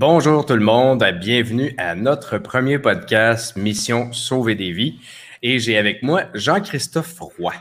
Bonjour 0.00 0.46
tout 0.46 0.54
le 0.54 0.64
monde, 0.64 1.04
bienvenue 1.18 1.74
à 1.76 1.96
notre 1.96 2.38
premier 2.38 2.78
podcast 2.78 3.56
Mission 3.56 4.12
Sauver 4.12 4.54
des 4.54 4.70
vies. 4.70 5.00
Et 5.42 5.58
j'ai 5.58 5.76
avec 5.76 6.04
moi 6.04 6.26
Jean-Christophe 6.34 7.18
Roy. 7.18 7.52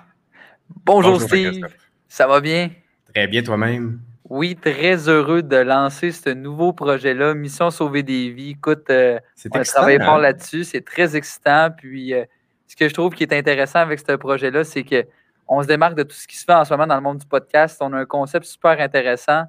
Bonjour, 0.85 1.19
Steve, 1.19 1.65
ça 2.07 2.27
va 2.27 2.39
bien? 2.39 2.69
Très 3.11 3.25
bien 3.25 3.41
toi-même? 3.41 4.01
Oui, 4.29 4.55
très 4.55 5.09
heureux 5.09 5.41
de 5.41 5.55
lancer 5.55 6.11
ce 6.11 6.29
nouveau 6.29 6.73
projet-là, 6.73 7.33
Mission 7.33 7.71
Sauver 7.71 8.03
des 8.03 8.29
vies. 8.29 8.51
Écoute, 8.51 8.87
euh, 8.91 9.17
on 9.51 9.63
travaille 9.63 9.97
fort 9.97 10.17
hein? 10.17 10.21
là-dessus, 10.21 10.63
c'est 10.63 10.85
très 10.85 11.15
excitant. 11.15 11.71
Puis, 11.75 12.13
euh, 12.13 12.23
ce 12.67 12.75
que 12.75 12.87
je 12.87 12.93
trouve 12.93 13.15
qui 13.15 13.23
est 13.23 13.33
intéressant 13.33 13.79
avec 13.79 13.99
ce 13.99 14.15
projet-là, 14.15 14.63
c'est 14.63 14.83
qu'on 14.83 15.63
se 15.63 15.67
démarque 15.67 15.95
de 15.95 16.03
tout 16.03 16.15
ce 16.15 16.27
qui 16.27 16.37
se 16.37 16.45
fait 16.45 16.53
en 16.53 16.65
ce 16.65 16.71
moment 16.71 16.85
dans 16.85 16.97
le 16.97 17.01
monde 17.01 17.17
du 17.17 17.25
podcast. 17.25 17.79
On 17.81 17.91
a 17.93 17.97
un 17.97 18.05
concept 18.05 18.45
super 18.45 18.79
intéressant. 18.79 19.45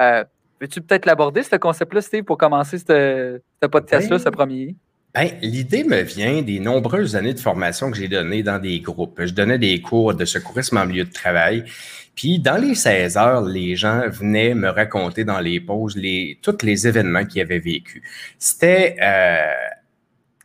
Euh, 0.00 0.22
Veux-tu 0.60 0.80
peut-être 0.80 1.06
l'aborder, 1.06 1.42
ce 1.42 1.56
concept-là, 1.56 2.00
Steve, 2.00 2.24
pour 2.24 2.38
commencer 2.38 2.78
ce, 2.78 3.40
podcast-là, 3.60 4.18
ce 4.18 4.28
premier? 4.30 4.74
Ben, 5.14 5.30
L'idée 5.42 5.84
me 5.84 6.00
vient 6.00 6.42
des 6.42 6.60
nombreuses 6.60 7.16
années 7.16 7.34
de 7.34 7.40
formation 7.40 7.90
que 7.90 7.96
j'ai 7.96 8.08
données 8.08 8.42
dans 8.42 8.58
des 8.58 8.80
groupes. 8.80 9.20
Je 9.22 9.32
donnais 9.32 9.58
des 9.58 9.80
cours 9.80 10.14
de 10.14 10.24
secourisme 10.24 10.78
en 10.78 10.86
milieu 10.86 11.04
de 11.04 11.12
travail. 11.12 11.64
Puis, 12.14 12.38
dans 12.38 12.56
les 12.56 12.74
16 12.74 13.18
heures, 13.18 13.42
les 13.42 13.76
gens 13.76 14.08
venaient 14.08 14.54
me 14.54 14.68
raconter 14.68 15.24
dans 15.24 15.40
les 15.40 15.60
pauses 15.60 15.96
les, 15.96 16.38
tous 16.40 16.62
les 16.62 16.88
événements 16.88 17.26
qu'ils 17.26 17.42
avaient 17.42 17.58
vécus. 17.58 18.02
C'était 18.38 18.96
euh, 19.02 19.52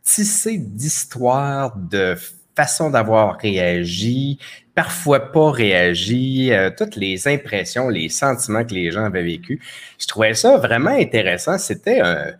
tissé 0.02 0.58
d'histoires, 0.58 1.76
de 1.76 2.16
façon 2.54 2.90
d'avoir 2.90 3.38
réagi, 3.38 4.38
parfois 4.74 5.32
pas 5.32 5.50
réagi, 5.50 6.52
euh, 6.52 6.70
toutes 6.76 6.96
les 6.96 7.28
impressions, 7.28 7.88
les 7.88 8.08
sentiments 8.08 8.64
que 8.64 8.74
les 8.74 8.90
gens 8.90 9.04
avaient 9.04 9.22
vécus. 9.22 9.58
Je 9.98 10.06
trouvais 10.06 10.34
ça 10.34 10.56
vraiment 10.58 10.90
intéressant. 10.90 11.58
C'était 11.58 12.00
un. 12.00 12.32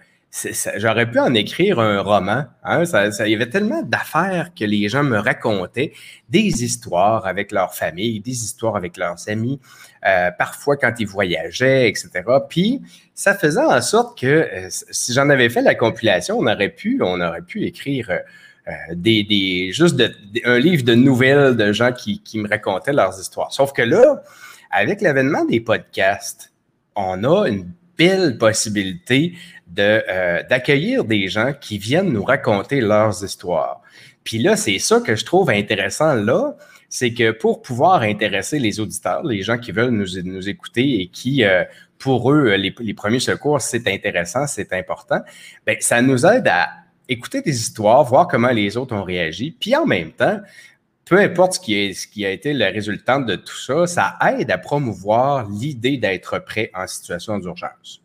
J'aurais 0.77 1.11
pu 1.11 1.19
en 1.19 1.35
écrire 1.35 1.79
un 1.79 2.01
roman. 2.01 2.47
Hein? 2.65 2.85
Il 3.21 3.29
y 3.29 3.35
avait 3.35 3.51
tellement 3.51 3.83
d'affaires 3.83 4.49
que 4.59 4.65
les 4.65 4.89
gens 4.89 5.03
me 5.03 5.19
racontaient, 5.19 5.93
des 6.31 6.65
histoires 6.65 7.27
avec 7.27 7.53
leur 7.53 7.75
famille, 7.75 8.19
des 8.21 8.43
histoires 8.43 8.75
avec 8.77 8.97
leurs 8.97 9.29
amis, 9.29 9.61
euh, 10.07 10.31
parfois 10.31 10.79
quand 10.79 10.95
ils 10.99 11.07
voyageaient, 11.07 11.87
etc. 11.87 12.11
Puis 12.49 12.81
ça 13.15 13.35
faisait 13.35 13.61
en 13.61 13.83
sorte 13.83 14.19
que 14.19 14.27
euh, 14.27 14.69
si 14.71 15.13
j'en 15.13 15.29
avais 15.29 15.51
fait 15.51 15.61
la 15.61 15.75
compilation, 15.75 16.39
on 16.39 16.47
aurait 16.47 16.71
pu, 16.71 16.99
on 17.03 17.21
aurait 17.21 17.43
pu 17.43 17.65
écrire 17.65 18.11
euh, 18.69 18.73
des, 18.95 19.71
juste 19.73 20.01
un 20.45 20.59
livre 20.59 20.85
de 20.85 20.95
nouvelles 20.95 21.57
de 21.57 21.73
gens 21.73 21.93
qui, 21.93 22.21
me 22.35 22.49
racontaient 22.49 22.93
leurs 22.93 23.19
histoires. 23.19 23.53
Sauf 23.53 23.73
que 23.73 23.83
là, 23.83 24.23
avec 24.71 25.01
l'avènement 25.01 25.45
des 25.45 25.59
podcasts, 25.59 26.53
on 26.95 27.25
a 27.25 27.49
une 27.49 27.69
belle 27.99 28.39
possibilité 28.39 29.35
de, 29.67 30.05
euh, 30.09 30.43
d'accueillir 30.49 31.05
des 31.05 31.27
gens 31.27 31.53
qui 31.61 31.79
viennent 31.79 32.13
nous 32.13 32.23
raconter 32.23 32.81
leurs 32.81 33.25
histoires. 33.25 33.81
Puis 34.23 34.39
là, 34.39 34.55
c'est 34.55 34.79
ça 34.79 35.01
que 35.01 35.17
je 35.17 35.25
trouve 35.25 35.51
intéressant 35.51 36.15
là, 36.15 36.55
c'est 36.89 37.15
que 37.15 37.33
pour 37.33 37.63
pouvoir 37.63 38.03
intéresser 38.03 38.61
les 38.61 38.79
auditeurs, 38.79 39.25
les 39.25 39.43
gens 39.43 39.59
qui 39.59 39.73
veulent 39.73 39.91
nous, 39.91 40.23
nous 40.23 40.49
écouter 40.49 41.01
et 41.01 41.09
qui, 41.09 41.43
euh, 41.43 41.65
pour 41.99 42.31
eux, 42.31 42.55
les, 42.55 42.73
les, 42.79 42.95
premiers 42.95 43.19
secours, 43.19 43.61
c'est 43.61 43.89
intéressant, 43.89 44.47
c'est 44.47 44.73
important, 44.73 45.21
bien, 45.67 45.77
ça 45.81 46.01
nous 46.01 46.25
aide 46.27 46.47
à 46.47 46.82
écouter 47.09 47.43
des 47.43 47.61
histoires, 47.61 48.05
voir 48.05 48.29
comment 48.29 48.51
les 48.51 48.77
autres 48.77 48.95
ont 48.95 49.05
réagi, 49.05 49.57
puis 49.59 49.75
en 49.77 49.87
même 49.87 50.13
temps, 50.13 50.41
peu 51.05 51.19
importe 51.19 51.55
ce 51.55 51.61
qui, 51.61 52.25
a 52.25 52.31
été 52.31 52.55
le 52.55 52.65
résultat 52.67 53.19
de 53.19 53.37
tout 53.37 53.57
ça, 53.57 53.87
ça 53.87 54.17
aide 54.29 54.51
à 54.51 54.59
promouvoir 54.59 55.49
l'idée 55.49 55.99
d'être 55.99 56.39
prêt 56.39 56.71
en 56.75 56.87
situation 56.87 57.39
d'urgence. 57.39 58.03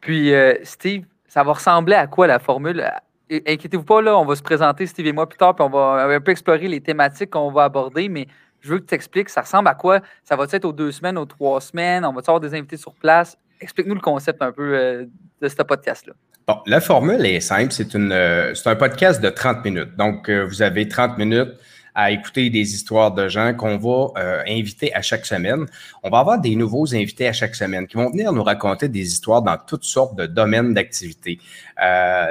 Puis, 0.00 0.34
euh, 0.34 0.54
Steve, 0.64 1.04
ça 1.28 1.42
va 1.42 1.52
ressembler 1.52 1.94
à 1.94 2.06
quoi 2.06 2.26
la 2.26 2.38
formule? 2.38 2.84
Inquiétez-vous 3.30 3.84
pas, 3.84 4.02
on 4.16 4.24
va 4.24 4.36
se 4.36 4.42
présenter, 4.42 4.86
Steve 4.86 5.06
et 5.06 5.12
moi, 5.12 5.28
plus 5.28 5.38
tard, 5.38 5.54
puis 5.54 5.64
on 5.64 5.70
va 5.70 6.04
un 6.04 6.20
peu 6.20 6.32
explorer 6.32 6.68
les 6.68 6.80
thématiques 6.80 7.30
qu'on 7.30 7.50
va 7.50 7.64
aborder, 7.64 8.08
mais 8.08 8.26
je 8.60 8.70
veux 8.70 8.78
que 8.80 8.86
tu 8.86 8.94
expliques, 8.94 9.28
ça 9.28 9.42
ressemble 9.42 9.68
à 9.68 9.74
quoi? 9.74 10.00
Ça 10.24 10.36
va 10.36 10.46
être 10.50 10.64
aux 10.64 10.72
deux 10.72 10.90
semaines, 10.90 11.16
aux 11.16 11.26
trois 11.26 11.60
semaines? 11.60 12.04
On 12.04 12.12
va 12.12 12.20
avoir 12.20 12.40
des 12.40 12.54
invités 12.54 12.76
sur 12.76 12.94
place? 12.94 13.36
Explique-nous 13.60 13.94
le 13.94 14.00
concept 14.00 14.42
un 14.42 14.52
peu 14.52 14.76
euh, 14.76 15.06
de 15.40 15.48
ce 15.48 15.62
podcast-là. 15.62 16.14
Bon, 16.48 16.60
la 16.64 16.80
formule 16.80 17.26
est 17.26 17.40
simple. 17.40 17.72
C'est 17.72 17.94
euh, 17.94 18.54
un 18.64 18.76
podcast 18.76 19.20
de 19.20 19.28
30 19.28 19.66
minutes. 19.66 19.94
Donc, 19.98 20.30
euh, 20.30 20.46
vous 20.46 20.62
avez 20.62 20.88
30 20.88 21.18
minutes 21.18 21.52
à 21.94 22.10
écouter 22.10 22.48
des 22.48 22.72
histoires 22.74 23.12
de 23.12 23.28
gens 23.28 23.52
qu'on 23.52 23.76
va 23.76 24.18
euh, 24.18 24.42
inviter 24.48 24.94
à 24.94 25.02
chaque 25.02 25.26
semaine. 25.26 25.66
On 26.02 26.08
va 26.08 26.20
avoir 26.20 26.40
des 26.40 26.56
nouveaux 26.56 26.94
invités 26.94 27.28
à 27.28 27.34
chaque 27.34 27.54
semaine 27.54 27.86
qui 27.86 27.98
vont 27.98 28.08
venir 28.08 28.32
nous 28.32 28.42
raconter 28.42 28.88
des 28.88 29.06
histoires 29.06 29.42
dans 29.42 29.58
toutes 29.58 29.84
sortes 29.84 30.16
de 30.16 30.24
domaines 30.24 30.72
d'activité, 30.72 31.38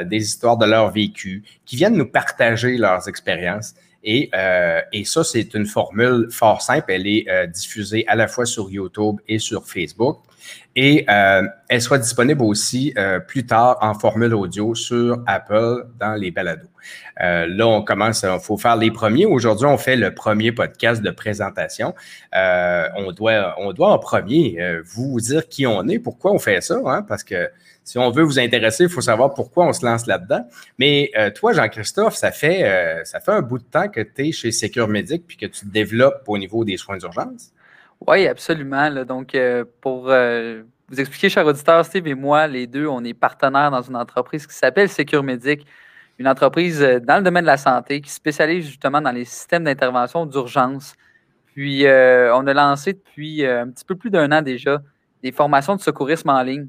des 0.05 0.17
histoires 0.17 0.57
de 0.57 0.65
leur 0.65 0.89
vécu, 0.89 1.43
qui 1.63 1.75
viennent 1.75 1.97
nous 1.97 2.09
partager 2.09 2.75
leurs 2.75 3.07
expériences. 3.07 3.75
Et, 4.03 4.31
et 4.93 5.05
ça, 5.05 5.23
c'est 5.23 5.53
une 5.53 5.67
formule 5.67 6.29
fort 6.31 6.61
simple. 6.63 6.91
Elle 6.91 7.05
est 7.05 7.47
diffusée 7.49 8.03
à 8.07 8.15
la 8.15 8.27
fois 8.27 8.45
sur 8.45 8.71
YouTube 8.71 9.17
et 9.27 9.37
sur 9.37 9.67
Facebook. 9.67 10.21
Et 10.79 11.05
euh, 11.09 11.41
elle 11.69 11.81
sera 11.81 11.97
disponible 11.97 12.43
aussi 12.43 12.93
euh, 12.99 13.19
plus 13.19 13.47
tard 13.47 13.79
en 13.81 13.95
formule 13.95 14.35
audio 14.35 14.75
sur 14.75 15.23
Apple 15.25 15.87
dans 15.99 16.13
les 16.13 16.29
balados. 16.29 16.69
Euh, 17.19 17.47
là, 17.47 17.67
on 17.67 17.81
commence, 17.81 18.23
il 18.23 18.39
faut 18.39 18.57
faire 18.57 18.75
les 18.75 18.91
premiers. 18.91 19.25
Aujourd'hui, 19.25 19.65
on 19.65 19.79
fait 19.79 19.95
le 19.95 20.13
premier 20.13 20.51
podcast 20.51 21.01
de 21.01 21.09
présentation. 21.09 21.95
on, 22.31 23.11
doit, 23.11 23.55
on 23.57 23.73
doit 23.73 23.91
en 23.91 23.97
premier 23.97 24.59
vous 24.85 25.19
dire 25.19 25.49
qui 25.49 25.65
on 25.65 25.87
est, 25.87 25.97
pourquoi 25.97 26.31
on 26.31 26.37
fait 26.37 26.61
ça, 26.61 26.79
hein, 26.85 27.01
parce 27.01 27.23
que 27.23 27.49
si 27.83 27.97
on 27.97 28.11
veut 28.11 28.23
vous 28.23 28.37
intéresser, 28.37 28.83
il 28.83 28.89
faut 28.89 29.01
savoir 29.01 29.33
pourquoi 29.33 29.65
on 29.65 29.73
se 29.73 29.83
lance 29.83 30.05
là-dedans. 30.05 30.45
Mais 30.77 31.11
toi, 31.33 31.53
Jean-Christophe, 31.53 32.15
ça 32.15 32.31
fait, 32.31 33.01
ça 33.03 33.19
fait 33.19 33.31
un 33.31 33.41
bout 33.41 33.57
de 33.57 33.63
temps 33.63 33.87
que 33.87 34.01
tu 34.01 34.27
es 34.27 34.31
chez 34.31 34.51
Secure 34.51 34.87
Medic 34.87 35.25
puis 35.25 35.37
que 35.37 35.47
tu 35.47 35.65
te 35.65 35.71
développes 35.71 36.23
au 36.27 36.37
niveau 36.37 36.63
des 36.63 36.77
soins 36.77 36.97
d'urgence. 36.97 37.51
Oui, 38.07 38.25
absolument. 38.25 38.89
Donc, 39.03 39.35
euh, 39.35 39.65
pour 39.81 40.09
euh, 40.09 40.63
vous 40.87 40.99
expliquer, 40.99 41.27
cher 41.27 41.45
auditeur, 41.45 41.83
Steve 41.83 42.07
et 42.07 42.15
moi, 42.15 42.47
les 42.47 42.65
deux, 42.65 42.87
on 42.87 43.03
est 43.03 43.13
partenaires 43.13 43.69
dans 43.69 43.81
une 43.81 43.97
entreprise 43.97 44.47
qui 44.47 44.55
s'appelle 44.55 44.87
Secure 44.87 45.23
Medic, 45.23 45.65
une 46.17 46.27
entreprise 46.29 46.81
euh, 46.81 46.99
dans 47.01 47.17
le 47.17 47.23
domaine 47.23 47.43
de 47.43 47.47
la 47.47 47.57
santé 47.57 47.99
qui 47.99 48.09
spécialise 48.09 48.65
justement 48.65 49.01
dans 49.01 49.11
les 49.11 49.25
systèmes 49.25 49.65
d'intervention 49.65 50.25
d'urgence. 50.25 50.95
Puis, 51.47 51.85
on 51.85 52.47
a 52.47 52.53
lancé 52.53 52.93
depuis 52.93 53.43
un 53.43 53.69
petit 53.71 53.83
peu 53.83 53.95
plus 53.95 54.11
d'un 54.11 54.31
an 54.31 54.43
déjà 54.43 54.79
des 55.23 55.31
formations 55.31 55.75
de 55.75 55.81
secourisme 55.81 56.29
en 56.29 56.43
ligne. 56.43 56.67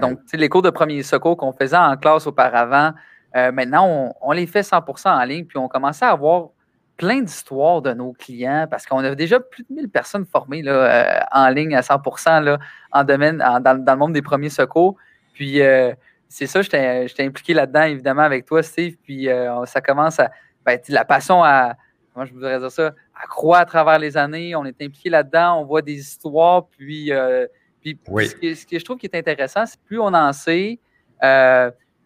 donc, 0.00 0.18
les 0.32 0.48
cours 0.48 0.62
de 0.62 0.70
premier 0.70 1.04
secours 1.04 1.36
qu'on 1.36 1.52
faisait 1.52 1.76
en 1.76 1.96
classe 1.96 2.26
auparavant, 2.26 2.92
maintenant, 3.32 3.86
on, 3.86 4.14
on, 4.20 4.32
les 4.32 4.48
fait 4.48 4.62
100% 4.62 5.10
en 5.10 5.24
ligne, 5.24 5.44
puis 5.44 5.58
on 5.58 5.68
commençait 5.68 6.06
à 6.06 6.10
avoir 6.10 6.48
plein 6.96 7.22
d'histoires 7.22 7.82
de 7.82 7.92
nos 7.92 8.12
clients 8.12 8.66
parce 8.70 8.86
qu'on 8.86 8.98
a 8.98 9.14
déjà 9.14 9.40
plus 9.40 9.64
de 9.64 9.74
1000 9.74 9.88
personnes 9.88 10.26
formées 10.26 10.62
là, 10.62 10.72
euh, 10.72 11.20
en 11.32 11.48
ligne 11.48 11.74
à 11.74 11.82
100 11.82 12.00
là, 12.40 12.58
en 12.92 13.04
domaine, 13.04 13.38
dans, 13.38 13.84
le 13.86 13.96
monde 13.96 14.12
des 14.12 14.22
premiers 14.22 14.50
secours. 14.50 14.96
Puis 15.32 15.60
euh, 15.60 15.92
c'est 16.28 16.46
ça, 16.46 16.62
j'étais 16.62 17.08
impliqué 17.20 17.54
là-dedans, 17.54 17.82
évidemment, 17.82 18.22
avec 18.22 18.44
toi, 18.44 18.62
Steve. 18.62 18.96
Puis 19.02 19.28
euh, 19.28 19.64
ça 19.66 19.80
commence 19.80 20.20
à. 20.20 20.30
Ben, 20.64 20.78
la 20.88 21.04
passion 21.04 21.44
à. 21.44 21.74
Moi, 22.16 22.26
je 22.26 22.32
voudrais 22.32 22.58
dire 22.60 22.70
ça, 22.70 22.94
à 23.20 23.26
croître 23.26 23.62
à 23.62 23.64
travers 23.66 23.98
les 23.98 24.16
années. 24.16 24.54
On 24.54 24.64
est 24.64 24.80
impliqué 24.80 25.10
là-dedans, 25.10 25.60
on 25.60 25.64
voit 25.64 25.82
des 25.82 25.94
histoires. 25.94 26.68
Puis, 26.68 27.10
puis 27.80 27.98
ce, 28.06 28.64
que, 28.64 28.78
je 28.78 28.84
trouve 28.84 28.98
qui 28.98 29.06
est 29.06 29.16
intéressant, 29.16 29.66
c'est 29.66 29.80
plus 29.80 29.98
on 29.98 30.14
en 30.14 30.32
sait, 30.32 30.78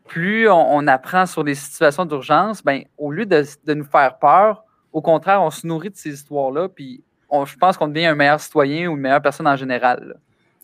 plus 0.06 0.48
on, 0.48 0.86
apprend 0.86 1.26
sur 1.26 1.44
les 1.44 1.54
situations 1.54 2.06
d'urgence, 2.06 2.64
ben, 2.64 2.84
au 2.96 3.12
lieu 3.12 3.26
de, 3.26 3.44
de 3.66 3.74
nous 3.74 3.84
faire 3.84 4.18
peur, 4.18 4.64
au 4.92 5.02
contraire, 5.02 5.42
on 5.42 5.50
se 5.50 5.66
nourrit 5.66 5.90
de 5.90 5.96
ces 5.96 6.10
histoires-là, 6.10 6.68
puis 6.68 7.02
je 7.30 7.56
pense 7.56 7.76
qu'on 7.76 7.88
devient 7.88 8.06
un 8.06 8.14
meilleur 8.14 8.40
citoyen 8.40 8.88
ou 8.88 8.94
une 8.94 9.00
meilleure 9.00 9.22
personne 9.22 9.46
en 9.46 9.56
général. 9.56 10.16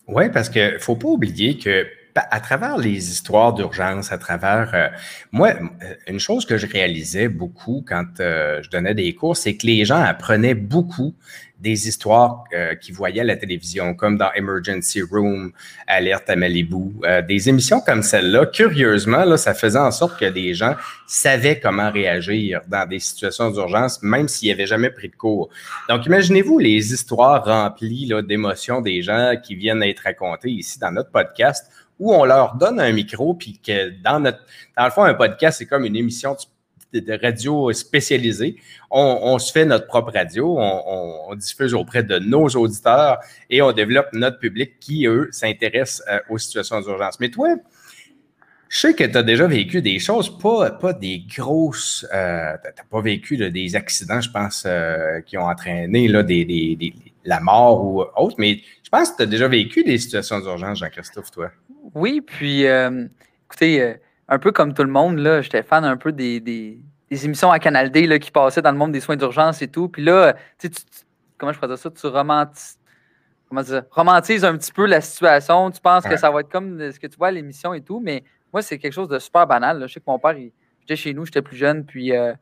Oui, 0.06 0.28
parce 0.30 0.48
qu'il 0.48 0.74
ne 0.74 0.78
faut 0.78 0.96
pas 0.96 1.08
oublier 1.08 1.58
que 1.58 1.86
à 2.16 2.40
travers 2.40 2.78
les 2.78 3.10
histoires 3.10 3.52
d'urgence, 3.52 4.12
à 4.12 4.18
travers 4.18 4.70
euh, 4.74 4.88
moi, 5.32 5.50
euh, 5.82 5.94
une 6.06 6.20
chose 6.20 6.46
que 6.46 6.56
je 6.56 6.66
réalisais 6.66 7.28
beaucoup 7.28 7.84
quand 7.86 8.20
euh, 8.20 8.62
je 8.62 8.70
donnais 8.70 8.94
des 8.94 9.14
cours, 9.14 9.36
c'est 9.36 9.56
que 9.56 9.66
les 9.66 9.84
gens 9.84 10.00
apprenaient 10.00 10.54
beaucoup 10.54 11.14
des 11.64 11.88
histoires 11.88 12.44
qu'ils 12.81 12.94
voyaient 12.94 13.22
à 13.22 13.25
la 13.25 13.37
télévision, 13.37 13.94
comme 13.94 14.19
dans 14.19 14.31
Emergency 14.34 15.02
Room, 15.02 15.52
Alerte 15.88 16.31
à 16.31 16.37
Malibu, 16.37 16.93
des 17.26 17.49
émissions 17.49 17.81
comme 17.81 18.02
celle-là. 18.02 18.46
Curieusement, 18.46 19.25
là, 19.25 19.37
ça 19.37 19.55
faisait 19.55 19.78
en 19.78 19.90
sorte 19.90 20.20
que 20.20 20.26
des 20.26 20.55
gens 20.55 20.76
savaient 21.06 21.58
comment 21.58 21.90
réagir 21.90 22.61
dans 22.69 22.87
des 22.87 22.99
situations 22.99 23.50
d'urgence, 23.50 24.02
même 24.02 24.28
s'ils 24.28 24.50
n'avaient 24.50 24.66
jamais 24.66 24.90
pris 24.90 25.08
de 25.08 25.16
cours. 25.16 25.49
Donc, 25.88 26.06
imaginez-vous 26.06 26.58
les 26.58 26.93
histoires 26.93 27.44
remplies 27.44 28.12
d'émotions 28.28 28.81
des 28.81 29.02
gens 29.02 29.34
qui 29.43 29.55
viennent 29.55 29.82
être 29.82 30.00
racontées 30.00 30.50
ici 30.50 30.78
dans 30.78 30.93
notre 30.93 31.10
podcast 31.10 31.70
où 31.99 32.12
on 32.12 32.25
leur 32.25 32.56
donne 32.56 32.81
un 32.81 32.93
micro, 32.93 33.34
puis 33.34 33.60
que 33.64 33.90
dans 34.02 34.20
notre. 34.20 34.40
Dans 34.76 34.84
le 34.84 34.90
fond, 34.90 35.05
un 35.05 35.14
podcast, 35.14 35.58
c'est 35.58 35.67
comme 35.67 35.84
une 35.84 35.96
émission 35.96 36.32
de, 36.32 36.38
radio 37.20 37.73
spécialisée. 37.73 38.56
On, 38.91 39.38
se 39.38 39.52
fait 39.52 39.64
notre 39.64 39.87
propre 39.87 40.12
radio, 40.12 40.56
on, 40.58 41.35
diffuse 41.35 41.75
auprès 41.75 42.02
de 42.02 42.19
nos 42.19 42.46
auditeurs 42.49 43.19
et 43.50 43.61
on 43.61 43.73
développe 43.73 44.06
notre 44.12 44.38
public 44.38 44.79
qui, 44.79 45.06
eux, 45.06 45.29
s'intéressent 45.32 46.02
euh, 46.08 46.20
aux 46.29 46.38
situations 46.38 46.81
d'urgence. 46.81 47.19
Mais 47.19 47.29
toi, 47.29 47.56
je 48.69 48.79
sais 48.79 48.94
que 48.94 49.05
tu 49.05 49.17
as 49.17 49.23
déjà 49.23 49.46
vécu 49.46 49.82
des 49.82 49.99
choses, 49.99 50.38
pas, 50.38 50.70
pas 50.70 50.93
des 50.93 51.25
grosses. 51.37 52.06
Euh, 52.14 52.52
tu 52.62 52.69
n'as 52.69 52.88
pas 52.88 53.00
vécu 53.00 53.37
des 53.37 53.76
accidents, 53.76 54.20
je 54.20 54.31
pense, 54.31 54.64
euh, 54.67 55.20
qui 55.23 55.37
ont 55.37 55.46
entraîné 55.46 56.08
la 56.08 57.41
mort 57.41 57.85
ou 57.85 58.05
autre, 58.17 58.37
mais 58.38 58.61
je 58.82 58.91
pense 58.91 59.11
que 59.11 59.17
tu 59.17 59.23
as 59.23 59.26
déjà 59.26 59.49
vécu 59.49 59.82
des 59.82 59.99
situations 59.99 60.41
d'urgence, 60.41 60.79
Jean-Christophe, 60.79 61.31
toi. 61.31 61.50
Oui, 61.94 62.20
puis 62.20 62.64
écoutez, 62.64 63.96
un 64.28 64.38
peu 64.38 64.52
comme 64.52 64.74
tout 64.74 64.84
le 64.84 64.90
monde, 64.90 65.18
là, 65.18 65.42
j'étais 65.42 65.62
fan 65.62 65.84
un 65.84 65.96
peu 65.96 66.12
des, 66.12 66.80
émissions 67.10 67.50
à 67.50 67.58
Canal 67.58 67.90
D 67.90 68.06
là, 68.06 68.18
qui 68.18 68.30
passaient 68.30 68.62
dans 68.62 68.72
le 68.72 68.78
monde 68.78 68.92
des 68.92 69.00
soins 69.00 69.16
d'urgence 69.16 69.62
et 69.62 69.68
tout. 69.68 69.88
Puis 69.88 70.02
là, 70.02 70.34
tu, 70.58 70.68
comment 71.38 71.52
je 71.52 71.58
pourrais 71.58 71.68
dire 71.68 71.78
ça? 71.78 71.90
Tu 71.90 72.06
romantises 72.06 72.78
comment 73.48 73.62
dire, 73.62 73.84
romantises 73.90 74.44
un 74.44 74.56
petit 74.56 74.72
peu 74.72 74.86
la 74.86 75.00
situation. 75.00 75.70
Tu 75.70 75.80
penses 75.80 76.04
que 76.04 76.16
ça 76.16 76.30
va 76.30 76.40
être 76.40 76.48
comme 76.48 76.90
ce 76.90 76.98
que 76.98 77.06
tu 77.06 77.16
vois 77.16 77.28
à 77.28 77.30
l'émission 77.30 77.74
et 77.74 77.80
tout, 77.80 78.00
mais 78.00 78.24
moi, 78.52 78.62
c'est 78.62 78.78
quelque 78.78 78.92
chose 78.92 79.08
de 79.08 79.18
super 79.18 79.46
banal. 79.46 79.82
Je 79.86 79.92
sais 79.92 80.00
que 80.00 80.04
mon 80.06 80.18
père, 80.18 80.34
j'étais 80.80 80.96
chez 80.96 81.14
nous, 81.14 81.24
j'étais 81.24 81.42
plus 81.42 81.56
jeune, 81.56 81.84
puis 81.84 82.16
euh, 82.16 82.32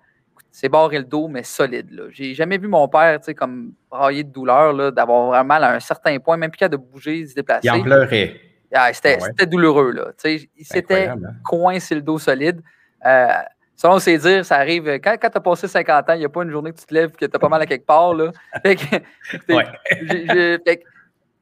c'est 0.51 0.69
barré 0.69 0.99
le 0.99 1.05
dos, 1.05 1.29
mais 1.29 1.43
solide. 1.43 2.09
J'ai 2.11 2.35
jamais 2.35 2.59
vu 2.59 2.69
mon 2.69 2.89
père 2.89 3.19
comme 3.37 3.73
brailler 3.91 4.25
de 4.25 4.31
douleur, 4.31 4.93
d'avoir 4.93 5.27
vraiment 5.27 5.45
mal 5.45 5.65
à 5.65 5.75
un 5.75 5.81
certain 5.81 6.19
point, 6.19 6.37
même 6.37 6.51
plus 6.51 6.59
qu'à 6.59 6.69
de 6.69 6.77
bouger, 6.77 7.27
se 7.27 7.35
déplacer. 7.35 7.69
Il 7.69 7.71
en 7.71 7.83
pleurait. 7.83 8.41
Ah, 8.73 8.93
c'était 8.93 9.47
douloureux. 9.47 9.93
Là. 9.93 10.13
Il 10.25 10.65
s'était 10.65 11.09
hein? 11.09 11.19
coincé 11.45 11.95
le 11.95 12.03
dos 12.03 12.19
solide. 12.19 12.61
Euh, 13.05 13.29
selon 13.77 13.99
ses 13.99 14.19
dires, 14.19 14.45
ça 14.45 14.57
arrive. 14.57 14.89
Quand, 15.01 15.17
quand 15.21 15.31
tu 15.31 15.39
as 15.39 15.41
passé 15.41 15.69
50 15.69 16.11
ans, 16.11 16.15
il 16.15 16.21
n'y 16.21 16.25
a 16.25 16.29
pas 16.29 16.43
une 16.43 16.51
journée 16.51 16.73
que 16.73 16.79
tu 16.79 16.87
te 16.87 16.95
lèves 16.95 17.11
et 17.11 17.13
que 17.13 17.27
tu 17.27 17.37
as 17.37 17.39
pas 17.39 17.49
mal 17.49 17.63
à 17.63 17.67
quelque 17.67 17.87
part. 17.87 18.15
Là. 18.15 18.33
Fait 18.63 18.77
que, 18.77 20.83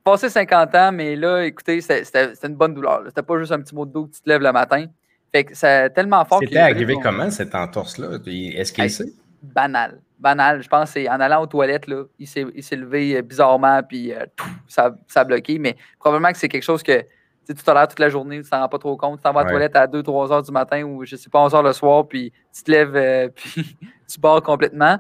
passé 0.03 0.29
50 0.29 0.75
ans, 0.75 0.93
mais 0.93 1.17
là, 1.17 1.45
écoutez, 1.45 1.81
c'était 1.81 2.33
une 2.45 2.57
bonne 2.57 2.75
douleur. 2.75 3.03
C'était 3.07 3.23
pas 3.23 3.39
juste 3.39 3.53
un 3.53 3.61
petit 3.61 3.75
mot 3.75 3.87
de 3.87 3.93
dos 3.93 4.07
que 4.07 4.15
tu 4.15 4.23
te 4.23 4.29
lèves 4.29 4.43
le 4.43 4.53
matin. 4.53 4.87
Fait 5.33 5.45
que 5.45 5.55
c'est 5.55 5.91
tellement 5.91 6.25
fort. 6.25 6.41
C'était 6.41 6.59
arrivé 6.59 6.97
comment, 7.01 7.31
cette 7.31 7.55
entorse-là? 7.55 8.19
Est-ce 8.27 8.73
qu'il 8.73 8.91
sait? 8.91 9.13
Banal. 9.43 10.01
Banal. 10.19 10.63
Je 10.63 10.69
pense 10.69 10.91
c'est 10.91 11.09
en 11.09 11.21
allant 11.21 11.43
aux 11.43 11.47
toilettes, 11.47 11.87
là, 11.87 12.05
il 12.19 12.27
s'est 12.27 12.77
levé 12.77 13.17
euh, 13.17 13.23
bizarrement, 13.23 13.83
puis 13.83 14.13
euh, 14.13 14.27
ça, 14.67 14.95
ça, 15.07 15.21
a 15.21 15.25
bloqué. 15.25 15.59
Mais 15.59 15.77
probablement 15.99 16.33
que 16.33 16.39
c'est 16.39 16.49
quelque 16.49 16.65
chose 16.65 16.83
que 16.83 17.05
tu 17.53 17.63
tolères 17.63 17.89
toute 17.89 17.99
la 17.99 18.09
journée, 18.09 18.43
tu 18.43 18.51
t'en 18.51 18.61
rends 18.61 18.69
pas 18.69 18.79
trop 18.79 18.97
compte. 18.97 19.19
Tu 19.19 19.23
t'en 19.23 19.33
vas 19.33 19.43
aux 19.43 19.49
toilettes 19.49 19.77
à 19.77 19.87
2-3 19.87 20.33
heures 20.33 20.43
du 20.43 20.53
matin 20.53 20.83
ou 20.83 21.05
je 21.05 21.17
sais 21.17 21.31
pas, 21.31 21.41
11 21.41 21.55
heures 21.55 21.63
le 21.63 21.73
soir, 21.73 22.07
puis 22.07 22.33
tu 22.55 22.63
te 22.63 22.71
lèves, 22.71 22.97
euh, 22.97 23.29
puis 23.35 23.77
tu 24.09 24.21
barres 24.21 24.43
complètement. 24.43 24.99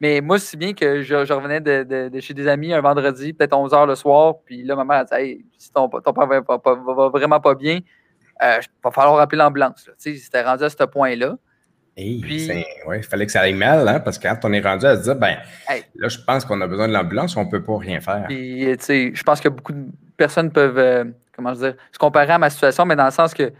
Mais 0.00 0.22
moi, 0.22 0.38
si 0.38 0.56
bien 0.56 0.72
que 0.72 1.02
je, 1.02 1.14
revenais 1.14 1.60
de, 1.60 2.20
chez 2.20 2.32
des 2.32 2.48
amis 2.48 2.72
un 2.72 2.80
vendredi, 2.80 3.34
peut-être 3.34 3.54
11 3.54 3.72
h 3.72 3.86
le 3.86 3.94
soir, 3.94 4.36
puis 4.44 4.62
là, 4.62 4.74
ma 4.74 4.84
mère 4.84 4.98
a 4.98 5.04
dit 5.04 5.14
Hey, 5.14 5.44
si 5.58 5.70
ton, 5.70 5.88
ton 5.88 6.12
père 6.12 6.26
va, 6.26 6.40
va, 6.40 7.08
vraiment 7.08 7.38
pas 7.38 7.54
bien, 7.54 7.80
euh, 8.42 8.58
il 8.62 8.68
va 8.82 8.90
falloir 8.90 9.20
appeler 9.20 9.38
l'ambulance. 9.38 9.90
C'était 9.98 10.42
rendu 10.42 10.64
à 10.64 10.70
ce 10.70 10.84
point-là. 10.84 11.36
puis, 11.94 12.48
il 12.48 13.02
fallait 13.02 13.26
que 13.26 13.32
ça 13.32 13.42
aille 13.42 13.52
mal, 13.52 13.86
hein, 13.86 14.00
parce 14.00 14.18
que 14.18 14.26
quand 14.26 14.38
on 14.44 14.52
est 14.54 14.62
rendu 14.62 14.86
à 14.86 14.96
se 14.96 15.02
dire, 15.02 15.16
ben, 15.16 15.36
là, 15.96 16.08
je 16.08 16.18
pense 16.26 16.46
qu'on 16.46 16.62
a 16.62 16.66
besoin 16.66 16.88
de 16.88 16.94
l'ambulance, 16.94 17.36
on 17.36 17.44
ne 17.44 17.50
peut 17.50 17.62
pas 17.62 17.76
rien 17.76 18.00
faire. 18.00 18.24
Puis, 18.26 18.62
je 18.62 19.22
pense 19.22 19.42
que 19.42 19.50
beaucoup 19.50 19.72
de 19.72 19.84
personnes 20.16 20.50
peuvent, 20.50 21.12
comment 21.42 21.54
dire, 21.54 21.74
se 21.90 21.98
comparer 21.98 22.32
à 22.32 22.38
ma 22.38 22.50
situation, 22.50 22.84
mais 22.84 22.96
dans 22.96 23.06
le 23.06 23.10
sens 23.10 23.34
que, 23.34 23.52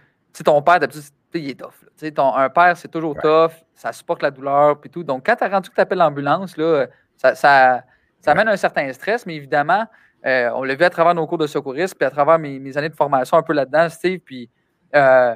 ton 0.44 0.62
père, 0.62 0.78
d'habitude, 0.78 1.02
il 1.34 1.50
est 1.50 1.60
tough. 1.60 2.12
Ton, 2.14 2.34
un 2.34 2.48
père, 2.48 2.76
c'est 2.76 2.88
toujours 2.88 3.14
tough, 3.20 3.52
ça 3.74 3.92
supporte 3.92 4.22
la 4.22 4.30
douleur, 4.30 4.80
puis 4.80 4.90
tout. 4.90 5.02
Donc, 5.02 5.26
quand 5.26 5.36
tu 5.36 5.44
as 5.44 5.48
rendu 5.48 5.68
que 5.68 5.74
tu 5.74 5.80
appelles 5.80 5.98
l'ambulance, 5.98 6.56
là, 6.56 6.86
ça, 7.16 7.34
ça, 7.34 7.82
ça 8.20 8.32
amène 8.32 8.48
un 8.48 8.56
certain 8.56 8.90
stress, 8.92 9.26
mais 9.26 9.34
évidemment, 9.34 9.86
euh, 10.26 10.50
on 10.54 10.62
l'a 10.62 10.74
vu 10.74 10.84
à 10.84 10.90
travers 10.90 11.14
nos 11.14 11.26
cours 11.26 11.38
de 11.38 11.46
secourisme, 11.46 11.96
puis 11.98 12.06
à 12.06 12.10
travers 12.10 12.38
mes, 12.38 12.76
années 12.76 12.88
de 12.88 12.94
formation 12.94 13.36
un 13.36 13.42
peu 13.42 13.52
là-dedans, 13.52 13.88
Steve, 13.88 14.20
puis 14.20 14.50
euh, 14.94 15.34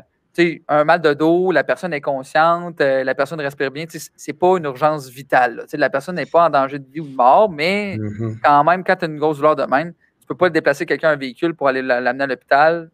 un 0.69 0.85
mal 0.85 1.01
de 1.01 1.15
dos, 1.15 1.53
la 1.53 1.65
personne 1.65 1.93
est 1.93 2.01
consciente, 2.01 2.81
euh, 2.81 3.05
la 3.05 3.15
personne 3.15 3.41
respire 3.41 3.71
bien, 3.71 3.85
c'est 3.89 4.33
pas 4.33 4.57
une 4.57 4.65
urgence 4.65 5.09
vitale. 5.09 5.65
La 5.73 5.91
personne 5.91 6.17
n'est 6.17 6.27
pas 6.27 6.47
en 6.47 6.51
danger 6.51 6.79
de 6.79 6.87
vie 6.91 7.01
ou 7.01 7.07
de 7.07 7.15
mort, 7.15 7.51
mais 7.51 7.97
mm-hmm. 7.97 8.41
quand 8.43 8.65
même, 8.65 8.85
quand 8.85 8.97
tu 8.97 9.05
as 9.05 9.09
une 9.09 9.19
grosse 9.19 9.37
douleur 9.37 9.57
de 9.57 9.65
même, 9.65 9.95
tu 10.25 10.29
peux 10.29 10.37
pas 10.37 10.49
déplacer 10.49 10.87
quelqu'un 10.87 11.13
en 11.13 11.17
véhicule 11.19 11.55
pour 11.55 11.69
aller 11.69 11.83
l'amener 11.83 12.25
à 12.25 12.27
l'hôpital. 12.27 12.91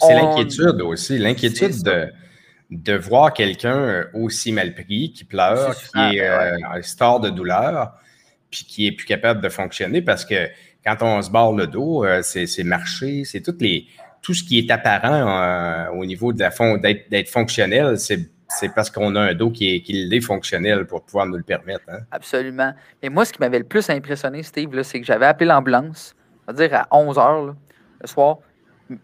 C'est 0.00 0.14
l'inquiétude 0.14 0.80
aussi, 0.80 1.18
l'inquiétude 1.18 1.82
de 1.82 2.10
de 2.72 2.94
voir 2.94 3.34
quelqu'un 3.34 3.76
euh, 3.76 4.04
aussi 4.14 4.50
mal 4.50 4.74
pris, 4.74 5.12
qui 5.12 5.24
pleure, 5.24 5.76
qui 5.76 6.16
est 6.16 6.22
euh, 6.22 6.80
star 6.80 7.20
de 7.20 7.28
douleur, 7.28 7.92
puis 8.50 8.64
qui 8.64 8.86
est 8.86 8.92
plus 8.92 9.04
capable 9.04 9.42
de 9.42 9.50
fonctionner 9.50 10.00
parce 10.00 10.24
que 10.24 10.48
quand 10.84 10.96
on 11.02 11.20
se 11.20 11.30
barre 11.30 11.52
le 11.52 11.66
dos, 11.66 12.04
euh, 12.04 12.22
c'est 12.22 12.64
marcher, 12.64 13.24
c'est 13.24 13.42
toutes 13.42 13.60
les 13.60 13.86
tout 14.22 14.34
ce 14.34 14.42
qui 14.42 14.58
est 14.58 14.70
apparent 14.70 15.90
au 15.96 16.06
niveau 16.06 16.32
d'être 16.32 17.28
fonctionnel, 17.28 17.98
c'est 17.98 18.68
parce 18.72 18.88
qu'on 18.88 19.16
a 19.16 19.20
un 19.20 19.34
dos 19.34 19.50
qui 19.50 19.74
est, 19.74 19.80
qui 19.80 20.08
est 20.12 20.20
fonctionnel 20.20 20.86
pour 20.86 21.02
pouvoir 21.02 21.26
nous 21.26 21.36
le 21.36 21.42
permettre. 21.42 21.82
Hein. 21.88 21.98
Absolument. 22.12 22.72
Et 23.02 23.08
moi, 23.08 23.24
ce 23.24 23.32
qui 23.32 23.40
m'avait 23.40 23.58
le 23.58 23.64
plus 23.64 23.90
impressionné, 23.90 24.44
Steve, 24.44 24.80
c'est 24.84 25.00
que 25.00 25.06
j'avais 25.06 25.26
appelé 25.26 25.46
l'ambulance, 25.46 26.14
c'est-à-dire 26.44 26.74
à 26.74 26.88
11 26.90 27.16
h 27.16 27.54
le 28.00 28.06
soir 28.06 28.38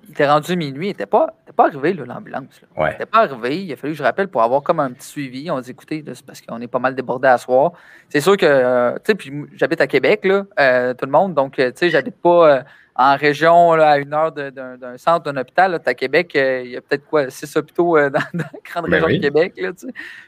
il 0.06 0.10
était 0.10 0.28
rendu 0.28 0.56
minuit, 0.56 0.86
il 0.86 0.90
n'était 0.90 1.06
pas, 1.06 1.34
pas 1.54 1.66
arrivé, 1.66 1.92
l'ambulance. 1.92 2.60
Il 2.76 2.84
n'était 2.84 3.06
pas 3.06 3.20
arrivé. 3.24 3.64
Il 3.64 3.72
a 3.72 3.76
fallu 3.76 3.92
que 3.92 3.98
je 3.98 4.02
rappelle 4.02 4.28
pour 4.28 4.42
avoir 4.42 4.62
comme 4.62 4.80
un 4.80 4.90
petit 4.90 5.06
suivi. 5.06 5.50
On 5.50 5.60
dit 5.60 5.70
écoutez, 5.70 6.04
c'est 6.06 6.24
parce 6.24 6.40
qu'on 6.40 6.60
est 6.60 6.66
pas 6.66 6.78
mal 6.78 6.94
débordé 6.94 7.28
à 7.28 7.38
soir. 7.38 7.72
C'est 8.08 8.20
sûr 8.20 8.36
que, 8.36 8.46
euh, 8.46 8.94
tu 8.96 9.00
sais, 9.06 9.14
puis 9.14 9.32
j'habite 9.54 9.80
à 9.80 9.86
Québec, 9.86 10.24
là, 10.24 10.44
euh, 10.58 10.94
tout 10.94 11.06
le 11.06 11.12
monde. 11.12 11.34
Donc, 11.34 11.58
euh, 11.58 11.70
tu 11.70 11.78
sais, 11.78 11.90
j'habite 11.90 12.16
pas 12.16 12.64
en 12.96 13.16
région 13.16 13.72
à 13.72 13.98
une 13.98 14.12
heure 14.12 14.32
d'un 14.32 14.96
centre, 14.96 15.30
d'un 15.30 15.40
hôpital. 15.40 15.80
à 15.84 15.94
Québec, 15.94 16.32
il 16.34 16.70
y 16.70 16.76
a 16.76 16.80
peut-être 16.80 17.06
quoi, 17.06 17.30
six 17.30 17.56
hôpitaux 17.56 17.96
dans, 18.10 18.10
dans, 18.10 18.20
la 18.34 18.60
grande 18.64 18.90
ben 18.90 19.04
région 19.04 19.18
de 19.18 19.22
Québec. 19.22 19.52
Là, 19.56 19.70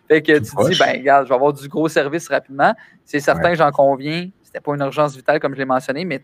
fait 0.08 0.22
que 0.22 0.32
tu 0.38 0.40
dis, 0.70 0.78
ben, 0.78 0.98
regarde, 0.98 1.24
je 1.24 1.28
vais 1.30 1.34
avoir 1.34 1.52
du 1.52 1.68
gros 1.68 1.88
service 1.88 2.28
rapidement. 2.28 2.74
C'est 3.04 3.20
certain, 3.20 3.54
j'en 3.54 3.70
conviens. 3.70 4.28
C'était 4.42 4.60
pas 4.60 4.74
une 4.74 4.80
urgence 4.80 5.14
vitale, 5.16 5.38
comme 5.38 5.54
je 5.54 5.58
l'ai 5.58 5.64
mentionné, 5.64 6.04
mais 6.04 6.20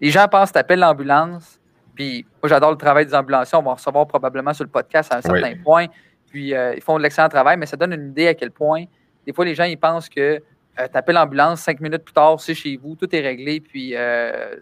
les 0.00 0.10
gens 0.10 0.28
pensent, 0.28 0.52
t'appelles 0.52 0.80
l'ambulance 0.80 1.58
puis 1.98 2.24
moi, 2.40 2.48
j'adore 2.48 2.70
le 2.70 2.76
travail 2.76 3.06
des 3.06 3.14
ambulanciers. 3.14 3.58
On 3.58 3.62
va 3.62 3.72
en 3.72 3.74
recevoir 3.74 4.06
probablement 4.06 4.54
sur 4.54 4.62
le 4.62 4.70
podcast 4.70 5.12
à 5.12 5.16
un 5.16 5.20
certain 5.20 5.54
point. 5.64 5.86
Puis 6.30 6.54
euh, 6.54 6.76
ils 6.76 6.80
font 6.80 6.96
de 6.96 7.02
l'excellent 7.02 7.28
travail, 7.28 7.56
mais 7.56 7.66
ça 7.66 7.76
donne 7.76 7.92
une 7.92 8.10
idée 8.10 8.28
à 8.28 8.34
quel 8.34 8.52
point, 8.52 8.84
des 9.26 9.32
fois, 9.32 9.44
les 9.44 9.56
gens, 9.56 9.64
ils 9.64 9.76
pensent 9.76 10.08
que 10.08 10.20
euh, 10.20 10.40
tu 10.76 10.96
appelles 10.96 11.16
l'ambulance, 11.16 11.60
cinq 11.60 11.80
minutes 11.80 12.04
plus 12.04 12.12
tard, 12.12 12.38
c'est 12.38 12.54
chez 12.54 12.76
vous, 12.76 12.94
tout 12.94 13.12
est 13.12 13.20
réglé, 13.20 13.58
puis 13.58 13.96
euh, 13.96 14.54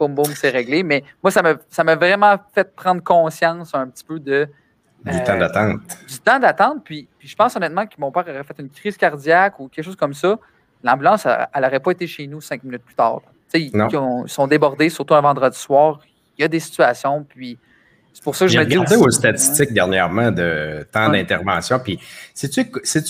boum, 0.00 0.16
boum, 0.16 0.24
c'est 0.34 0.50
réglé. 0.50 0.82
Mais 0.82 1.04
moi, 1.22 1.30
ça 1.30 1.42
m'a, 1.42 1.54
ça 1.68 1.84
m'a 1.84 1.94
vraiment 1.94 2.34
fait 2.52 2.74
prendre 2.74 3.04
conscience 3.04 3.72
un 3.76 3.86
petit 3.86 4.04
peu 4.04 4.18
de. 4.18 4.48
Du 5.04 5.22
temps 5.22 5.38
d'attente. 5.38 5.80
Du 6.08 6.18
temps 6.18 6.40
d'attente. 6.40 6.84
Puis, 6.84 7.08
puis, 7.20 7.28
je 7.28 7.36
pense 7.36 7.54
honnêtement 7.54 7.86
que 7.86 7.94
mon 7.98 8.10
père 8.10 8.24
aurait 8.28 8.42
fait 8.42 8.58
une 8.58 8.70
crise 8.70 8.96
cardiaque 8.96 9.60
ou 9.60 9.68
quelque 9.68 9.84
chose 9.84 9.96
comme 9.96 10.14
ça. 10.14 10.36
L'ambulance, 10.82 11.24
elle 11.26 11.62
n'aurait 11.62 11.78
pas 11.78 11.92
été 11.92 12.08
chez 12.08 12.26
nous 12.26 12.40
cinq 12.40 12.64
minutes 12.64 12.82
plus 12.82 12.96
tard. 12.96 13.20
Ils, 13.54 13.70
ils, 13.74 14.28
sont 14.28 14.46
débordés, 14.46 14.88
surtout 14.88 15.14
un 15.14 15.20
vendredi 15.20 15.58
soir 15.58 16.00
il 16.38 16.42
y 16.42 16.44
a 16.44 16.48
des 16.48 16.60
situations, 16.60 17.24
puis 17.28 17.58
c'est 18.12 18.22
pour 18.22 18.36
ça 18.36 18.46
que 18.46 18.52
je 18.52 18.58
me 18.58 18.64
dis. 18.64 18.76
regardé 18.76 18.96
aux 18.96 19.10
statistiques 19.10 19.72
dernièrement 19.72 20.30
de 20.30 20.86
temps 20.92 21.08
d'intervention, 21.08 21.78
puis 21.78 21.98
sais-tu 22.34 22.64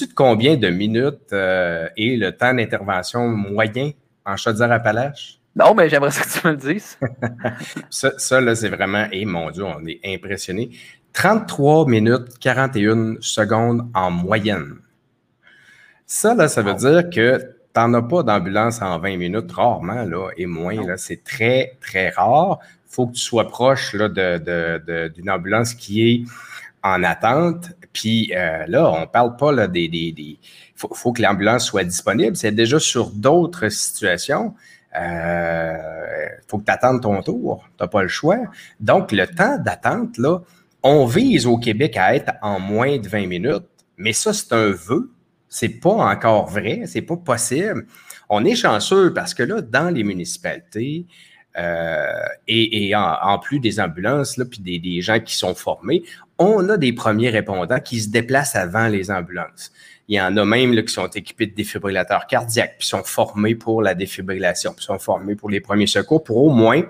de 0.07 0.15
combien 0.15 0.57
de 0.57 0.69
minutes 0.69 1.33
euh, 1.33 1.89
est 1.97 2.17
le 2.17 2.33
temps 2.33 2.55
d'intervention 2.55 3.29
moyen 3.29 3.93
en 4.25 4.37
Chaudière-Appalaches? 4.37 5.39
Non, 5.55 5.75
mais 5.75 5.89
j'aimerais 5.89 6.11
que 6.11 6.41
tu 6.41 6.47
me 6.47 6.53
le 6.53 6.59
dises. 6.59 6.99
ça, 7.91 8.41
là, 8.41 8.55
c'est 8.55 8.71
vraiment, 8.71 9.07
et 9.13 9.25
mon 9.25 9.51
Dieu, 9.51 9.65
on 9.65 9.85
est 9.87 10.01
impressionné. 10.05 10.71
33 11.13 11.87
minutes 11.89 12.39
41 12.41 13.17
secondes 13.21 13.87
en 13.93 14.11
moyenne. 14.11 14.77
Ça, 16.07 16.35
là, 16.35 16.49
ça 16.49 16.63
veut 16.63 16.75
dire 16.75 17.11
que 17.11 17.55
tu 17.75 17.81
n'en 17.81 17.95
as 17.95 18.03
pas 18.03 18.23
d'ambulance 18.23 18.83
en 18.83 18.99
20 18.99 19.17
minutes, 19.17 19.53
rarement, 19.53 20.05
là, 20.05 20.31
et 20.37 20.47
moins, 20.47 20.87
là, 20.87 20.97
c'est 20.97 21.25
très, 21.25 21.79
très 21.81 22.11
rare 22.11 22.59
faut 22.93 23.07
que 23.07 23.13
tu 23.13 23.21
sois 23.21 23.49
proche 23.49 23.93
d'une 23.93 24.09
de, 24.09 25.31
ambulance 25.31 25.75
qui 25.75 26.11
est 26.11 26.25
en 26.83 27.03
attente. 27.03 27.73
Puis 27.93 28.33
euh, 28.37 28.65
là, 28.69 28.91
on 28.91 29.01
ne 29.01 29.07
parle 29.07 29.37
pas 29.37 29.53
là, 29.53 29.67
des. 29.67 29.89
Il 29.91 30.39
faut, 30.77 31.13
que 31.13 31.23
l'ambulance 31.23 31.67
soit 31.67 31.85
disponible. 31.85 32.37
C'est 32.37 32.53
déjà 32.53 32.79
sur 32.79 33.11
d'autres 33.11 33.69
situations. 33.69 34.55
Il 34.95 35.01
euh, 35.01 36.29
faut 36.49 36.59
que 36.59 36.65
tu 36.65 36.73
attendes 36.73 37.01
ton 37.01 37.23
tour. 37.23 37.65
Tu 37.79 37.83
n'as 37.83 37.89
pas 37.89 38.03
le 38.03 38.09
choix. 38.09 38.39
Donc, 38.81 39.13
le 39.13 39.27
temps 39.27 39.59
d'attente, 39.59 40.19
là, 40.19 40.41
on 40.83 41.07
vise 41.07 41.47
au 41.47 41.57
Québec 41.57 41.97
à 41.97 42.15
être 42.15 42.33
en 42.43 42.61
moins 42.61 42.99
de 42.99 43.09
20 43.09 43.27
minutes. 43.27 43.69
Mais 43.97 44.13
ça, 44.13 44.33
c'est 44.33 44.53
un 44.53 44.71
vœu. 44.71 45.11
C'est 45.55 45.69
pas 45.69 45.91
encore 45.91 46.49
vrai. 46.49 46.85
C'est 46.87 47.03
pas 47.03 47.19
possible. 47.19 47.87
On 48.31 48.43
est 48.47 48.55
chanceux 48.55 49.13
parce 49.13 49.35
que 49.35 49.43
là, 49.43 49.61
dans 49.61 49.95
les 49.95 50.03
municipalités, 50.03 51.05
euh, 51.59 52.25
et, 52.49 52.95
en, 52.97 53.39
plus 53.39 53.61
des 53.61 53.79
ambulances, 53.79 54.39
là, 54.39 54.47
puis 54.47 54.61
des, 54.61 55.03
gens 55.03 55.21
qui 55.21 55.37
sont 55.37 55.55
formés, 55.55 56.05
on 56.39 56.67
a 56.71 56.79
des 56.79 56.95
premiers 56.95 57.29
répondants 57.29 57.81
qui 57.81 58.01
se 58.01 58.09
déplacent 58.09 58.57
avant 58.57 58.89
les 58.89 59.11
ambulances. 59.11 59.73
Il 60.09 60.17
y 60.17 60.21
en 60.23 60.35
a 60.39 60.45
même 60.47 60.73
là, 60.73 60.81
qui 60.81 60.95
sont 60.95 61.09
équipés 61.09 61.47
de 61.47 61.55
défibrillateurs 61.55 62.27
cardiaques, 62.27 62.77
puis 62.79 62.89
sont 62.89 63.05
formés 63.05 63.55
pour 63.55 63.83
la 63.83 63.95
défibrillation, 63.95 64.73
puis 64.73 64.87
sont 64.87 64.99
formés 64.99 65.35
pour 65.35 65.51
les 65.51 65.61
premiers 65.61 65.87
secours, 65.87 66.25
pour 66.25 66.39
au 66.39 66.49
moins 66.49 66.83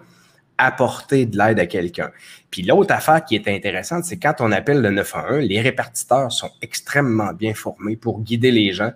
apporter 0.67 1.27
de 1.27 1.37
l'aide 1.37 1.59
à 1.59 1.67
quelqu'un. 1.67 2.11
Puis 2.51 2.63
l'autre 2.63 2.95
affaire 2.95 3.25
qui 3.25 3.35
est 3.35 3.49
intéressante, 3.49 4.05
c'est 4.05 4.19
quand 4.19 4.35
on 4.41 4.53
appelle 4.53 4.81
le 4.81 4.91
911, 4.91 5.45
les 5.45 5.61
répartiteurs 5.61 6.31
sont 6.31 6.51
extrêmement 6.61 7.33
bien 7.33 7.55
formés 7.55 7.97
pour 7.97 8.21
guider 8.21 8.51
les 8.51 8.73
gens 8.73 8.93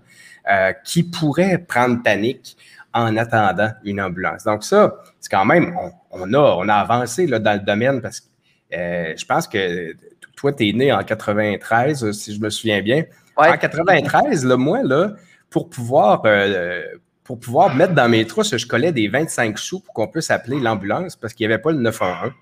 euh, 0.50 0.72
qui 0.84 1.02
pourraient 1.02 1.58
prendre 1.58 2.02
panique 2.02 2.56
en 2.94 3.16
attendant 3.16 3.70
une 3.84 4.00
ambulance. 4.00 4.44
Donc 4.44 4.64
ça, 4.64 4.94
c'est 5.20 5.30
quand 5.30 5.44
même, 5.44 5.76
on, 6.10 6.32
a, 6.32 6.38
on 6.38 6.68
a 6.68 6.74
avancé 6.74 7.26
là, 7.26 7.38
dans 7.38 7.54
le 7.54 7.64
domaine 7.64 8.00
parce 8.00 8.20
que 8.20 8.26
euh, 8.74 9.14
je 9.16 9.24
pense 9.24 9.46
que 9.46 9.94
toi, 10.36 10.52
tu 10.52 10.68
es 10.68 10.72
né 10.72 10.92
en 10.92 11.02
93, 11.02 12.12
si 12.12 12.34
je 12.34 12.40
me 12.40 12.50
souviens 12.50 12.82
bien. 12.82 13.04
En 13.36 13.56
93, 13.56 14.44
là, 14.44 14.56
moi, 14.56 14.82
là, 14.82 15.12
pour 15.50 15.68
pouvoir, 15.68 16.22
euh, 16.26 16.82
pour 17.26 17.40
pouvoir 17.40 17.74
mettre 17.74 17.92
dans 17.92 18.08
mes 18.08 18.24
trousses, 18.24 18.56
je 18.56 18.66
collais 18.66 18.92
des 18.92 19.08
25 19.08 19.58
sous 19.58 19.80
pour 19.80 19.92
qu'on 19.92 20.06
puisse 20.06 20.30
appeler 20.30 20.60
l'ambulance 20.60 21.16
parce 21.16 21.34
qu'il 21.34 21.46
n'y 21.46 21.52
avait 21.52 21.62
pas 21.62 21.72
le 21.72 21.78
911. 21.78 22.32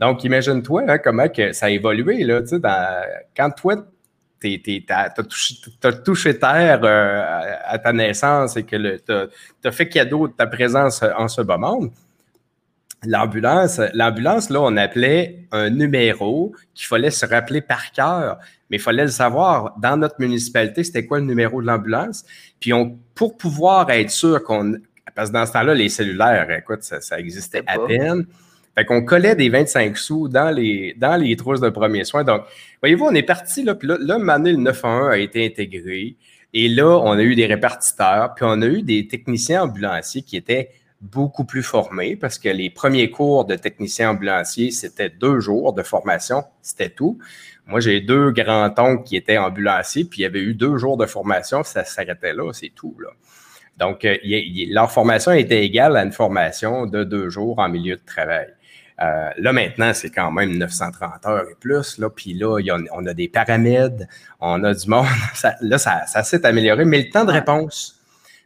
Donc, 0.00 0.24
imagine-toi 0.24 0.84
hein, 0.88 0.98
comment 0.98 1.28
que 1.28 1.52
ça 1.52 1.66
a 1.66 1.70
évolué. 1.70 2.26
Quand 3.36 3.50
toi, 3.50 3.76
tu 4.40 4.86
as, 4.88 5.92
touché 6.04 6.38
terre 6.38 6.80
euh, 6.82 7.54
à, 7.64 7.78
ta 7.78 7.92
naissance 7.92 8.56
et 8.56 8.64
que 8.64 8.96
tu 8.96 9.68
as, 9.68 9.72
fait 9.72 9.88
cadeau 9.88 10.28
de 10.28 10.32
ta 10.32 10.46
présence 10.46 11.02
en 11.16 11.28
ce 11.28 11.42
bas 11.42 11.58
monde, 11.58 11.90
l'ambulance, 13.04 13.80
l'ambulance, 13.92 14.50
là, 14.50 14.60
on 14.62 14.76
appelait 14.76 15.46
un 15.52 15.70
numéro 15.70 16.54
qu'il 16.74 16.86
fallait 16.86 17.10
se 17.10 17.26
rappeler 17.26 17.60
par 17.60 17.92
cœur, 17.92 18.38
mais 18.70 18.78
il 18.78 18.80
fallait 18.80 19.04
le 19.04 19.10
savoir. 19.10 19.74
Dans 19.78 19.96
notre 19.96 20.16
municipalité, 20.18 20.84
c'était 20.84 21.06
quoi 21.06 21.18
le 21.18 21.24
numéro 21.24 21.60
de 21.60 21.66
l'ambulance? 21.66 22.24
Puis 22.60 22.72
on, 22.72 22.98
pour 23.14 23.36
pouvoir 23.36 23.90
être 23.90 24.10
sûr 24.10 24.42
qu'on. 24.42 24.74
Parce 25.14 25.30
que 25.30 25.34
dans 25.34 25.46
ce 25.46 25.52
temps-là, 25.52 25.74
les 25.74 25.88
cellulaires, 25.88 26.50
écoute, 26.50 26.82
ça, 26.82 27.18
existait 27.18 27.62
à 27.66 27.78
peine. 27.78 28.26
Fait 28.74 28.84
qu'on 28.84 29.02
collait 29.02 29.34
des 29.34 29.48
25 29.48 29.96
sous 29.96 30.28
dans 30.28 30.50
les, 30.50 30.94
dans 30.98 31.16
les 31.16 31.34
trousses 31.36 31.60
de 31.60 31.70
premiers 31.70 32.04
soins. 32.04 32.24
Donc, 32.24 32.42
voyez-vous, 32.82 33.06
on 33.06 33.14
est 33.14 33.22
parti, 33.22 33.62
là, 33.62 33.74
puis 33.74 33.88
là, 33.88 33.96
là, 33.98 34.18
le 34.18 34.56
911 34.56 35.12
a 35.12 35.16
été 35.16 35.46
intégré. 35.46 36.16
Et 36.52 36.68
là, 36.68 36.98
on 37.02 37.12
a 37.12 37.22
eu 37.22 37.34
des 37.34 37.46
répartiteurs, 37.46 38.34
puis 38.34 38.44
on 38.46 38.60
a 38.60 38.66
eu 38.66 38.82
des 38.82 39.08
techniciens 39.08 39.62
ambulanciers 39.62 40.22
qui 40.22 40.36
étaient 40.36 40.70
beaucoup 41.00 41.44
plus 41.44 41.62
formés 41.62 42.16
parce 42.16 42.38
que 42.38 42.48
les 42.48 42.70
premiers 42.70 43.10
cours 43.10 43.44
de 43.44 43.54
technicien 43.54 44.10
ambulancier, 44.10 44.70
c'était 44.70 45.10
deux 45.10 45.40
jours 45.40 45.72
de 45.72 45.82
formation, 45.82 46.44
c'était 46.62 46.90
tout. 46.90 47.18
Moi, 47.66 47.80
j'ai 47.80 48.00
deux 48.00 48.30
grands-oncles 48.30 49.02
qui 49.04 49.16
étaient 49.16 49.38
ambulanciers, 49.38 50.04
puis 50.04 50.20
il 50.20 50.22
y 50.22 50.26
avait 50.26 50.40
eu 50.40 50.54
deux 50.54 50.76
jours 50.78 50.96
de 50.96 51.06
formation, 51.06 51.64
ça 51.64 51.84
s'arrêtait 51.84 52.32
là, 52.32 52.52
c'est 52.52 52.72
tout. 52.74 52.96
Là. 53.00 53.10
Donc, 53.76 54.04
euh, 54.04 54.16
leur 54.70 54.90
formation 54.90 55.32
était 55.32 55.64
égale 55.64 55.96
à 55.96 56.04
une 56.04 56.12
formation 56.12 56.86
de 56.86 57.04
deux 57.04 57.28
jours 57.28 57.58
en 57.58 57.68
milieu 57.68 57.96
de 57.96 58.04
travail. 58.06 58.48
Euh, 59.02 59.30
là, 59.36 59.52
maintenant, 59.52 59.92
c'est 59.92 60.10
quand 60.10 60.30
même 60.30 60.56
930 60.56 61.26
heures 61.26 61.44
et 61.50 61.54
plus. 61.60 61.98
Là, 61.98 62.08
puis 62.08 62.32
là, 62.32 62.58
on 62.92 63.04
a 63.04 63.12
des 63.12 63.28
paramèdes, 63.28 64.08
on 64.40 64.64
a 64.64 64.72
du 64.72 64.88
monde. 64.88 65.06
là, 65.60 65.78
ça, 65.78 66.06
ça 66.06 66.22
s'est 66.22 66.46
amélioré. 66.46 66.84
Mais 66.84 67.02
le 67.02 67.10
temps 67.10 67.24
de 67.24 67.32
réponse, 67.32 68.00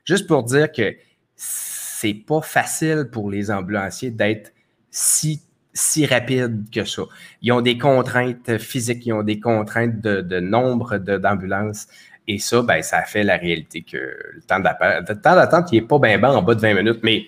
juste 0.05 0.27
pour 0.27 0.43
dire 0.43 0.73
que 0.73 0.97
c'est 1.37 2.15
pas 2.15 2.41
facile 2.41 3.09
pour 3.13 3.31
les 3.31 3.51
ambulanciers 3.51 4.11
d'être 4.11 4.53
si, 4.91 5.43
si 5.73 6.07
rapides 6.07 6.65
que 6.73 6.85
ça. 6.85 7.03
Ils 7.43 7.53
ont 7.53 7.61
des 7.61 7.79
contraintes 7.79 8.59
physiques, 8.59 9.07
ils 9.07 9.13
ont 9.13 9.23
des 9.23 9.41
contraintes 9.41 10.01
de, 10.01 10.41
nombre 10.41 10.99
d'ambulances. 10.99 11.87
Et 12.27 12.39
ça, 12.39 12.63
ben, 12.63 12.83
ça 12.83 13.03
fait 13.03 13.25
la 13.25 13.37
réalité 13.37 13.83
que 13.83 13.97
le 13.97 14.43
temps 14.43 14.61
d'attente, 14.61 15.73
il 15.73 15.81
n'est 15.81 15.87
pas 15.87 15.99
bien 15.99 16.19
bon 16.19 16.29
en 16.29 16.43
bas 16.43 16.55
de 16.55 16.61
20 16.61 16.75
minutes. 16.75 17.01
Mais 17.03 17.25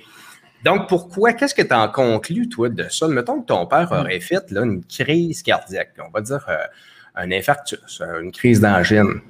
donc, 0.65 0.89
pourquoi, 0.89 1.33
qu'est-ce 1.33 1.55
que 1.55 1.63
tu 1.63 1.75
en 1.75 1.89
conclus, 1.89 2.49
toi, 2.49 2.69
de 2.69 2.89
ça? 2.89 3.09
Mettons 3.09 3.41
que 3.41 3.47
ton 3.47 3.67
père 3.67 3.91
aurait 3.91 4.21
fait 4.21 4.51
là, 4.51 4.63
une 4.63 4.85
crise 4.85 5.43
cardiaque, 5.43 5.95
on 5.99 6.11
va 6.11 6.21
dire 6.21 6.45
euh, 6.49 6.57
un 7.17 7.33
infarctus, 7.33 8.01
euh, 8.01 8.23
une 8.23 8.31
crise 8.31 8.61
d'angine. 8.61 9.21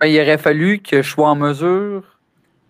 Ben, 0.00 0.06
il 0.06 0.20
aurait 0.20 0.38
fallu 0.38 0.78
que 0.78 1.02
je 1.02 1.08
sois 1.08 1.28
en 1.28 1.36
mesure 1.36 2.18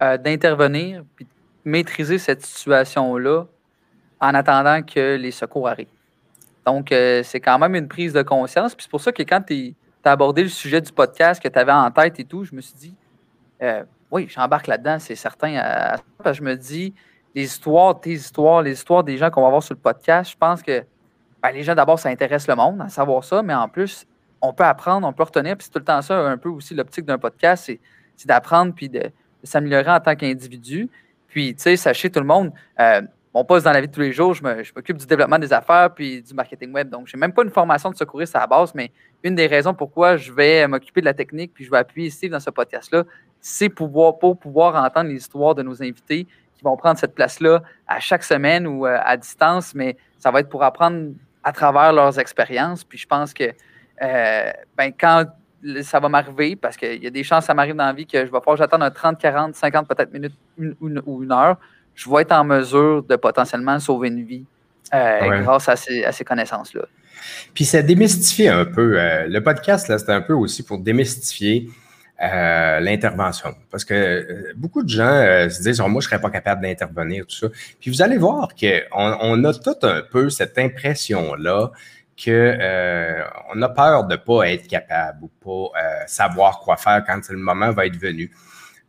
euh, 0.03 0.17
d'intervenir 0.19 1.05
puis 1.15 1.27
maîtriser 1.65 2.19
cette 2.19 2.45
situation-là 2.45 3.47
en 4.21 4.35
attendant 4.35 4.83
que 4.83 5.17
les 5.17 5.31
secours 5.31 5.69
arrivent. 5.69 5.89
Donc, 6.67 6.93
euh, 6.93 7.23
c'est 7.23 7.41
quand 7.41 7.59
même 7.59 7.75
une 7.75 7.89
prise 7.89 8.13
de 8.13 8.23
conscience. 8.23 8.75
Puis 8.75 8.85
c'est 8.85 8.91
pour 8.91 9.01
ça 9.01 9.13
que 9.13 9.23
quand 9.23 9.43
tu 9.43 9.75
as 10.05 10.13
abordé 10.13 10.43
le 10.43 10.49
sujet 10.49 10.81
du 10.81 10.93
podcast 10.93 11.43
que 11.43 11.49
tu 11.49 11.59
avais 11.59 11.73
en 11.73 11.91
tête 11.91 12.19
et 12.19 12.25
tout, 12.25 12.45
je 12.45 12.55
me 12.55 12.61
suis 12.61 12.75
dit, 12.75 12.95
euh, 13.63 13.85
oui, 14.11 14.27
j'embarque 14.29 14.67
là-dedans, 14.67 14.99
c'est 14.99 15.15
certain. 15.15 15.97
je 16.33 16.43
me 16.43 16.57
dis, 16.57 16.95
les 17.35 17.45
histoires, 17.45 18.01
tes 18.01 18.13
histoires, 18.13 18.63
les 18.63 18.73
histoires 18.73 19.05
des 19.05 19.17
gens 19.17 19.31
qu'on 19.31 19.43
va 19.43 19.51
voir 19.51 19.63
sur 19.63 19.75
le 19.75 19.81
podcast, 19.81 20.31
je 20.31 20.37
pense 20.37 20.63
que 20.63 20.85
ben, 21.43 21.51
les 21.51 21.63
gens, 21.63 21.75
d'abord, 21.75 21.99
ça 21.99 22.09
intéresse 22.09 22.47
le 22.47 22.55
monde 22.55 22.81
à 22.81 22.89
savoir 22.89 23.23
ça, 23.25 23.43
mais 23.43 23.55
en 23.55 23.69
plus, 23.69 24.07
on 24.41 24.53
peut 24.53 24.65
apprendre, 24.65 25.07
on 25.07 25.13
peut 25.13 25.25
retenir. 25.25 25.57
Puis 25.57 25.67
c'est 25.67 25.71
tout 25.71 25.79
le 25.79 25.85
temps 25.85 26.01
ça, 26.01 26.19
un 26.19 26.39
peu 26.39 26.49
aussi 26.49 26.75
l'optique 26.75 27.05
d'un 27.05 27.19
podcast, 27.19 27.71
c'est 28.17 28.27
d'apprendre 28.27 28.73
puis 28.75 28.89
de 28.89 29.11
s'améliorer 29.43 29.91
en 29.91 30.01
tant 30.01 30.15
qu'individu. 30.15 30.89
Puis, 31.29 31.55
tu 31.55 31.63
sais, 31.63 31.77
sachez 31.77 32.11
tout 32.11 32.21
le 32.21 32.27
monde, 32.27 32.53
euh, 32.79 33.03
mon 33.35 33.45
poste 33.45 33.65
dans 33.65 33.73
la 33.73 33.81
vie 33.81 33.89
de 33.89 33.93
tous 33.93 34.01
les 34.01 34.13
jours, 34.13 34.33
je 34.33 34.43
m'occupe 34.43 34.97
du 34.97 35.07
développement 35.07 35.41
des 35.41 35.53
affaires 35.53 35.93
puis 35.93 36.23
du 36.23 36.33
marketing 36.35 36.73
web. 36.73 36.89
Donc, 36.89 37.09
je 37.09 37.17
n'ai 37.17 37.21
même 37.21 37.33
pas 37.33 37.43
une 37.43 37.51
formation 37.51 37.91
de 37.91 37.97
secouriste 37.97 38.37
à 38.37 38.41
la 38.41 38.47
base, 38.47 38.73
mais 38.75 38.93
une 39.25 39.35
des 39.35 39.49
raisons 39.49 39.75
pourquoi 39.75 40.17
je 40.17 40.33
vais 40.33 40.69
m'occuper 40.69 41.01
de 41.01 41.07
la 41.07 41.15
technique 41.15 41.53
puis 41.53 41.65
je 41.65 41.71
vais 41.71 41.79
appuyer 41.79 42.11
Steve 42.11 42.31
dans 42.31 42.39
ce 42.39 42.51
podcast-là, 42.51 43.03
c'est 43.41 43.69
pour 43.69 44.19
pouvoir 44.39 44.77
entendre 44.83 45.11
les 45.11 45.17
histoires 45.17 45.57
de 45.57 45.63
nos 45.63 45.83
invités 45.83 46.27
qui 46.55 46.63
vont 46.63 46.77
prendre 46.77 46.97
cette 46.97 47.15
place-là 47.15 47.63
à 47.89 47.99
chaque 47.99 48.23
semaine 48.23 48.69
ou 48.69 48.87
euh, 48.87 48.99
à 49.03 49.17
distance, 49.17 49.75
mais 49.75 49.97
ça 50.19 50.31
va 50.31 50.41
être 50.41 50.49
pour 50.49 50.63
apprendre 50.63 51.11
à 51.43 51.53
travers 51.53 51.93
leurs 51.93 52.19
expériences. 52.21 52.85
Puis 52.85 52.99
je 52.99 53.07
pense 53.07 53.35
que 53.35 53.53
euh, 54.01 54.53
ben, 54.77 54.93
quand 54.99 55.25
ça 55.83 55.99
va 55.99 56.09
m'arriver 56.09 56.57
parce 56.57 56.77
qu'il 56.77 57.03
y 57.03 57.07
a 57.07 57.11
des 57.11 57.25
chances 57.25 57.41
que 57.41 57.47
ça 57.47 57.55
m'arrive 57.55 57.75
dans 57.75 57.87
la 57.87 57.93
vie 57.93 58.07
que 58.07 58.19
je 58.19 58.31
vais 58.31 58.39
pouvoir 58.39 58.57
j'attendre 58.57 58.85
un 58.85 58.91
30, 58.91 59.19
40, 59.19 59.55
50 59.55 59.89
peut-être 59.89 60.13
minutes 60.13 60.35
ou 61.07 61.23
une 61.23 61.33
heure. 61.33 61.57
Je 61.95 62.11
vais 62.11 62.23
être 62.23 62.33
en 62.33 62.45
mesure 62.45 63.03
de 63.03 63.17
potentiellement 63.17 63.79
sauver 63.79 64.09
une 64.09 64.25
vie 64.25 64.45
euh, 64.93 65.43
grâce 65.43 65.69
à 65.69 65.77
ces, 65.77 66.25
connaissances-là. 66.25 66.83
Puis 67.55 67.65
ça 67.65 67.83
démystifie 67.83 68.49
un 68.49 68.65
peu. 68.65 68.99
Euh, 68.99 69.27
le 69.27 69.43
podcast, 69.43 69.89
là, 69.89 69.99
c'est 69.99 70.11
un 70.11 70.21
peu 70.21 70.35
aussi 70.35 70.63
pour 70.63 70.79
démystifier 70.79 71.69
euh, 72.23 72.81
l'intervention. 72.81 73.55
Parce 73.71 73.85
que 73.85 74.53
beaucoup 74.57 74.83
de 74.83 74.89
gens 74.89 75.49
se 75.49 75.63
disent 75.63 75.81
oh, 75.81 75.89
Moi, 75.89 76.01
je 76.01 76.07
ne 76.07 76.11
serais 76.11 76.21
pas 76.21 76.31
capable 76.31 76.63
d'intervenir, 76.63 77.27
tout 77.27 77.37
ça. 77.37 77.47
Puis 77.81 77.91
vous 77.91 78.03
allez 78.03 78.19
voir 78.19 78.49
qu'on 78.55 79.17
on 79.21 79.45
a 79.45 79.55
tout 79.55 79.77
un 79.83 80.03
peu 80.03 80.31
cette 80.31 80.59
impression-là 80.59 81.71
qu'on 82.17 82.31
euh, 82.31 83.25
a 83.61 83.69
peur 83.71 84.05
de 84.05 84.15
ne 84.15 84.19
pas 84.19 84.49
être 84.51 84.69
capable 84.69 85.25
ou 85.25 85.31
pas 85.43 85.81
euh, 85.81 86.05
savoir 86.07 86.61
quoi 86.61 86.77
faire 86.77 87.03
quand 87.07 87.21
le 87.29 87.39
moment 87.39 87.73
va 87.73 87.87
être 87.87 87.97
venu. 87.97 88.31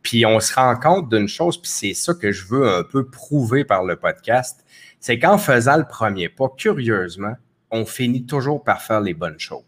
Puis 0.06 0.24
on 0.24 0.38
se 0.38 0.54
rend 0.54 0.76
compte 0.76 1.08
d'une 1.08 1.26
chose, 1.26 1.60
puis 1.60 1.68
c'est 1.68 1.92
ça 1.92 2.14
que 2.14 2.30
je 2.30 2.46
veux 2.46 2.68
un 2.68 2.84
peu 2.84 3.08
prouver 3.08 3.64
par 3.64 3.82
le 3.82 3.96
podcast, 3.96 4.64
c'est 5.00 5.18
qu'en 5.18 5.36
faisant 5.36 5.76
le 5.78 5.84
premier 5.84 6.28
pas, 6.28 6.46
curieusement, 6.56 7.34
on 7.72 7.84
finit 7.84 8.24
toujours 8.24 8.62
par 8.62 8.82
faire 8.82 9.00
les 9.00 9.14
bonnes 9.14 9.40
choses. 9.40 9.64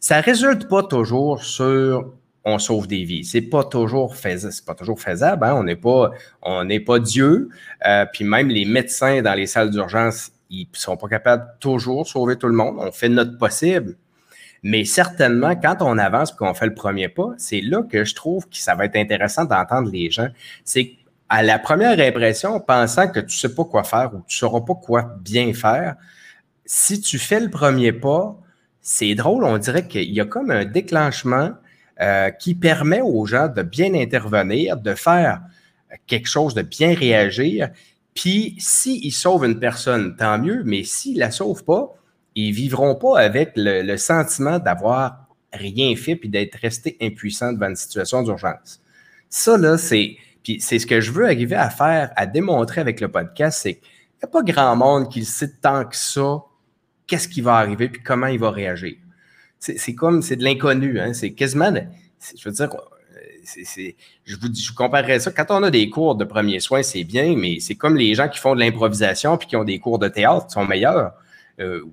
Ça 0.00 0.20
résulte 0.20 0.68
pas 0.68 0.82
toujours 0.82 1.44
sur 1.44 2.12
on 2.44 2.58
sauve 2.58 2.88
des 2.88 3.04
vies. 3.04 3.24
C'est 3.24 3.40
pas 3.40 3.62
toujours 3.62 4.16
faisable. 4.16 4.52
Pas 4.66 4.74
toujours 4.74 5.00
faisable. 5.00 5.44
Hein. 5.44 5.54
On 5.54 5.62
n'est 5.62 5.76
pas, 5.76 6.10
on 6.42 6.64
n'est 6.64 6.80
pas 6.80 6.98
Dieu. 6.98 7.48
Euh, 7.86 8.04
puis 8.12 8.24
même 8.24 8.48
les 8.48 8.64
médecins 8.64 9.22
dans 9.22 9.34
les 9.34 9.46
salles 9.46 9.70
d'urgence, 9.70 10.32
ils 10.50 10.66
sont 10.72 10.96
pas 10.96 11.06
capables 11.06 11.44
de 11.44 11.58
toujours 11.60 12.04
sauver 12.04 12.34
tout 12.34 12.48
le 12.48 12.56
monde. 12.56 12.78
On 12.80 12.90
fait 12.90 13.08
notre 13.08 13.38
possible. 13.38 13.96
Mais 14.68 14.84
certainement, 14.84 15.54
quand 15.54 15.76
on 15.80 15.96
avance 15.96 16.32
et 16.32 16.34
qu'on 16.34 16.52
fait 16.52 16.66
le 16.66 16.74
premier 16.74 17.08
pas, 17.08 17.28
c'est 17.38 17.60
là 17.60 17.84
que 17.84 18.04
je 18.04 18.16
trouve 18.16 18.48
que 18.48 18.56
ça 18.56 18.74
va 18.74 18.86
être 18.86 18.96
intéressant 18.96 19.44
d'entendre 19.44 19.88
les 19.92 20.10
gens. 20.10 20.26
C'est 20.64 20.94
à 21.28 21.44
la 21.44 21.60
première 21.60 22.00
impression, 22.00 22.58
pensant 22.58 23.06
que 23.06 23.20
tu 23.20 23.26
ne 23.26 23.30
sais 23.30 23.54
pas 23.54 23.62
quoi 23.62 23.84
faire 23.84 24.10
ou 24.12 24.24
tu 24.26 24.34
ne 24.34 24.38
sauras 24.38 24.62
pas 24.62 24.74
quoi 24.74 25.14
bien 25.20 25.54
faire, 25.54 25.94
si 26.64 27.00
tu 27.00 27.16
fais 27.20 27.38
le 27.38 27.48
premier 27.48 27.92
pas, 27.92 28.36
c'est 28.80 29.14
drôle, 29.14 29.44
on 29.44 29.56
dirait 29.56 29.86
qu'il 29.86 30.10
y 30.12 30.20
a 30.20 30.24
comme 30.24 30.50
un 30.50 30.64
déclenchement 30.64 31.50
euh, 32.00 32.30
qui 32.30 32.56
permet 32.56 33.02
aux 33.02 33.24
gens 33.24 33.46
de 33.46 33.62
bien 33.62 33.94
intervenir, 33.94 34.78
de 34.78 34.96
faire 34.96 35.42
quelque 36.08 36.28
chose, 36.28 36.54
de 36.54 36.62
bien 36.62 36.92
réagir. 36.92 37.68
Puis, 38.14 38.56
s'ils 38.58 39.12
sauvent 39.12 39.44
une 39.44 39.60
personne, 39.60 40.16
tant 40.16 40.40
mieux, 40.40 40.64
mais 40.64 40.82
s'ils 40.82 41.14
ne 41.14 41.20
la 41.20 41.30
sauvent 41.30 41.62
pas, 41.62 41.94
ils 42.36 42.52
vivront 42.52 42.94
pas 42.94 43.18
avec 43.18 43.52
le, 43.56 43.96
sentiment 43.96 44.58
d'avoir 44.58 45.26
rien 45.52 45.96
fait 45.96 46.14
puis 46.14 46.28
d'être 46.28 46.56
resté 46.56 46.96
impuissant 47.00 47.52
devant 47.52 47.68
une 47.68 47.76
situation 47.76 48.22
d'urgence. 48.22 48.80
Ça, 49.28 49.56
là, 49.58 49.76
c'est. 49.78 50.16
Puis 50.44 50.60
c'est 50.60 50.78
ce 50.78 50.86
que 50.86 51.00
je 51.00 51.10
veux 51.10 51.24
arriver 51.24 51.56
à 51.56 51.70
faire, 51.70 52.12
à 52.14 52.26
démontrer 52.26 52.80
avec 52.80 53.00
le 53.00 53.08
podcast, 53.08 53.60
c'est 53.62 53.74
qu'il 53.74 53.82
n'y 54.22 54.24
a 54.24 54.28
pas 54.28 54.42
grand 54.42 54.76
monde 54.76 55.10
qui 55.10 55.24
sait 55.24 55.54
tant 55.60 55.84
que 55.84 55.96
ça 55.96 56.42
qu'est-ce 57.06 57.28
qui 57.28 57.40
va 57.40 57.56
arriver 57.56 57.88
puis 57.88 58.02
comment 58.02 58.26
il 58.26 58.38
va 58.38 58.50
réagir. 58.50 58.96
c'est 59.58 59.94
comme, 59.94 60.22
c'est 60.22 60.36
de 60.36 60.44
l'inconnu. 60.44 61.00
Hein? 61.00 61.12
C'est 61.14 61.32
quasiment, 61.32 61.72
je 61.72 62.48
veux 62.48 62.54
dire, 62.54 62.70
je 64.24 64.36
vous, 64.36 64.48
je 64.54 64.72
comparerais 64.72 65.20
ça. 65.20 65.30
Quand 65.30 65.46
on 65.50 65.62
a 65.62 65.70
des 65.70 65.88
cours 65.88 66.16
de 66.16 66.24
premiers 66.24 66.60
soins, 66.60 66.82
c'est 66.82 67.04
bien, 67.04 67.36
mais 67.36 67.60
c'est 67.60 67.76
comme 67.76 67.96
les 67.96 68.14
gens 68.14 68.28
qui 68.28 68.38
font 68.38 68.54
de 68.54 68.60
l'improvisation 68.60 69.36
puis 69.36 69.48
qui 69.48 69.56
ont 69.56 69.64
des 69.64 69.78
cours 69.78 69.98
de 69.98 70.08
théâtre, 70.08 70.50
sont 70.50 70.64
meilleurs. 70.64 71.12
Euh, 71.60 71.84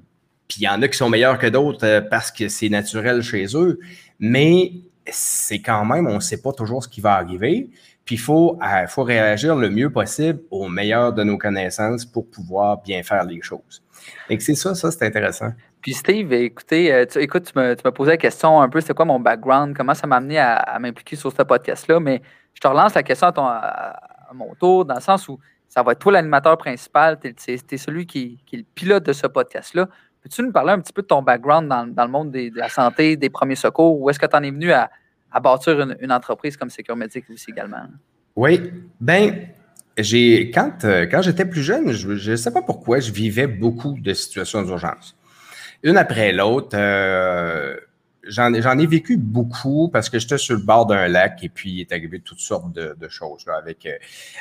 puis 0.53 0.61
il 0.61 0.65
y 0.65 0.69
en 0.69 0.83
a 0.83 0.87
qui 0.87 0.95
sont 0.95 1.09
meilleurs 1.09 1.39
que 1.39 1.47
d'autres 1.47 1.83
euh, 1.83 1.99
parce 1.99 2.31
que 2.31 2.47
c'est 2.47 2.69
naturel 2.69 3.23
chez 3.23 3.47
eux. 3.55 3.79
Mais 4.19 4.71
c'est 5.07 5.63
quand 5.63 5.83
même, 5.83 6.05
on 6.05 6.15
ne 6.15 6.19
sait 6.19 6.43
pas 6.43 6.51
toujours 6.51 6.83
ce 6.83 6.87
qui 6.87 7.01
va 7.01 7.15
arriver. 7.15 7.71
Puis 8.05 8.15
il 8.15 8.19
faut, 8.19 8.59
euh, 8.61 8.85
faut 8.85 9.01
réagir 9.01 9.55
le 9.55 9.71
mieux 9.71 9.89
possible 9.89 10.41
au 10.51 10.67
meilleur 10.67 11.11
de 11.11 11.23
nos 11.23 11.39
connaissances 11.39 12.05
pour 12.05 12.29
pouvoir 12.29 12.83
bien 12.83 13.01
faire 13.01 13.23
les 13.23 13.41
choses. 13.41 13.81
Et 14.29 14.39
c'est 14.39 14.53
ça, 14.53 14.75
ça, 14.75 14.91
c'est 14.91 15.03
intéressant. 15.07 15.49
Puis 15.81 15.93
Steve, 15.93 16.31
écoutez, 16.33 16.93
euh, 16.93 17.07
tu, 17.07 17.17
écoute, 17.17 17.51
tu 17.51 17.57
me, 17.57 17.75
tu 17.75 17.91
posé 17.91 18.11
la 18.11 18.17
question 18.17 18.61
un 18.61 18.69
peu, 18.69 18.79
c'est 18.79 18.93
quoi 18.93 19.05
mon 19.05 19.19
background, 19.19 19.75
comment 19.75 19.95
ça 19.95 20.05
m'a 20.05 20.17
amené 20.17 20.37
à, 20.37 20.77
m'impliquer 20.79 21.15
sur 21.15 21.31
ce 21.31 21.41
podcast-là, 21.41 21.99
mais 21.99 22.21
je 22.53 22.61
te 22.61 22.67
relance 22.67 22.93
la 22.93 23.01
question 23.01 23.29
à, 23.37 23.99
mon 24.35 24.53
tour, 24.53 24.85
dans 24.85 24.95
le 24.95 25.01
sens 25.01 25.27
où 25.27 25.39
ça 25.67 25.81
va 25.81 25.93
être 25.93 25.99
toi 25.99 26.11
l'animateur 26.11 26.59
principal, 26.59 27.19
tu 27.19 27.33
es, 27.47 27.77
celui 27.77 28.05
qui, 28.05 28.37
est 28.53 28.57
le 28.57 28.65
pilote 28.75 29.03
de 29.03 29.13
ce 29.13 29.25
podcast-là. 29.25 29.89
Peux-tu 30.23 30.41
nous 30.41 30.51
parler 30.51 30.71
un 30.71 30.79
petit 30.79 30.93
peu 30.93 31.01
de 31.01 31.07
ton 31.07 31.21
background 31.21 31.67
dans, 31.67 32.05
le 32.05 32.11
monde 32.11 32.31
de 32.31 32.57
la 32.57 32.69
santé, 32.69 33.17
des 33.17 33.29
premiers 33.29 33.55
secours? 33.55 33.99
Où 33.99 34.09
est-ce 34.09 34.19
que 34.19 34.25
tu 34.25 34.35
en 34.35 34.43
es 34.43 34.51
venu 34.51 34.71
à, 34.71 34.89
bâtir 35.41 35.79
une, 35.99 36.11
entreprise 36.11 36.55
comme 36.55 36.69
Secure 36.69 36.95
Medic 36.95 37.25
aussi 37.29 37.51
également? 37.51 37.83
Oui, 38.35 38.71
ben 39.01 39.47
j'ai 39.97 40.49
quand, 40.49 40.85
euh, 40.85 41.05
quand 41.05 41.21
j'étais 41.21 41.45
plus 41.45 41.61
jeune, 41.61 41.91
je 41.91 42.31
ne 42.31 42.35
sais 42.35 42.51
pas 42.51 42.61
pourquoi, 42.61 42.99
je 42.99 43.11
vivais 43.11 43.47
beaucoup 43.47 43.97
de 43.99 44.13
situations 44.13 44.63
d'urgence 44.63 45.15
une 45.83 45.97
après 45.97 46.31
l'autre. 46.31 46.69
Euh, 46.73 47.75
j'en 48.25 48.53
ai 48.53 48.87
vécu 48.87 49.17
beaucoup 49.17 49.89
parce 49.89 50.09
que 50.09 50.17
j'étais 50.17 50.37
sur 50.37 50.55
le 50.55 50.61
bord 50.61 50.85
d'un 50.85 51.09
lac 51.09 51.43
et 51.43 51.49
puis 51.49 51.71
il 51.71 51.81
est 51.81 51.91
arrivé 51.91 52.21
toutes 52.21 52.39
sortes 52.39 52.71
de, 52.71 53.07
choses 53.09 53.45
là, 53.45 53.57
avec, 53.57 53.85
euh, 53.85 53.97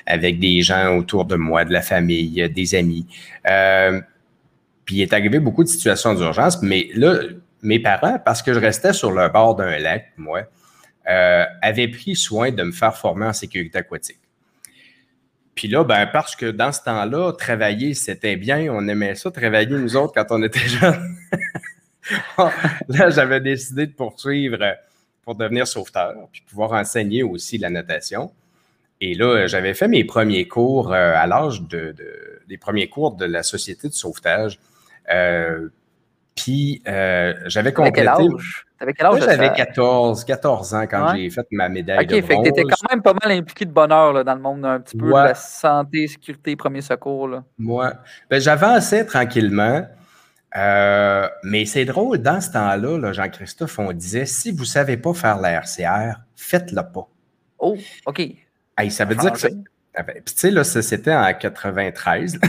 avec 0.06 0.38
des 0.38 0.62
gens 0.62 0.96
autour 0.96 1.24
de 1.24 1.34
moi, 1.34 1.64
de 1.64 1.72
la 1.72 1.82
famille, 1.82 2.48
des 2.48 2.74
amis. 2.76 3.06
Euh, 4.82 4.84
puis 4.84 4.96
il 4.96 5.02
est 5.02 5.12
arrivé 5.12 5.38
beaucoup 5.38 5.64
de 5.64 5.68
situations 5.68 6.14
d'urgence, 6.14 6.62
mais 6.62 6.88
là, 6.94 7.20
mes 7.62 7.78
parents, 7.78 8.18
parce 8.24 8.42
que 8.42 8.52
je 8.52 8.58
restais 8.58 8.92
sur 8.92 9.12
le 9.12 9.28
bord 9.28 9.54
d'un 9.54 9.78
lac, 9.78 10.12
moi, 10.16 10.42
avaient 11.04 11.88
pris 11.88 12.14
soin 12.16 12.50
de 12.52 12.62
me 12.62 12.72
faire 12.72 12.96
former 12.96 13.26
en 13.26 13.32
sécurité 13.32 13.78
aquatique. 13.78 14.18
Puis 15.54 15.68
là, 15.68 15.84
ben, 15.84 16.06
parce 16.06 16.34
que 16.34 16.50
dans 16.50 16.72
ce 16.72 16.80
temps-là, 16.82 17.32
travailler, 17.32 17.94
c'était 17.94 18.36
bien. 18.36 18.72
On 18.72 18.88
aimait 18.88 19.14
ça, 19.14 19.30
travailler 19.30 19.76
nous 19.76 19.96
autres 19.96 20.12
quand 20.14 20.26
on 20.30 20.42
était 20.42 20.58
jeunes. 20.66 21.16
là, 22.88 23.10
j'avais 23.10 23.40
décidé 23.40 23.86
de 23.86 23.92
poursuivre 23.92 24.58
euh, 24.60 24.72
pour 25.22 25.34
devenir 25.34 25.66
sauveteur, 25.66 26.14
puis 26.32 26.42
pouvoir 26.48 26.72
enseigner 26.72 27.22
aussi 27.22 27.58
la 27.58 27.70
natation. 27.70 28.32
Et 29.00 29.14
là, 29.14 29.46
j'avais 29.46 29.74
fait 29.74 29.88
mes 29.88 30.04
premiers 30.04 30.48
cours 30.48 30.92
euh, 30.92 31.14
à 31.14 31.26
l'âge 31.26 31.62
de, 31.62 31.94
des 32.48 32.56
premiers 32.56 32.88
cours 32.88 33.12
de 33.12 33.24
la 33.24 33.42
Société 33.42 33.88
de 33.88 33.94
sauvetage. 33.94 34.58
Euh, 35.10 35.68
puis 36.34 36.82
j'avais 36.84 37.72
complété. 37.72 38.02
T'avais 38.82 38.94
quel 38.94 39.06
âge? 39.06 39.20
J'avais 39.20 39.52
14, 39.52 40.24
14 40.24 40.74
ans 40.74 40.86
quand 40.90 41.14
j'ai 41.14 41.30
fait 41.30 41.46
ma 41.52 41.68
médaille 41.68 42.04
de 42.04 42.20
bronze. 42.20 42.24
OK, 42.24 42.26
fait 42.26 42.36
que 42.36 42.42
t'étais 42.42 42.62
quand 42.64 42.90
même 42.90 43.00
pas 43.00 43.14
mal 43.22 43.30
impliqué 43.30 43.64
de 43.64 43.70
bonheur 43.70 44.12
là, 44.12 44.24
dans 44.24 44.34
le 44.34 44.40
monde 44.40 44.64
un 44.64 44.80
petit 44.80 44.96
peu 44.96 45.06
de 45.06 45.12
la 45.12 45.34
santé, 45.34 46.08
sécurité, 46.08 46.56
premier 46.56 46.80
secours. 46.80 47.28
Là. 47.28 47.44
Moi, 47.58 47.92
ben, 48.28 48.40
j'avançais 48.40 49.04
tranquillement. 49.04 49.86
Euh, 50.56 51.28
mais 51.44 51.64
c'est 51.64 51.84
drôle, 51.84 52.18
dans 52.18 52.40
ce 52.40 52.50
temps-là, 52.50 53.12
Jean-Christophe, 53.12 53.78
on 53.78 53.92
disait 53.92 54.26
si 54.26 54.50
vous 54.50 54.62
ne 54.62 54.66
savez 54.66 54.96
pas 54.96 55.14
faire 55.14 55.38
la 55.38 55.60
RCR, 55.60 56.18
faites-le 56.36 56.82
pas. 56.92 57.08
Oh, 57.58 57.76
OK. 58.06 58.22
ça 58.90 59.04
veut 59.04 59.14
dire 59.14 59.32
que. 59.32 59.46
Ah 59.94 60.02
ben, 60.02 60.16
tu 60.24 60.32
sais, 60.34 60.50
là, 60.50 60.64
c'était 60.64 61.14
en 61.14 61.32
93. 61.32 62.40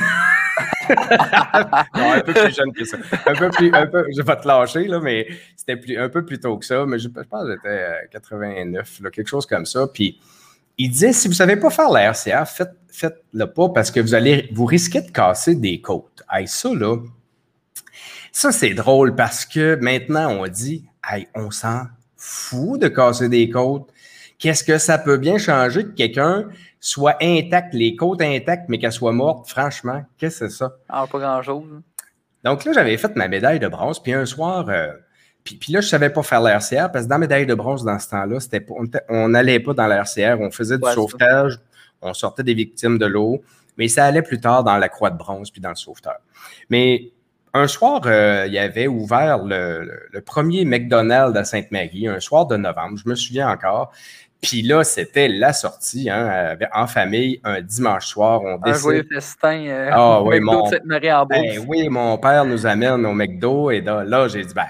un 0.90 2.22
peu 2.22 2.34
plus 2.34 2.56
jeune 2.56 2.74
que 2.74 2.86
ça. 2.86 2.98
Un 3.26 3.34
peu 3.34 3.50
plus, 3.50 3.74
un 3.74 3.88
peu, 3.88 4.06
je 4.16 4.22
vais 4.22 4.36
te 4.36 4.48
lâcher, 4.48 4.88
là, 4.88 5.00
mais 5.00 5.28
c'était 5.56 5.78
plus, 5.78 5.98
un 5.98 6.10
peu 6.10 6.26
plus 6.26 6.40
tôt 6.40 6.58
que 6.58 6.66
ça. 6.66 6.86
Mais 6.86 7.00
je, 7.00 7.08
pense 7.08 7.24
que 7.26 7.52
j'étais 7.52 8.10
89, 8.12 9.00
là, 9.02 9.10
quelque 9.10 9.28
chose 9.28 9.46
comme 9.46 9.66
ça. 9.66 9.88
Puis 9.88 10.20
il 10.78 10.92
disait 10.92 11.14
si 11.14 11.28
vous 11.28 11.34
ne 11.34 11.38
savez 11.38 11.56
pas 11.56 11.70
faire 11.70 11.90
la 11.90 12.12
RCA, 12.12 12.46
faites, 12.46 12.76
faites-le 12.90 13.46
pas 13.52 13.70
parce 13.70 13.92
que 13.92 14.00
vous 14.00 14.14
allez 14.14 14.50
vous 14.52 14.66
risquez 14.66 15.02
de 15.02 15.12
casser 15.12 15.56
des 15.56 15.82
côtes. 15.82 16.24
Hey, 16.32 16.48
ça, 16.48 16.74
là, 16.74 16.98
ça, 18.32 18.52
c'est 18.52 18.74
drôle 18.74 19.16
parce 19.16 19.46
que 19.46 19.76
maintenant, 19.76 20.30
on 20.32 20.48
dit 20.48 20.86
hey, 21.10 21.28
on 21.36 21.52
s'en 21.52 21.84
fout 22.18 22.82
de 22.82 22.88
casser 22.88 23.30
des 23.30 23.50
côtes. 23.50 23.90
Qu'est-ce 24.40 24.64
que 24.64 24.78
ça 24.78 24.98
peut 24.98 25.18
bien 25.18 25.38
changer 25.38 25.84
que 25.86 25.92
quelqu'un 25.92 26.50
soit 26.84 27.16
intact, 27.22 27.74
les 27.74 27.96
côtes 27.96 28.22
intactes, 28.22 28.66
mais 28.68 28.78
qu'elle 28.78 28.92
soit 28.92 29.14
morte, 29.14 29.48
franchement, 29.48 30.04
qu'est-ce 30.18 30.42
que 30.42 30.50
c'est 30.50 30.58
ça? 30.58 30.74
Ah, 30.90 31.06
pas 31.10 31.18
grand-chose. 31.18 31.64
Donc 32.44 32.66
là, 32.66 32.74
j'avais 32.74 32.98
fait 32.98 33.16
ma 33.16 33.30
médaille 33.30 33.60
de 33.60 33.70
bronze, 33.70 34.04
puis 34.04 34.12
un 34.12 34.26
soir, 34.26 34.68
euh, 34.68 34.92
puis, 35.46 35.58
là, 35.70 35.80
je 35.80 35.88
ne 35.88 35.90
savais 35.90 36.10
pas 36.10 36.24
faire 36.24 36.42
l'RCR, 36.42 36.92
parce 36.92 37.06
que 37.06 37.10
dans 37.10 37.16
la 37.16 37.20
médaille 37.20 37.46
de 37.46 37.54
bronze, 37.54 37.86
dans 37.86 37.98
ce 38.00 38.10
temps-là, 38.10 38.40
c'était 38.42 38.66
on 39.08 39.30
n'allait 39.30 39.62
pas 39.62 39.74
dans 39.74 39.88
l'RCR, 39.88 40.42
on 40.42 40.52
faisait 40.52 40.78
du 40.78 40.92
sauvetage, 40.92 41.58
on 42.02 42.14
sortait 42.14 42.44
des 42.44 42.54
victimes 42.54 42.98
de 42.98 43.06
l'eau, 43.06 43.42
mais 43.78 43.88
ça 43.88 44.04
allait 44.04 44.22
plus 44.22 44.42
tard 44.42 44.66
dans 44.66 44.78
la 44.78 44.90
croix 44.90 45.10
de 45.10 45.18
bronze, 45.18 45.52
puis 45.52 45.62
dans 45.62 45.70
le 45.70 45.76
sauveteur. 45.76 46.18
Mais 46.70 47.14
un 47.54 47.68
soir, 47.68 48.02
euh, 48.06 48.46
il 48.48 48.54
y 48.54 48.60
avait 48.60 48.88
ouvert 48.88 49.38
le, 49.44 50.10
le, 50.12 50.22
premier 50.22 50.66
McDonald's 50.66 51.38
à 51.38 51.46
Sainte-Marie, 51.46 52.08
un 52.08 52.20
soir 52.20 52.46
de 52.48 52.58
novembre, 52.58 52.98
je 52.98 53.08
me 53.08 53.16
souviens 53.16 53.50
encore. 53.50 53.94
Puis 54.44 54.62
là, 54.62 54.84
c'était 54.84 55.30
la 55.30 55.54
sortie 55.54 56.10
hein, 56.10 56.58
en 56.74 56.86
famille, 56.86 57.40
un 57.46 57.62
dimanche 57.62 58.08
soir. 58.08 58.42
On 58.44 58.60
un 58.62 58.74
joyeux 58.74 59.08
festin. 59.10 59.66
Euh, 59.68 59.90
ah, 59.92 60.22
oui, 60.22 60.42
mon, 60.42 60.70
ben 60.70 61.66
oui, 61.66 61.88
mon 61.88 62.18
père 62.18 62.44
nous 62.44 62.66
amène 62.66 63.06
au 63.06 63.14
McDo 63.14 63.72
et 63.72 63.80
là, 63.80 64.28
j'ai 64.28 64.44
dit, 64.44 64.54
ben, 64.54 64.68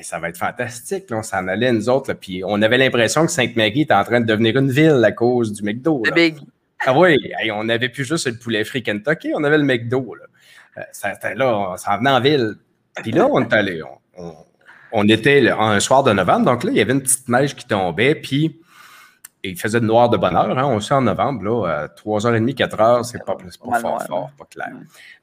ça 0.00 0.18
va 0.18 0.30
être 0.30 0.38
fantastique. 0.38 1.04
on 1.10 1.22
s'en 1.22 1.46
allait, 1.48 1.70
nous 1.70 1.90
autres. 1.90 2.14
puis 2.14 2.42
on 2.46 2.62
avait 2.62 2.78
l'impression 2.78 3.26
que 3.26 3.30
Sainte-Marie 3.30 3.82
était 3.82 3.92
en 3.92 4.04
train 4.04 4.20
de 4.20 4.26
devenir 4.26 4.56
une 4.56 4.70
ville 4.70 5.04
à 5.04 5.12
cause 5.12 5.52
du 5.52 5.62
McDo. 5.62 6.02
C'est 6.06 6.14
big. 6.14 6.38
Ah 6.86 6.98
oui, 6.98 7.18
on 7.52 7.64
n'avait 7.64 7.90
plus 7.90 8.06
juste 8.06 8.26
le 8.26 8.38
poulet 8.38 8.64
frit 8.64 8.82
Kentucky, 8.82 9.32
on 9.34 9.44
avait 9.44 9.58
le 9.58 9.64
McDo. 9.64 10.14
Là, 10.14 10.24
euh, 10.78 10.82
ça, 10.92 11.12
là 11.34 11.58
on 11.72 11.76
s'en 11.76 11.98
venait 11.98 12.10
en 12.10 12.20
ville. 12.20 12.54
Puis 13.02 13.12
là, 13.12 13.28
on 13.30 13.42
est 13.42 13.52
allé. 13.52 13.82
On, 14.92 15.06
était 15.08 15.50
un 15.50 15.78
soir 15.78 16.02
de 16.04 16.12
novembre, 16.12 16.46
donc 16.46 16.64
là, 16.64 16.70
il 16.70 16.78
y 16.78 16.80
avait 16.80 16.94
une 16.94 17.02
petite 17.02 17.28
neige 17.28 17.54
qui 17.54 17.66
tombait. 17.66 18.14
Puis 18.14 18.60
il 19.42 19.58
faisait 19.58 19.80
de 19.80 19.86
noir 19.86 20.10
de 20.10 20.16
bonne 20.16 20.36
heure. 20.36 20.58
Hein, 20.58 20.66
on 20.66 20.80
sait 20.80 20.94
en 20.94 21.02
novembre, 21.02 21.44
là, 21.44 21.88
3h30, 21.88 22.54
4h, 22.54 23.04
c'est 23.04 23.24
pas, 23.24 23.36
pas 23.36 23.80
fort, 23.80 24.02
fort, 24.02 24.30
pas 24.36 24.44
clair. 24.44 24.72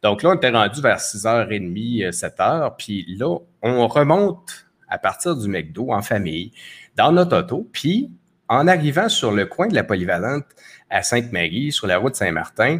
Donc 0.02 0.24
là, 0.24 0.32
on 0.32 0.36
était 0.36 0.50
rendu 0.50 0.82
vers 0.82 0.98
6h30, 0.98 2.10
7h. 2.10 2.76
Puis 2.78 3.16
là, 3.18 3.38
on 3.62 3.88
remonte 3.88 4.68
à 4.88 4.98
partir 4.98 5.36
du 5.36 5.48
McDo 5.48 5.92
en 5.92 6.02
famille, 6.02 6.52
dans 6.96 7.12
notre 7.12 7.38
auto. 7.38 7.68
Puis 7.72 8.12
en 8.50 8.68
arrivant 8.68 9.10
sur 9.10 9.32
le 9.32 9.46
coin 9.46 9.68
de 9.68 9.76
la 9.76 9.84
polyvalente 9.84 10.46
à 10.90 11.04
Sainte-Marie, 11.04 11.72
sur 11.72 11.88
la 11.88 11.98
route 11.98 12.16
Saint-Martin, 12.16 12.80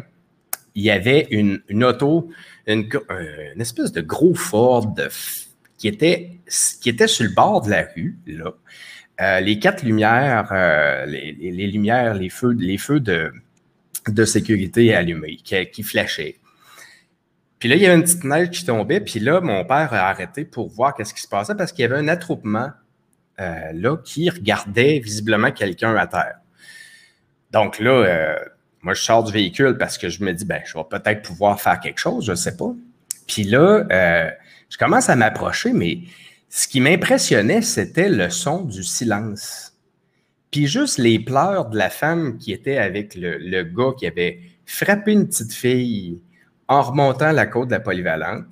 il 0.74 0.84
y 0.84 0.90
avait 0.90 1.26
une, 1.30 1.60
auto, 1.84 2.30
une, 2.66 2.88
une, 3.10 3.60
espèce 3.60 3.92
de 3.92 4.00
gros 4.00 4.34
Ford 4.34 4.94
qui, 5.76 5.88
était, 5.88 6.38
qui 6.80 6.88
était 6.88 7.08
sur 7.08 7.24
le 7.24 7.34
bord 7.34 7.62
de 7.62 7.70
la 7.70 7.82
rue, 7.94 8.18
là. 8.26 8.52
Euh, 9.20 9.40
les 9.40 9.58
quatre 9.58 9.82
lumières, 9.82 10.48
euh, 10.52 11.04
les, 11.06 11.66
lumières, 11.66 12.14
les 12.14 12.28
feux, 12.28 12.54
de 12.54 14.24
sécurité 14.24 14.94
allumés, 14.94 15.36
qui, 15.36 15.66
qui 15.70 15.82
flashaient. 15.82 16.36
Puis 17.58 17.68
là, 17.68 17.74
il 17.74 17.82
y 17.82 17.86
avait 17.86 17.96
une 17.96 18.04
petite 18.04 18.22
neige 18.22 18.50
qui 18.50 18.64
tombait, 18.64 19.00
puis 19.00 19.18
là, 19.18 19.40
mon 19.40 19.64
père 19.64 19.92
a 19.92 20.08
arrêté 20.08 20.44
pour 20.44 20.68
voir 20.68 20.94
qu'est-ce 20.94 21.12
qui 21.12 21.20
se 21.20 21.28
passait 21.28 21.56
parce 21.56 21.72
qu'il 21.72 21.82
y 21.82 21.84
avait 21.86 21.96
un 21.96 22.06
attroupement 22.06 22.70
euh, 23.40 23.72
là 23.72 23.96
qui 23.96 24.30
regardait 24.30 25.00
visiblement 25.00 25.50
quelqu'un 25.50 25.96
à 25.96 26.06
terre. 26.06 26.36
Donc 27.50 27.80
là, 27.80 28.38
moi, 28.82 28.94
je 28.94 29.02
sors 29.02 29.24
du 29.24 29.32
véhicule 29.32 29.76
parce 29.78 29.98
que 29.98 30.08
je 30.08 30.22
me 30.22 30.32
dis, 30.32 30.44
ben, 30.44 30.60
je 30.64 30.74
vais 30.74 30.84
peut-être 30.88 31.22
pouvoir 31.22 31.60
faire 31.60 31.80
quelque 31.80 31.98
chose, 31.98 32.24
je 32.24 32.32
ne 32.32 32.36
sais 32.36 32.56
pas. 32.56 32.72
Puis 33.26 33.42
là, 33.42 33.84
je 34.68 34.78
commence 34.78 35.08
à 35.08 35.16
m'approcher, 35.16 35.72
mais 35.72 35.98
ce 36.50 36.66
qui 36.66 36.80
m'impressionnait, 36.80 37.62
c'était 37.62 38.08
le 38.08 38.30
son 38.30 38.64
du 38.64 38.82
silence. 38.82 39.74
Puis 40.50 40.66
juste 40.66 40.98
les 40.98 41.18
pleurs 41.18 41.66
de 41.66 41.76
la 41.76 41.90
femme 41.90 42.38
qui 42.38 42.52
était 42.52 42.78
avec 42.78 43.14
le, 43.14 43.62
gars 43.64 43.92
qui 43.98 44.06
avait 44.06 44.40
frappé 44.64 45.12
une 45.12 45.28
petite 45.28 45.52
fille 45.52 46.22
en 46.66 46.82
remontant 46.82 47.32
la 47.32 47.46
côte 47.46 47.68
de 47.68 47.74
la 47.74 47.80
polyvalente. 47.80 48.46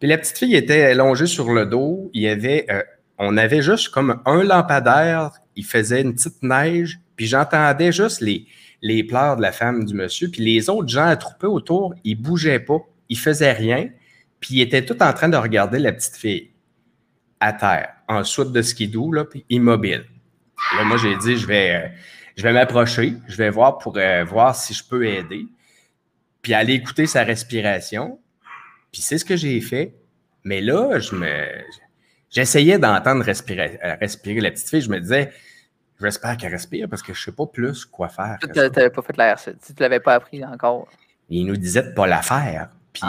Puis 0.00 0.08
la 0.08 0.16
petite 0.16 0.38
fille 0.38 0.54
était 0.54 0.84
allongée 0.84 1.26
sur 1.26 1.52
le 1.52 1.66
dos. 1.66 2.10
Il 2.14 2.26
avait, 2.28 2.64
euh, 2.70 2.82
on 3.18 3.36
avait 3.36 3.62
juste 3.62 3.90
comme 3.90 4.22
un 4.24 4.42
lampadaire. 4.42 5.32
Il 5.54 5.66
faisait 5.66 6.00
une 6.00 6.14
petite 6.14 6.42
neige. 6.42 6.98
Puis 7.16 7.26
j'entendais 7.26 7.92
juste 7.92 8.22
les, 8.22 9.04
pleurs 9.04 9.36
de 9.36 9.42
la 9.42 9.52
femme 9.52 9.84
du 9.84 9.92
monsieur. 9.92 10.30
Puis 10.30 10.42
les 10.42 10.70
autres 10.70 10.88
gens 10.88 11.06
attroupés 11.06 11.46
autour, 11.46 11.94
ils 12.04 12.14
bougeaient 12.14 12.60
pas. 12.60 12.78
Ils 13.10 13.18
faisaient 13.18 13.52
rien. 13.52 13.90
Puis 14.40 14.54
ils 14.54 14.60
étaient 14.62 14.84
tous 14.84 15.02
en 15.04 15.12
train 15.12 15.28
de 15.28 15.36
regarder 15.36 15.78
la 15.78 15.92
petite 15.92 16.16
fille 16.16 16.52
à 17.40 17.52
terre. 17.52 17.94
en 18.08 18.24
soute 18.24 18.52
de 18.52 18.62
skidoo, 18.62 19.12
là, 19.12 19.24
puis 19.24 19.44
immobile. 19.50 20.04
Là, 20.76 20.84
moi, 20.84 20.96
j'ai 20.96 21.16
dit, 21.16 21.36
je 21.36 21.46
vais, 21.46 21.92
je 22.36 22.42
vais 22.42 22.52
m'approcher, 22.52 23.14
je 23.26 23.36
vais 23.36 23.50
voir 23.50 23.78
pour 23.78 23.96
euh, 23.96 24.24
voir 24.24 24.54
si 24.54 24.72
je 24.74 24.82
peux 24.82 25.06
aider, 25.06 25.46
puis 26.42 26.54
aller 26.54 26.74
écouter 26.74 27.06
sa 27.06 27.24
respiration. 27.24 28.18
Puis 28.92 29.02
c'est 29.02 29.18
ce 29.18 29.24
que 29.24 29.36
j'ai 29.36 29.60
fait. 29.60 29.94
Mais 30.44 30.60
là, 30.60 30.98
je 30.98 31.14
me, 31.14 31.46
j'essayais 32.30 32.78
d'entendre 32.78 33.24
respirer, 33.24 33.78
euh, 33.84 33.96
respirer 34.00 34.40
la 34.40 34.50
petite 34.50 34.68
fille. 34.68 34.80
Je 34.80 34.90
me 34.90 35.00
disais, 35.00 35.32
j'espère 36.00 36.36
qu'elle 36.36 36.52
respire 36.52 36.88
parce 36.88 37.02
que 37.02 37.12
je 37.12 37.20
ne 37.20 37.24
sais 37.24 37.32
pas 37.32 37.46
plus 37.46 37.84
quoi 37.84 38.08
faire. 38.08 38.38
Tu 38.40 38.48
n'avais 38.58 38.90
pas 38.90 39.02
fait 39.02 39.16
la 39.16 39.36
tu 39.36 39.50
ne 39.50 39.80
l'avais 39.80 40.00
pas 40.00 40.14
appris 40.14 40.44
encore. 40.44 40.88
Il 41.28 41.46
nous 41.46 41.56
disait 41.56 41.82
de 41.82 41.88
ne 41.88 41.94
pas 41.94 42.06
la 42.06 42.22
faire. 42.22 42.70
Puis 42.92 43.02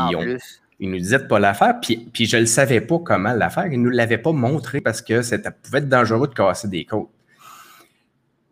il 0.80 0.90
nous 0.92 0.98
disait 0.98 1.18
de 1.18 1.24
ne 1.24 1.28
pas 1.28 1.40
la 1.40 1.54
faire, 1.54 1.80
puis, 1.82 2.10
puis 2.14 2.26
je 2.26 2.38
ne 2.38 2.46
savais 2.46 2.82
pas 2.82 3.00
comment 3.00 3.34
la 3.34 3.50
faire. 3.50 3.68
Il 3.68 3.80
ne 3.80 3.86
nous 3.86 3.90
l'avait 3.90 4.18
pas 4.18 4.32
montré 4.32 4.80
parce 4.82 5.02
que 5.02 5.22
ça 5.22 5.38
pouvait 5.38 5.80
être 5.80 5.90
dangereux 5.90 6.28
de 6.28 6.34
casser 6.34 6.68
des 6.68 6.86
côtes. 6.86 7.10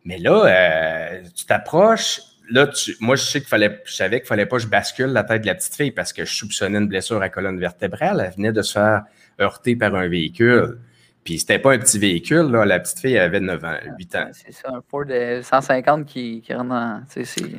Mais 0.04 0.18
là, 0.18 0.46
euh, 0.46 1.22
tu 1.36 1.46
t'approches, 1.46 2.22
là, 2.50 2.70
moi, 3.00 3.16
je 3.16 3.24
sais 3.24 3.40
qu'il 3.40 3.50
fallait, 3.50 3.82
je 3.86 3.94
savais 3.94 4.20
qu'il 4.20 4.28
fallait 4.28 4.46
pas 4.46 4.58
que 4.58 4.63
je 4.63 4.68
bascule 4.68 5.08
la 5.08 5.24
tête 5.24 5.42
de 5.42 5.48
la 5.48 5.56
petite 5.56 5.76
fille 5.76 5.92
parce 5.92 6.13
que 6.13 6.26
je 6.26 6.34
soupçonnais 6.34 6.78
une 6.78 6.88
blessure 6.88 7.18
à 7.18 7.22
la 7.22 7.30
colonne 7.30 7.60
vertébrale. 7.60 8.24
Elle 8.26 8.34
venait 8.36 8.52
de 8.52 8.62
se 8.62 8.74
faire 8.74 9.04
heurter 9.40 9.76
par 9.76 9.96
un 9.96 10.08
véhicule. 10.08 10.80
Puis 11.24 11.40
c'était 11.40 11.60
pas 11.60 11.74
un 11.74 11.78
petit 11.78 12.00
véhicule, 12.00 12.50
là. 12.52 12.63
La 12.63 12.80
petite 12.80 13.00
fille 13.00 13.18
avait 13.18 13.42
9 13.42 13.63
ans, 13.66 13.76
8 13.98 14.16
ans. 14.16 14.30
C'est 14.32 14.54
ça, 14.54 14.70
un 14.74 14.82
Ford 14.90 15.04
150 15.42 16.06
qui, 16.06 16.42
qui 16.42 16.54
rentre 16.54 16.70
dans. 16.70 17.04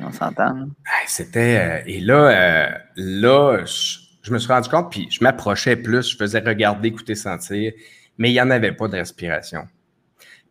On 0.07 0.11
s'entend. 0.11 0.69
C'était. 1.05 1.59
Euh, 1.59 1.83
et 1.85 1.99
là, 1.99 2.15
euh, 2.15 2.69
là, 2.95 3.63
je, 3.65 4.08
me 4.33 4.39
suis 4.39 4.51
rendu 4.51 4.69
compte, 4.69 4.91
puis 4.91 5.07
je 5.09 5.23
m'approchais 5.23 5.75
plus, 5.75 6.11
je 6.11 6.17
faisais 6.17 6.39
regarder, 6.39 6.89
écouter, 6.89 7.15
sentir, 7.15 7.73
mais 8.17 8.29
il 8.29 8.33
n'y 8.33 8.41
en 8.41 8.49
avait 8.49 8.71
pas 8.71 8.87
de 8.87 8.95
respiration. 8.95 9.67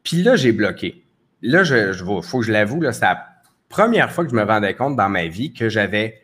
Puis 0.02 0.22
là, 0.22 0.36
j'ai 0.36 0.52
bloqué. 0.52 1.04
Là, 1.42 1.62
il 1.62 2.22
faut 2.22 2.40
que 2.40 2.46
je 2.46 2.52
l'avoue, 2.52 2.82
c'est 2.92 3.02
la 3.02 3.26
première 3.68 4.10
fois 4.10 4.24
que 4.24 4.30
je 4.30 4.36
me 4.36 4.42
rendais 4.42 4.74
compte 4.74 4.96
dans 4.96 5.08
ma 5.08 5.26
vie 5.26 5.52
que 5.52 5.68
j'avais 5.68 6.20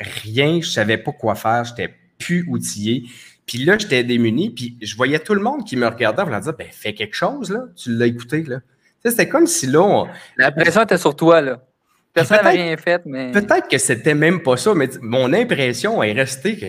rien, 0.00 0.60
je 0.60 0.68
savais 0.68 0.98
pas 0.98 1.12
quoi 1.12 1.34
faire, 1.34 1.64
j'étais 1.64 1.94
plus 2.18 2.46
outillé. 2.48 3.04
Puis 3.46 3.58
là, 3.58 3.76
j'étais 3.78 4.04
démuni, 4.04 4.50
puis 4.50 4.76
je 4.80 4.96
voyais 4.96 5.18
tout 5.18 5.34
le 5.34 5.42
monde 5.42 5.66
qui 5.66 5.76
me 5.76 5.86
regardait 5.86 6.22
en 6.22 6.26
me 6.26 6.38
disant 6.38 6.52
ben, 6.56 6.68
fais 6.70 6.94
quelque 6.94 7.14
chose, 7.14 7.50
là. 7.50 7.64
Tu 7.76 7.96
l'as 7.96 8.06
écouté, 8.06 8.42
là. 8.44 8.60
C'était 9.04 9.28
comme 9.28 9.46
si 9.46 9.66
là. 9.66 10.04
La 10.36 10.52
pression 10.52 10.82
était 10.82 10.98
sur 10.98 11.16
toi, 11.16 11.40
là. 11.40 11.62
Personne 12.12 12.38
n'avait 12.38 12.62
rien 12.62 12.76
fait, 12.76 13.02
mais. 13.06 13.30
Peut-être 13.30 13.68
que 13.68 13.78
c'était 13.78 14.14
même 14.14 14.42
pas 14.42 14.56
ça, 14.56 14.74
mais 14.74 14.88
mon 15.00 15.32
impression 15.32 16.02
est 16.02 16.12
restée 16.12 16.56
que 16.56 16.66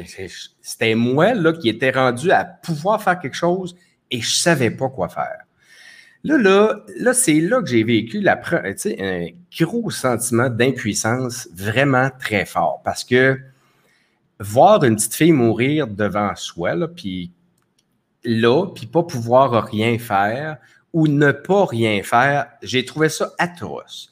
c'était 0.61 0.95
moi, 0.95 1.33
là, 1.33 1.53
qui 1.53 1.67
était 1.67 1.89
rendu 1.89 2.31
à 2.31 2.45
pouvoir 2.45 3.01
faire 3.01 3.19
quelque 3.19 3.35
chose 3.35 3.75
et 4.11 4.21
je 4.21 4.35
savais 4.35 4.69
pas 4.69 4.89
quoi 4.89 5.09
faire. 5.09 5.45
Là, 6.23 6.37
là, 6.37 6.85
là 6.99 7.13
c'est 7.13 7.39
là 7.39 7.61
que 7.61 7.67
j'ai 7.67 7.83
vécu 7.83 8.21
la, 8.21 8.39
un 8.99 9.27
gros 9.59 9.89
sentiment 9.89 10.49
d'impuissance 10.49 11.49
vraiment 11.51 12.09
très 12.19 12.45
fort 12.45 12.81
parce 12.83 13.03
que 13.03 13.39
voir 14.39 14.83
une 14.83 14.95
petite 14.95 15.15
fille 15.15 15.31
mourir 15.31 15.87
devant 15.87 16.35
soi, 16.35 16.75
là, 16.75 16.87
puis 16.87 17.31
là, 18.23 18.67
puis 18.67 18.85
pas 18.85 19.01
pouvoir 19.01 19.65
rien 19.65 19.97
faire 19.97 20.57
ou 20.93 21.07
ne 21.07 21.31
pas 21.31 21.65
rien 21.65 22.03
faire, 22.03 22.47
j'ai 22.61 22.85
trouvé 22.85 23.09
ça 23.09 23.31
atroce. 23.39 24.11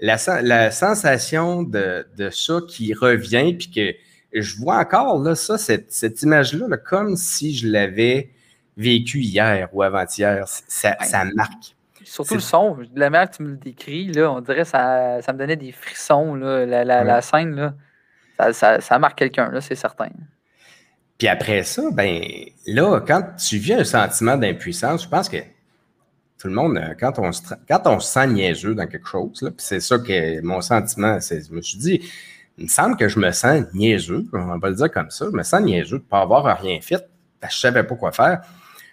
La, 0.00 0.16
la 0.42 0.70
sensation 0.70 1.62
de, 1.62 2.06
de, 2.16 2.30
ça 2.30 2.60
qui 2.68 2.94
revient, 2.94 3.54
puis 3.54 3.70
que 3.70 4.40
je 4.40 4.56
vois 4.56 4.78
encore 4.78 5.18
là, 5.18 5.34
ça, 5.34 5.58
cette, 5.58 5.92
cette 5.92 6.22
image-là, 6.22 6.76
comme 6.78 7.16
si 7.16 7.54
je 7.54 7.68
l'avais 7.68 8.30
vécu 8.76 9.20
hier 9.20 9.68
ou 9.72 9.82
avant-hier. 9.82 10.44
Ça, 10.46 10.96
ça 11.02 11.24
marque. 11.34 11.76
Surtout 12.02 12.34
le 12.34 12.40
son. 12.40 12.76
De 12.76 12.98
la 12.98 13.10
manière 13.10 13.30
que 13.30 13.36
tu 13.36 13.42
me 13.42 13.50
le 13.50 13.56
décris, 13.56 14.06
là, 14.12 14.32
on 14.32 14.40
dirait 14.40 14.62
que 14.62 14.68
ça, 14.68 15.20
ça 15.20 15.32
me 15.32 15.38
donnait 15.38 15.56
des 15.56 15.72
frissons. 15.72 16.34
Là, 16.34 16.64
la, 16.64 16.84
la, 16.84 17.04
la 17.04 17.20
scène, 17.20 17.54
là 17.54 17.74
ça, 18.52 18.98
marque 18.98 19.18
quelqu'un, 19.18 19.50
là, 19.50 19.60
c'est 19.60 19.74
certain. 19.74 20.08
Puis 21.18 21.28
après 21.28 21.62
ça, 21.62 21.82
ben 21.92 22.22
là, 22.66 23.00
quand 23.00 23.22
tu 23.36 23.58
vis 23.58 23.74
un 23.74 23.84
sentiment 23.84 24.36
d'impuissance, 24.36 25.04
je 25.04 25.08
pense 25.08 25.28
que 25.28 25.36
tout 26.40 26.48
le 26.48 26.54
monde, 26.54 26.78
euh, 26.78 26.94
quand 26.98 27.18
on 27.18 27.32
se, 27.32 27.42
quand 27.68 27.82
on 27.86 28.00
se 28.00 28.12
sent 28.12 28.26
niaiseux 28.28 28.74
dans 28.74 28.86
quelque 28.86 29.06
chose, 29.06 29.38
puis 29.40 29.52
c'est 29.58 29.80
ça 29.80 29.98
que 29.98 30.40
mon 30.40 30.60
sentiment, 30.60 31.20
c'est, 31.20 31.46
je 31.46 31.52
me 31.52 31.60
suis 31.60 31.78
dit, 31.78 32.00
il 32.56 32.64
me 32.64 32.68
semble 32.68 32.96
que 32.96 33.08
je 33.08 33.18
me 33.18 33.30
sens 33.30 33.64
niaiseux, 33.74 34.24
on 34.32 34.58
va 34.58 34.68
le 34.70 34.74
dire 34.74 34.90
comme 34.90 35.10
ça, 35.10 35.26
je 35.30 35.36
me 35.36 35.42
sens 35.42 35.60
niaiseux 35.60 35.98
de 35.98 36.02
ne 36.02 36.08
pas 36.08 36.22
avoir 36.22 36.58
rien 36.58 36.80
fait, 36.80 37.06
je 37.42 37.46
ne 37.46 37.50
savais 37.50 37.84
pas 37.84 37.94
quoi 37.94 38.12
faire. 38.12 38.40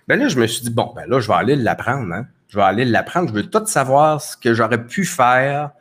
Ben 0.07 0.19
là, 0.19 0.27
je 0.27 0.39
me 0.39 0.47
suis 0.47 0.63
dit, 0.63 0.69
bon, 0.69 0.91
ben 0.95 1.05
là, 1.07 1.19
je 1.19 1.27
vais 1.27 1.33
aller 1.33 1.55
l'apprendre, 1.55 2.13
hein. 2.13 2.27
Je 2.49 2.57
vais 2.57 2.63
aller 2.63 2.85
l'apprendre, 2.85 3.27
je 3.27 3.33
veux 3.33 3.49
tout 3.49 3.65
savoir 3.65 4.21
ce 4.21 4.37
que 4.37 4.53
j'aurais 4.53 4.85
pu 4.85 5.03
faire 5.03 5.71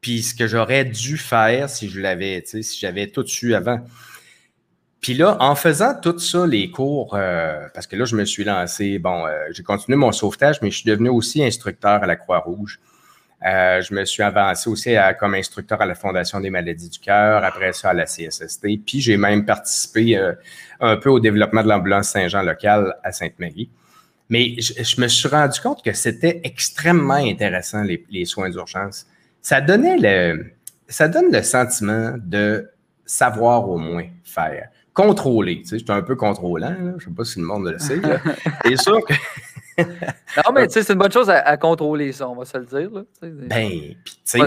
puis 0.00 0.22
ce 0.22 0.34
que 0.34 0.48
j'aurais 0.48 0.84
dû 0.84 1.16
faire 1.16 1.70
si 1.70 1.88
je 1.88 2.00
l'avais, 2.00 2.42
si 2.44 2.78
j'avais 2.80 3.06
tout 3.06 3.24
su 3.24 3.54
avant. 3.54 3.78
Puis 5.02 5.14
là, 5.14 5.36
en 5.40 5.54
faisant 5.54 5.94
tout 6.00 6.18
ça, 6.18 6.46
les 6.46 6.70
cours, 6.70 7.14
euh, 7.14 7.66
parce 7.74 7.86
que 7.86 7.96
là, 7.96 8.04
je 8.04 8.16
me 8.16 8.24
suis 8.24 8.44
lancé, 8.44 8.98
bon, 8.98 9.26
euh, 9.26 9.46
j'ai 9.50 9.62
continué 9.62 9.96
mon 9.96 10.12
sauvetage, 10.12 10.62
mais 10.62 10.70
je 10.70 10.78
suis 10.78 10.88
devenu 10.88 11.10
aussi 11.10 11.44
instructeur 11.44 12.02
à 12.02 12.06
la 12.06 12.16
Croix-Rouge. 12.16 12.80
Euh, 13.44 13.82
je 13.82 13.92
me 13.92 14.04
suis 14.04 14.22
avancé 14.22 14.70
aussi 14.70 14.94
comme 15.18 15.34
instructeur 15.34 15.82
à 15.82 15.86
la 15.86 15.96
Fondation 15.96 16.40
des 16.40 16.50
maladies 16.50 16.88
du 16.88 17.00
cœur, 17.00 17.44
après 17.44 17.72
ça 17.72 17.90
à 17.90 17.92
la 17.92 18.04
CSST, 18.04 18.78
puis 18.86 19.00
j'ai 19.00 19.16
même 19.16 19.44
participé 19.44 20.16
un 20.78 20.96
peu 20.96 21.10
au 21.10 21.18
développement 21.18 21.64
de 21.64 21.68
l'ambulance 21.68 22.10
Saint-Jean 22.10 22.42
locale 22.42 22.96
à 23.02 23.10
Sainte-Marie. 23.10 23.68
Mais 24.30 24.54
je, 24.60 25.00
me 25.00 25.08
suis 25.08 25.28
rendu 25.28 25.60
compte 25.60 25.84
que 25.84 25.92
c'était 25.92 26.40
extrêmement 26.44 27.14
intéressant, 27.14 27.82
les, 27.82 28.06
les 28.10 28.24
soins 28.24 28.48
d'urgence 28.48 29.06
ça 29.42 29.60
donnait 29.60 29.98
le, 29.98 30.46
ça 30.88 31.08
donne 31.08 31.30
le 31.30 31.42
sentiment 31.42 32.14
de 32.16 32.70
savoir 33.04 33.68
au 33.68 33.76
moins 33.76 34.06
faire. 34.24 34.68
Contrôler. 34.94 35.62
Tu 35.62 35.68
sais, 35.68 35.78
j'étais 35.78 35.92
un 35.92 36.02
peu 36.02 36.16
contrôlant, 36.16 36.74
je 36.78 36.84
ne 36.84 37.00
sais 37.00 37.16
pas 37.16 37.24
si 37.24 37.38
le 37.38 37.46
monde 37.46 37.66
le 37.66 37.78
sait. 37.78 38.00
C'est 38.64 38.76
sûr 38.76 39.00
que. 39.04 39.14
non, 39.82 40.52
mais 40.54 40.66
tu 40.66 40.74
sais, 40.74 40.82
c'est 40.82 40.92
une 40.92 40.98
bonne 40.98 41.10
chose 41.10 41.30
à, 41.30 41.56
contrôler, 41.56 42.12
ça, 42.12 42.28
on 42.28 42.36
va 42.36 42.44
se 42.44 42.58
le 42.58 42.66
dire. 42.66 42.90
Là. 42.90 43.02
Ben, 43.22 43.70
puis 44.04 44.14
tu 44.16 44.20
sais. 44.24 44.38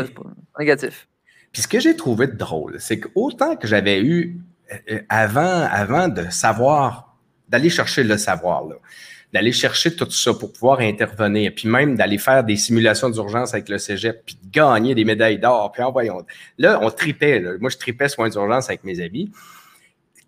négatif. 0.60 1.08
Puis 1.52 1.64
ce 1.64 1.68
que 1.68 1.80
j'ai 1.80 1.96
trouvé 1.96 2.28
drôle, 2.28 2.76
c'est 2.80 3.00
qu'autant 3.00 3.56
que 3.56 3.66
j'avais 3.66 4.02
eu 4.02 4.40
euh, 4.72 4.76
euh, 4.92 5.00
avant, 5.10 5.68
avant 5.72 6.10
de 6.10 6.30
savoir, 6.30 7.16
d'aller 7.50 7.70
chercher 7.70 8.04
le 8.04 8.18
savoir, 8.18 8.66
là, 8.66 8.76
d'aller 9.34 9.52
chercher 9.52 9.96
tout 9.96 10.10
ça 10.12 10.34
pour 10.34 10.54
pouvoir 10.54 10.80
intervenir, 10.80 11.54
puis 11.56 11.68
même 11.68 11.96
d'aller 11.96 12.18
faire 12.18 12.44
des 12.44 12.56
simulations 12.56 13.10
d'urgence 13.10 13.54
avec 13.54 13.70
le 13.70 13.78
cégep, 13.78 14.24
puis 14.26 14.38
de 14.42 14.50
gagner 14.50 14.96
des 14.96 15.06
médailles 15.06 15.40
d'or, 15.40 15.72
puis 15.72 15.82
envoyons. 15.82 16.26
Là, 16.58 16.80
on 16.82 16.90
tripait. 16.90 17.42
Moi, 17.60 17.70
je 17.70 17.78
tripais 17.78 18.10
soins 18.10 18.30
d'urgence 18.30 18.70
avec 18.70 18.84
mes 18.84 19.00
amis. 19.02 19.32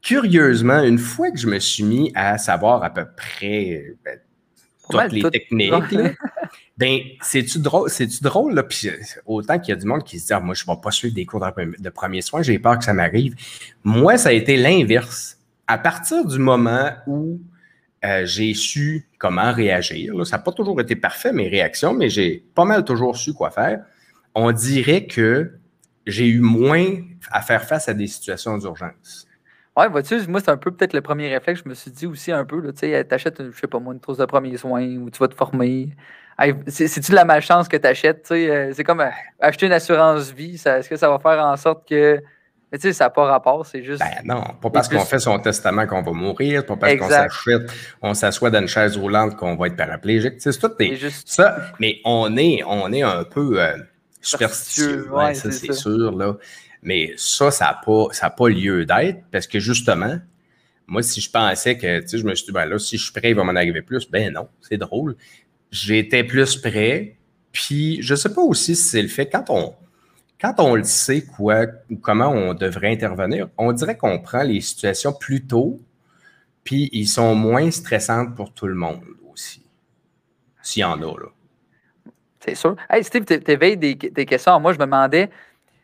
Curieusement, 0.01 0.83
une 0.83 0.97
fois 0.97 1.31
que 1.31 1.38
je 1.38 1.47
me 1.47 1.60
suis 1.60 1.83
mis 1.83 2.12
à 2.15 2.38
savoir 2.38 2.83
à 2.83 2.89
peu 2.89 3.05
près 3.15 3.95
ben, 4.05 4.19
toutes 4.89 5.12
les 5.12 5.29
techniques, 5.29 5.73
ben, 6.77 6.99
c'est-tu 7.21 7.60
drôle, 7.60 7.89
c'est-tu 7.89 8.23
drôle, 8.23 8.53
là, 8.53 8.63
puis 8.63 8.89
autant 9.25 9.60
qu'il 9.60 9.69
y 9.69 9.77
a 9.77 9.79
du 9.79 9.86
monde 9.86 10.03
qui 10.03 10.19
se 10.19 10.27
dit, 10.27 10.33
ah, 10.33 10.39
moi, 10.39 10.55
je 10.55 10.63
ne 10.67 10.73
vais 10.73 10.81
pas 10.81 10.91
suivre 10.91 11.13
des 11.13 11.25
cours 11.25 11.39
de, 11.39 11.81
de 11.81 11.89
premiers 11.89 12.21
soins, 12.21 12.41
j'ai 12.41 12.60
peur 12.60 12.77
que 12.77 12.86
ça 12.86 12.93
m'arrive. 12.93 13.36
Moi, 13.83 14.17
ça 14.17 14.29
a 14.29 14.33
été 14.33 14.55
l'inverse. 14.55 15.38
À 15.67 15.77
partir 15.77 16.25
du 16.25 16.39
moment 16.39 16.91
où 17.07 17.41
euh, 18.05 18.25
j'ai 18.25 18.53
su 18.53 19.07
comment 19.17 19.51
réagir. 19.51 20.13
Ça 20.25 20.38
n'a 20.38 20.43
pas 20.43 20.51
toujours 20.51 20.79
été 20.79 20.95
parfait, 20.95 21.33
mes 21.33 21.47
réactions, 21.47 21.93
mais 21.93 22.10
j'ai 22.10 22.43
pas 22.53 22.63
mal 22.63 22.86
toujours 22.86 23.17
su 23.17 23.33
quoi 23.33 23.49
faire. 23.49 23.83
On 24.36 24.51
dirait 24.51 25.07
que 25.07 25.53
j'ai 26.05 26.27
eu 26.27 26.39
moins 26.39 26.86
à 27.31 27.41
faire 27.41 27.63
face 27.63 27.89
à 27.89 27.95
des 27.95 28.07
situations 28.07 28.57
d'urgence. 28.57 29.27
Oui, 29.77 29.85
vois-tu, 29.91 30.27
moi, 30.27 30.39
c'est 30.39 30.49
un 30.49 30.57
peu 30.57 30.71
peut-être 30.71 30.93
le 30.93 31.01
premier 31.01 31.31
réflexe. 31.31 31.61
Je 31.63 31.69
me 31.69 31.75
suis 31.75 31.91
dit 31.91 32.07
aussi 32.07 32.31
un 32.31 32.43
peu, 32.45 32.61
tu 32.73 32.79
sais, 32.79 33.03
t'achètes, 33.03 33.43
je 33.51 33.59
sais 33.59 33.67
pas 33.67 33.79
moi, 33.79 33.93
une 33.93 33.99
trousse 33.99 34.17
de 34.17 34.25
premiers 34.25 34.57
soins 34.57 34.87
ou 34.97 35.11
tu 35.11 35.19
vas 35.19 35.27
te 35.27 35.35
former. 35.35 35.89
C'est-tu 36.67 37.11
de 37.11 37.15
la 37.15 37.25
malchance 37.25 37.67
que 37.67 37.77
tu 37.77 37.87
achètes? 37.87 38.27
Euh, 38.31 38.71
c'est 38.73 38.83
comme 38.83 39.01
euh, 39.01 39.09
acheter 39.39 39.67
une 39.67 39.73
assurance 39.73 40.31
vie. 40.31 40.55
Est-ce 40.55 40.89
que 40.89 40.95
ça 40.95 41.09
va 41.09 41.19
faire 41.19 41.45
en 41.45 41.55
sorte 41.57 41.87
que 41.87 42.19
mais 42.71 42.79
tu 42.79 42.89
sais, 42.89 42.93
ça 42.93 43.05
n'a 43.05 43.09
pas 43.11 43.23
rapport, 43.25 43.65
c'est 43.65 43.81
juste. 43.81 44.01
Ben 44.01 44.25
non, 44.25 44.43
pas 44.61 44.69
parce 44.69 44.89
qu'on 44.89 44.99
fait 44.99 45.19
son 45.19 45.39
testament 45.39 45.87
qu'on 45.87 46.01
va 46.01 46.11
mourir, 46.11 46.65
pas 46.65 46.75
parce 46.75 46.95
qu'on 46.97 47.07
s'achète, 47.07 47.71
on 48.01 48.13
s'assoit 48.13 48.49
dans 48.49 48.59
une 48.59 48.67
chaise 48.67 48.97
roulante 48.97 49.37
qu'on 49.37 49.55
va 49.55 49.67
être 49.67 49.77
paraplégique. 49.77 50.33
C'est 50.39 50.59
tout 50.59 50.71
des, 50.77 50.97
juste... 50.97 51.29
ça. 51.29 51.55
Mais 51.79 52.01
on 52.03 52.35
est, 52.35 52.63
on 52.67 52.91
est 52.91 53.03
un 53.03 53.23
peu 53.23 53.61
euh, 53.61 53.77
superstitieux, 54.21 55.09
ouais, 55.13 55.33
ça 55.33 55.49
c'est 55.49 55.71
sûr. 55.71 56.11
Là. 56.11 56.35
Mais 56.81 57.13
ça, 57.17 57.51
ça 57.51 57.65
n'a 57.65 57.81
pas, 57.85 58.29
pas 58.29 58.49
lieu 58.49 58.85
d'être 58.85 59.23
parce 59.31 59.47
que 59.47 59.59
justement, 59.59 60.19
moi, 60.87 61.03
si 61.03 61.19
je 61.19 61.29
pensais 61.29 61.77
que, 61.77 61.99
tu 62.01 62.07
sais, 62.07 62.17
je 62.17 62.25
me 62.25 62.33
suis 62.33 62.45
dit, 62.45 62.51
ben 62.51 62.65
là, 62.65 62.79
si 62.79 62.97
je 62.97 63.03
suis 63.03 63.11
prêt, 63.11 63.31
il 63.31 63.35
va 63.35 63.43
m'en 63.43 63.55
arriver 63.55 63.81
plus. 63.81 64.09
Ben 64.09 64.33
non, 64.33 64.47
c'est 64.61 64.77
drôle. 64.77 65.15
J'étais 65.69 66.23
plus 66.23 66.55
prêt. 66.55 67.17
Puis, 67.51 68.01
je 68.01 68.13
ne 68.13 68.17
sais 68.17 68.33
pas 68.33 68.41
aussi 68.41 68.75
si 68.75 68.83
c'est 68.83 69.01
le 69.01 69.07
fait, 69.07 69.29
quand 69.29 69.49
on, 69.49 69.75
quand 70.39 70.59
on 70.59 70.75
le 70.75 70.83
sait 70.83 71.23
quoi 71.25 71.65
ou 71.89 71.97
comment 71.97 72.29
on 72.29 72.53
devrait 72.53 72.91
intervenir, 72.91 73.49
on 73.57 73.73
dirait 73.73 73.97
qu'on 73.97 74.19
prend 74.19 74.43
les 74.43 74.61
situations 74.61 75.11
plus 75.11 75.45
tôt, 75.45 75.81
puis 76.63 76.89
ils 76.93 77.07
sont 77.07 77.35
moins 77.35 77.71
stressantes 77.71 78.35
pour 78.35 78.53
tout 78.53 78.67
le 78.67 78.75
monde 78.75 79.03
aussi. 79.31 79.63
S'il 80.61 80.81
y 80.81 80.83
en 80.83 81.01
a, 81.01 81.19
là. 81.19 81.29
C'est 82.39 82.55
sûr. 82.55 82.75
Hey, 82.89 83.03
Steve, 83.03 83.25
tu 83.25 83.51
éveilles 83.51 83.77
des, 83.77 84.25
questions. 84.25 84.59
Moi, 84.59 84.71
je 84.71 84.79
me 84.79 84.85
demandais, 84.85 85.29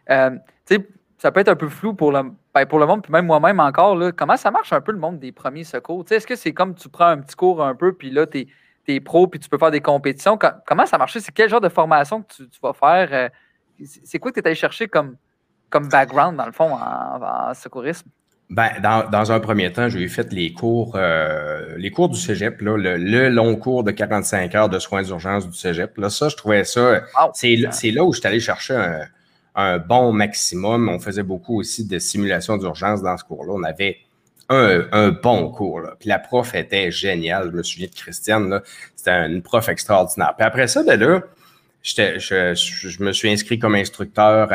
euh, 0.09 0.37
sais, 0.65 0.87
ça 1.17 1.31
peut 1.31 1.39
être 1.39 1.49
un 1.49 1.55
peu 1.55 1.69
flou 1.69 1.93
pour 1.93 2.11
le, 2.11 2.21
ben, 2.53 2.65
pour 2.65 2.79
le 2.79 2.85
monde, 2.85 3.01
puis 3.01 3.11
même 3.11 3.25
moi-même 3.25 3.59
encore, 3.59 3.95
là, 3.95 4.11
comment 4.11 4.37
ça 4.37 4.51
marche 4.51 4.73
un 4.73 4.81
peu 4.81 4.91
le 4.91 4.97
monde 4.97 5.19
des 5.19 5.31
premiers 5.31 5.63
secours? 5.63 6.03
Est-ce 6.09 6.27
que 6.27 6.35
c'est 6.35 6.53
comme 6.53 6.75
tu 6.75 6.89
prends 6.89 7.07
un 7.07 7.17
petit 7.17 7.35
cours 7.35 7.63
un 7.63 7.75
peu, 7.75 7.93
puis 7.93 8.11
là, 8.11 8.27
tu 8.27 8.47
es, 8.87 8.99
pro, 8.99 9.27
puis 9.27 9.39
tu 9.39 9.49
peux 9.49 9.57
faire 9.57 9.71
des 9.71 9.81
compétitions? 9.81 10.37
comment 10.65 10.85
ça 10.85 10.97
marche? 10.97 11.17
C'est 11.17 11.31
quel 11.31 11.49
genre 11.49 11.61
de 11.61 11.69
formation 11.69 12.23
que 12.23 12.33
tu, 12.33 12.59
vas 12.61 12.73
faire? 12.73 13.09
Euh, 13.13 13.29
c'est 14.03 14.19
quoi 14.19 14.31
que 14.31 14.39
tu 14.39 14.43
es 14.43 14.47
allé 14.47 14.55
chercher 14.55 14.87
comme, 14.87 15.15
comme 15.69 15.87
background, 15.87 16.37
dans 16.37 16.45
le 16.45 16.51
fond, 16.51 16.73
en 16.73 17.53
secourisme? 17.53 18.09
Ben, 18.49 18.69
dans, 18.81 19.31
un 19.31 19.39
premier 19.39 19.71
temps, 19.71 19.89
j'ai 19.89 20.07
fait 20.07 20.31
les 20.31 20.53
cours, 20.53 20.93
euh, 20.95 21.75
les 21.77 21.89
cours 21.89 22.09
du 22.09 22.19
cégep, 22.19 22.61
le, 22.61 23.29
long 23.29 23.55
cours 23.55 23.83
de 23.83 23.91
45 23.91 24.53
heures 24.53 24.69
de 24.69 24.77
soins 24.77 25.01
d'urgence 25.01 25.49
du 25.49 25.57
cégep. 25.57 25.97
Là, 25.97 26.09
ça, 26.09 26.29
je 26.29 26.35
trouvais 26.35 26.63
ça. 26.63 27.01
C'est 27.33 27.55
là 27.91 28.03
où 28.03 28.13
je 28.13 28.19
suis 28.19 28.27
allé 28.27 28.39
chercher 28.39 28.75
un, 28.75 28.99
bon 29.55 30.11
maximum. 30.11 30.89
On 30.89 30.99
faisait 30.99 31.23
beaucoup 31.23 31.59
aussi 31.59 31.85
de 31.85 31.99
simulation 31.99 32.57
d'urgence 32.57 33.01
dans 33.01 33.17
ce 33.17 33.23
cours-là. 33.23 33.53
On 33.53 33.63
avait 33.63 33.97
un, 34.49 35.09
bon 35.09 35.49
cours. 35.49 35.81
Puis 35.99 36.09
la 36.09 36.19
prof 36.19 36.53
était 36.53 36.91
géniale. 36.91 37.49
Je 37.51 37.57
me 37.57 37.63
souviens 37.63 37.87
de 37.87 37.95
Christiane. 37.95 38.61
C'était 38.95 39.25
une 39.27 39.41
prof 39.41 39.67
extraordinaire. 39.69 40.33
Puis 40.37 40.45
après 40.45 40.67
ça, 40.67 40.83
ben 40.83 40.99
là, 40.99 41.21
je, 41.81 43.03
me 43.03 43.11
suis 43.11 43.29
inscrit 43.29 43.59
comme 43.59 43.75
instructeur 43.75 44.49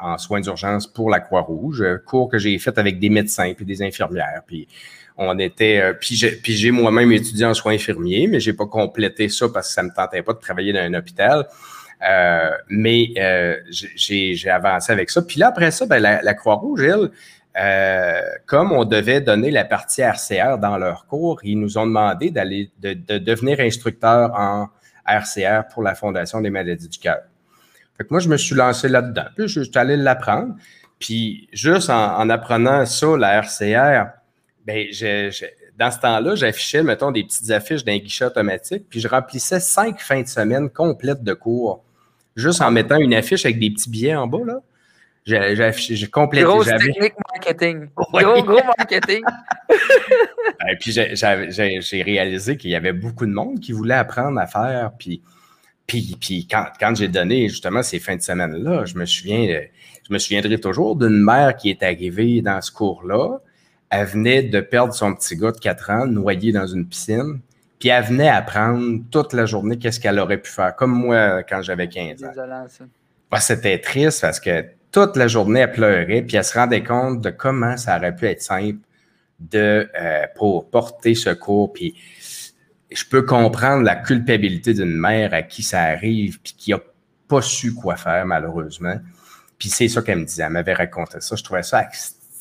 en 0.00 0.18
soins 0.18 0.40
d'urgence 0.40 0.86
pour 0.86 1.10
la 1.10 1.20
Croix-Rouge, 1.20 1.84
cours 2.06 2.28
que 2.28 2.38
j'ai 2.38 2.58
fait 2.58 2.76
avec 2.78 2.98
des 2.98 3.10
médecins 3.10 3.52
et 3.58 3.64
des 3.64 3.82
infirmières. 3.82 4.42
Puis 4.46 4.68
on 5.16 5.38
était, 5.38 5.80
euh, 5.80 5.92
puis 5.94 6.16
j'ai 6.16 6.70
moi-même 6.70 7.12
étudié 7.12 7.46
en 7.46 7.54
soins 7.54 7.74
infirmiers, 7.74 8.26
mais 8.26 8.40
j'ai 8.40 8.52
pas 8.52 8.66
complété 8.66 9.28
ça 9.28 9.48
parce 9.48 9.68
que 9.68 9.74
ça 9.74 9.82
me 9.82 9.90
tentait 9.94 10.22
pas 10.22 10.32
de 10.32 10.38
travailler 10.38 10.72
dans 10.72 10.80
un 10.80 10.94
hôpital. 10.94 11.46
Euh, 12.02 12.50
mais 12.68 13.08
euh, 13.18 13.56
j'ai 13.70 14.50
avancé 14.50 14.92
avec 14.92 15.10
ça. 15.10 15.22
Puis 15.22 15.38
là, 15.40 15.48
après 15.48 15.70
ça, 15.70 15.86
ben, 15.86 16.00
la, 16.00 16.34
Croix-Rouge, 16.34 16.82
elle, 16.82 17.10
comme 18.46 18.72
on 18.72 18.84
devait 18.84 19.20
donner 19.20 19.50
la 19.50 19.64
partie 19.64 20.02
RCR 20.02 20.58
dans 20.58 20.76
leur 20.76 21.06
cours, 21.06 21.40
ils 21.44 21.58
nous 21.58 21.78
ont 21.78 21.86
demandé 21.86 22.30
d'aller 22.30 22.70
de, 22.80 22.92
de, 22.92 23.18
devenir 23.18 23.60
instructeur 23.60 24.32
en 24.34 24.68
RCR 25.06 25.68
pour 25.72 25.82
la 25.82 25.94
Fondation 25.94 26.40
des 26.40 26.50
maladies 26.50 26.88
du 26.88 26.98
cœur. 26.98 27.20
Fait 27.96 28.04
que 28.04 28.08
moi, 28.10 28.20
je 28.20 28.28
me 28.28 28.36
suis 28.36 28.54
lancé 28.54 28.88
là-dedans. 28.88 29.26
Puis, 29.36 29.48
je 29.48 29.60
suis 29.60 29.78
allé 29.78 29.96
l'apprendre. 29.96 30.56
Puis, 30.98 31.48
juste 31.52 31.90
en, 31.90 32.28
apprenant 32.28 32.84
ça, 32.86 33.16
la 33.16 33.40
RCR, 33.40 34.06
ben, 34.66 34.88
dans 35.78 35.90
ce 35.90 35.98
temps-là, 35.98 36.34
j'affichais, 36.34 36.82
mettons, 36.82 37.10
des 37.10 37.24
petites 37.24 37.50
affiches 37.50 37.84
d'un 37.84 37.98
guichet 37.98 38.26
automatique, 38.26 38.84
puis 38.88 39.00
je 39.00 39.08
remplissais 39.08 39.60
cinq 39.60 40.00
fins 40.00 40.22
de 40.22 40.28
semaine 40.28 40.70
complètes 40.70 41.22
de 41.22 41.34
cours, 41.34 41.82
juste 42.36 42.62
en 42.62 42.70
mettant 42.70 42.96
une 42.96 43.14
affiche 43.14 43.44
avec 43.44 43.58
des 43.58 43.70
petits 43.70 43.90
billets 43.90 44.14
en 44.14 44.26
bas, 44.26 44.44
là. 44.46 44.60
J'ai 45.26 46.06
complété. 46.08 46.44
Grosse 46.44 46.66
technique 46.66 47.14
marketing. 47.32 47.88
Gros, 48.12 48.42
gros 48.42 48.60
marketing. 48.76 49.22
Et 50.70 50.76
puis 50.78 50.92
j'ai 50.92 52.02
réalisé 52.02 52.58
qu'il 52.58 52.70
y 52.70 52.74
avait 52.74 52.92
beaucoup 52.92 53.24
de 53.24 53.32
monde 53.32 53.58
qui 53.58 53.72
voulait 53.72 53.94
apprendre 53.94 54.38
à 54.38 54.46
faire. 54.46 54.92
Puis, 54.98 55.22
puis, 55.86 56.16
puis 56.20 56.46
quand, 56.46 56.66
quand 56.78 56.94
j'ai 56.94 57.08
donné 57.08 57.48
justement 57.48 57.82
ces 57.82 58.00
fins 58.00 58.16
de 58.16 58.20
semaine-là, 58.20 58.84
je 58.84 58.96
me 58.96 59.06
souviens, 59.06 59.62
je 60.06 60.12
me 60.12 60.18
souviendrai 60.18 60.60
toujours 60.60 60.94
d'une 60.94 61.22
mère 61.22 61.56
qui 61.56 61.70
est 61.70 61.82
arrivée 61.82 62.42
dans 62.42 62.60
ce 62.60 62.70
cours-là. 62.70 63.40
Elle 63.96 64.06
venait 64.06 64.42
de 64.42 64.60
perdre 64.60 64.92
son 64.92 65.14
petit 65.14 65.36
gars 65.36 65.52
de 65.52 65.58
4 65.58 65.90
ans, 65.90 66.06
noyé 66.06 66.50
dans 66.50 66.66
une 66.66 66.84
piscine. 66.84 67.38
Puis 67.78 67.90
elle 67.90 68.02
venait 68.04 68.28
apprendre 68.28 69.00
toute 69.12 69.32
la 69.32 69.46
journée 69.46 69.78
qu'est-ce 69.78 70.00
qu'elle 70.00 70.18
aurait 70.18 70.38
pu 70.38 70.50
faire, 70.50 70.74
comme 70.74 70.90
moi 70.90 71.44
quand 71.44 71.62
j'avais 71.62 71.88
15 71.88 72.24
ans. 72.24 72.32
C'était 73.38 73.78
triste 73.78 74.20
parce 74.20 74.40
que 74.40 74.64
toute 74.90 75.16
la 75.16 75.28
journée, 75.28 75.60
elle 75.60 75.70
pleurait, 75.70 76.22
puis 76.22 76.36
elle 76.36 76.44
se 76.44 76.58
rendait 76.58 76.82
compte 76.82 77.20
de 77.20 77.30
comment 77.30 77.76
ça 77.76 77.96
aurait 77.96 78.14
pu 78.14 78.26
être 78.26 78.42
simple 78.42 78.80
de, 79.38 79.88
euh, 79.96 80.26
pour 80.34 80.70
porter 80.70 81.14
secours. 81.14 81.72
Puis 81.72 81.94
je 82.90 83.04
peux 83.04 83.22
comprendre 83.22 83.84
la 83.84 83.94
culpabilité 83.94 84.74
d'une 84.74 84.96
mère 84.96 85.34
à 85.34 85.42
qui 85.42 85.62
ça 85.62 85.82
arrive, 85.82 86.40
puis 86.40 86.54
qui 86.56 86.70
n'a 86.72 86.80
pas 87.28 87.42
su 87.42 87.74
quoi 87.74 87.94
faire, 87.94 88.26
malheureusement. 88.26 88.96
Puis 89.56 89.68
c'est 89.68 89.88
ça 89.88 90.02
qu'elle 90.02 90.18
me 90.18 90.24
disait. 90.24 90.42
Elle 90.42 90.50
m'avait 90.50 90.74
raconté 90.74 91.20
ça. 91.20 91.36
Je 91.36 91.44
trouvais 91.44 91.62
ça 91.62 91.78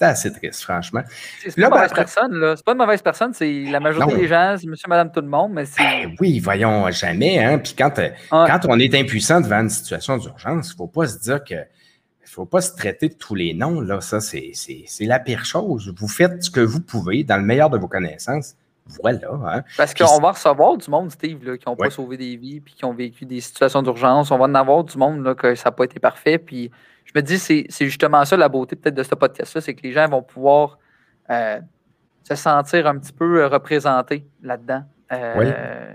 assez 0.08 0.32
triste, 0.32 0.62
franchement. 0.62 1.02
C'est 1.42 1.56
pas, 1.56 1.68
une 1.68 1.74
mauvaise 1.74 1.94
personne. 1.94 2.54
C'est 2.56 2.66
pas 2.66 2.72
une 2.72 2.78
mauvaise 2.78 3.02
personne, 3.02 3.34
c'est 3.34 3.64
la 3.70 3.80
majorité 3.80 4.16
des 4.22 4.28
gens, 4.28 4.56
c'est 4.60 4.68
monsieur, 4.68 4.88
madame, 4.88 5.12
tout 5.12 5.22
le 5.22 5.28
monde, 5.28 5.52
mais 5.54 5.66
c'est. 5.66 5.82
Ben 5.82 6.16
oui, 6.20 6.40
voyons, 6.40 6.90
jamais, 6.92 7.44
hein. 7.44 7.60
Puis 7.60 7.74
quand, 7.78 8.00
euh, 8.00 8.10
quand 8.30 8.60
on 8.68 8.80
est 8.80 8.94
impuissant 8.96 9.42
devant 9.42 9.62
une 9.62 9.70
situation 9.70 10.18
d'urgence, 10.18 10.70
il 10.70 10.74
ne 10.74 10.78
faut 10.78 10.88
pas 10.88 11.08
se 11.08 11.20
dire 11.20 11.44
que 11.44 11.56
il 11.56 12.40
ne 12.40 12.46
faut 12.46 12.46
pas 12.46 12.62
se 12.62 12.76
traiter 12.76 13.10
de 13.10 13.14
tous 13.14 13.36
les 13.36 13.54
noms. 13.54 13.80
Là. 13.80 14.02
Ça, 14.02 14.20
c'est 14.20 14.54
la 15.02 15.20
pire 15.20 15.46
chose. 15.46 15.94
Vous 15.96 16.08
faites 16.08 16.44
ce 16.44 16.50
que 16.50 16.62
vous 16.62 16.80
pouvez 16.80 17.24
dans 17.24 17.38
le 17.38 17.44
meilleur 17.44 17.70
de 17.70 17.78
vos 17.78 17.88
connaissances. 17.88 18.56
Voilà. 19.02 19.30
Hein. 19.46 19.64
Parce 19.78 19.94
qu'on 19.94 20.20
va 20.20 20.32
recevoir 20.32 20.78
du 20.78 20.90
monde, 20.90 21.12
Steve, 21.12 21.46
là, 21.46 21.58
qui 21.58 21.68
n'ont 21.68 21.76
pas 21.76 21.90
sauvé 21.90 22.18
des 22.18 22.36
vies 22.36 22.60
puis 22.60 22.74
qui 22.74 22.86
ont 22.86 22.94
vécu 22.94 23.26
des 23.26 23.40
situations 23.40 23.82
d'urgence. 23.82 24.32
On 24.32 24.38
va 24.38 24.46
en 24.46 24.56
avoir 24.56 24.84
du 24.84 24.98
monde 24.98 25.24
là, 25.24 25.36
que 25.36 25.56
ça 25.56 25.70
n'a 25.70 25.72
pas 25.72 25.86
été 25.86 26.00
parfait. 26.00 26.38
Puis 26.38 26.72
je 27.14 27.20
me 27.20 27.26
dis, 27.26 27.38
c'est 27.38 27.86
justement 27.86 28.26
ça 28.26 28.36
la 28.38 28.50
beauté 28.50 28.76
peut-être 28.76 28.96
de 28.96 29.04
ce 29.04 29.16
podcast-là, 29.16 29.62
c'est 29.62 29.74
que 29.76 29.84
les 29.84 29.92
gens 29.92 30.08
vont 30.08 30.24
pouvoir 30.24 30.80
euh, 31.30 31.60
se 32.24 32.36
sentir 32.36 32.88
un 32.88 32.98
petit 32.98 33.14
peu 33.14 33.42
euh, 33.42 33.48
représentés 33.48 34.26
là-dedans. 34.42 34.84
Euh, 35.12 35.94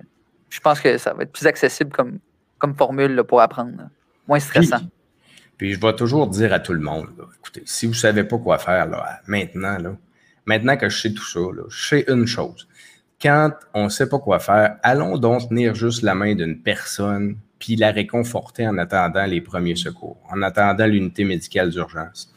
je 0.48 0.60
pense 0.60 0.80
que 0.80 0.96
ça 0.96 1.14
va 1.14 1.24
être 1.24 1.32
plus 1.32 1.46
accessible 1.46 1.90
comme, 1.90 2.20
comme 2.58 2.74
formule 2.74 3.22
pour 3.24 3.40
apprendre. 3.40 3.88
Moins 4.28 4.38
stressant. 4.38 4.80
Puis 5.56 5.74
je 5.74 5.80
vais 5.80 5.94
toujours 5.94 6.28
dire 6.28 6.52
à 6.52 6.60
tout 6.60 6.72
le 6.72 6.80
monde, 6.80 7.08
écoutez, 7.40 7.62
si 7.64 7.86
vous 7.86 7.92
ne 7.92 7.96
savez 7.96 8.22
pas 8.22 8.38
quoi 8.38 8.58
faire 8.58 8.86
là, 8.86 9.20
maintenant, 9.26 9.76
là, 9.78 9.96
maintenant 10.46 10.76
que 10.76 10.88
je 10.88 11.00
sais 11.00 11.12
tout 11.12 11.24
ça, 11.24 11.40
je 11.68 11.88
sais 11.88 12.04
une 12.06 12.26
chose. 12.26 12.68
Quand 13.20 13.50
on 13.74 13.84
ne 13.84 13.88
sait 13.88 14.08
pas 14.08 14.20
quoi 14.20 14.38
faire, 14.38 14.76
allons 14.84 15.18
donc 15.18 15.48
tenir 15.48 15.74
juste 15.74 16.02
la 16.02 16.14
main 16.14 16.36
d'une 16.36 16.62
personne 16.62 17.38
puis 17.58 17.76
la 17.76 17.90
réconforter 17.90 18.66
en 18.66 18.78
attendant 18.78 19.24
les 19.24 19.40
premiers 19.40 19.76
secours, 19.76 20.18
en 20.30 20.42
attendant 20.42 20.86
l'unité 20.86 21.24
médicale 21.24 21.70
d'urgence. 21.70 22.32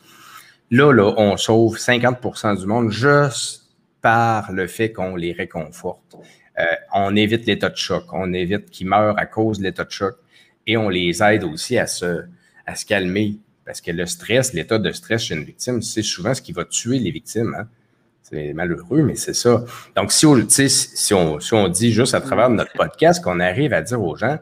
Là, 0.72 0.92
là, 0.92 1.14
on 1.18 1.38
sauve 1.38 1.78
50% 1.78 2.60
du 2.60 2.66
monde 2.66 2.92
juste 2.92 3.70
par 4.02 4.52
le 4.52 4.68
fait 4.68 4.92
qu'on 4.92 5.16
les 5.16 5.32
réconforte. 5.32 6.16
Euh, 6.60 6.64
on 6.94 7.16
évite 7.16 7.46
l'état 7.46 7.70
de 7.70 7.78
choc, 7.78 8.06
on 8.14 8.34
évite 8.34 8.70
qu'ils 8.70 8.88
meurent 8.88 9.18
à 9.18 9.26
cause 9.26 9.60
de 9.60 9.64
l'état 9.64 9.84
de 9.84 9.92
choc 9.92 10.16
et 10.68 10.78
on 10.78 10.90
les 10.90 11.22
aide 11.24 11.44
aussi 11.44 11.78
à 11.78 11.88
se, 11.88 12.24
à 12.66 12.76
se 12.76 12.86
calmer. 12.86 13.38
Parce 13.66 13.80
que 13.80 13.92
le 13.92 14.06
stress, 14.06 14.54
l'état 14.54 14.80
de 14.80 14.92
stress 14.92 15.24
chez 15.24 15.36
une 15.36 15.44
victime, 15.44 15.82
c'est 15.82 16.02
souvent 16.02 16.34
ce 16.34 16.42
qui 16.42 16.52
va 16.52 16.66
tuer 16.66 17.00
les 17.00 17.12
victimes. 17.12 17.56
Hein. 17.58 17.68
C'est 18.24 18.54
malheureux, 18.54 19.04
mais 19.04 19.16
c'est 19.16 19.34
ça. 19.34 19.64
Donc, 19.96 20.12
si 20.12 20.26
on, 20.26 20.38
si, 20.48 21.14
on, 21.14 21.40
si 21.40 21.54
on 21.54 21.68
dit 21.68 21.92
juste 21.92 22.14
à 22.14 22.22
travers 22.22 22.50
notre 22.50 22.72
podcast 22.74 23.24
qu'on 23.24 23.40
arrive 23.40 23.74
à 23.74 23.82
dire 23.82 24.02
aux 24.02 24.16
gens, 24.16 24.40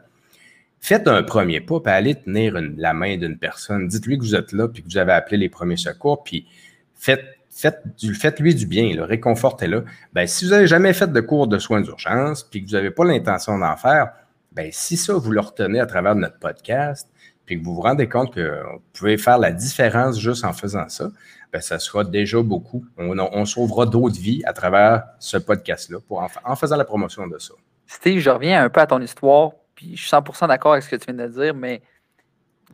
faites 0.81 1.07
un 1.07 1.23
premier 1.23 1.61
pas, 1.61 1.79
puis 1.79 1.91
allez 1.91 2.15
tenir 2.15 2.55
la 2.77 2.93
main 2.93 3.17
d'une 3.17 3.37
personne. 3.37 3.87
Dites-lui 3.87 4.17
que 4.17 4.23
vous 4.23 4.35
êtes 4.35 4.51
là, 4.51 4.67
puis 4.67 4.83
que 4.83 4.89
vous 4.89 4.97
avez 4.97 5.13
appelé 5.13 5.37
les 5.37 5.49
premiers 5.49 5.77
secours, 5.77 6.23
puis 6.23 6.47
faites, 6.95 7.25
faites-lui 7.49 8.55
du 8.55 8.65
bien, 8.65 9.03
réconfortez-le. 9.03 9.85
Ben, 10.13 10.27
si 10.27 10.45
vous 10.45 10.51
n'avez 10.51 10.67
jamais 10.67 10.93
fait 10.93 11.11
de 11.11 11.19
cours 11.21 11.47
de 11.47 11.57
soins 11.59 11.81
d'urgence, 11.81 12.43
puis 12.43 12.63
que 12.63 12.69
vous 12.69 12.75
n'avez 12.75 12.91
pas 12.91 13.05
l'intention 13.05 13.57
d'en 13.57 13.75
faire, 13.75 14.13
ben, 14.51 14.69
si 14.71 14.97
ça, 14.97 15.13
vous 15.13 15.31
le 15.31 15.41
retenez 15.41 15.79
à 15.79 15.85
travers 15.85 16.15
notre 16.15 16.39
podcast, 16.39 17.09
puis 17.45 17.59
que 17.59 17.65
vous 17.65 17.75
vous 17.75 17.81
rendez 17.81 18.07
compte 18.07 18.33
que 18.33 18.61
vous 18.73 18.81
pouvez 18.93 19.17
faire 19.17 19.39
la 19.39 19.51
différence 19.51 20.19
juste 20.19 20.45
en 20.45 20.53
faisant 20.53 20.87
ça, 20.87 21.09
ben, 21.51 21.61
ça 21.61 21.79
sera 21.79 22.03
déjà 22.03 22.41
beaucoup. 22.41 22.85
On, 22.97 23.45
sauvera 23.45 23.85
d'autres 23.85 24.19
vies 24.19 24.43
à 24.45 24.53
travers 24.53 25.03
ce 25.19 25.37
podcast-là 25.37 25.97
en, 26.45 26.55
faisant 26.55 26.77
la 26.77 26.85
promotion 26.85 27.27
de 27.27 27.39
ça. 27.39 27.53
Steve, 27.87 28.19
je 28.19 28.29
reviens 28.29 28.63
un 28.63 28.69
peu 28.69 28.81
à 28.81 28.87
ton 28.87 29.01
histoire, 29.01 29.53
puis 29.79 29.95
je 29.95 30.01
suis 30.01 30.11
100% 30.11 30.49
d'accord 30.49 30.73
avec 30.73 30.83
ce 30.83 30.89
que 30.89 30.97
tu 30.97 31.05
viens 31.05 31.25
de 31.25 31.31
dire, 31.31 31.55
mais 31.55 31.81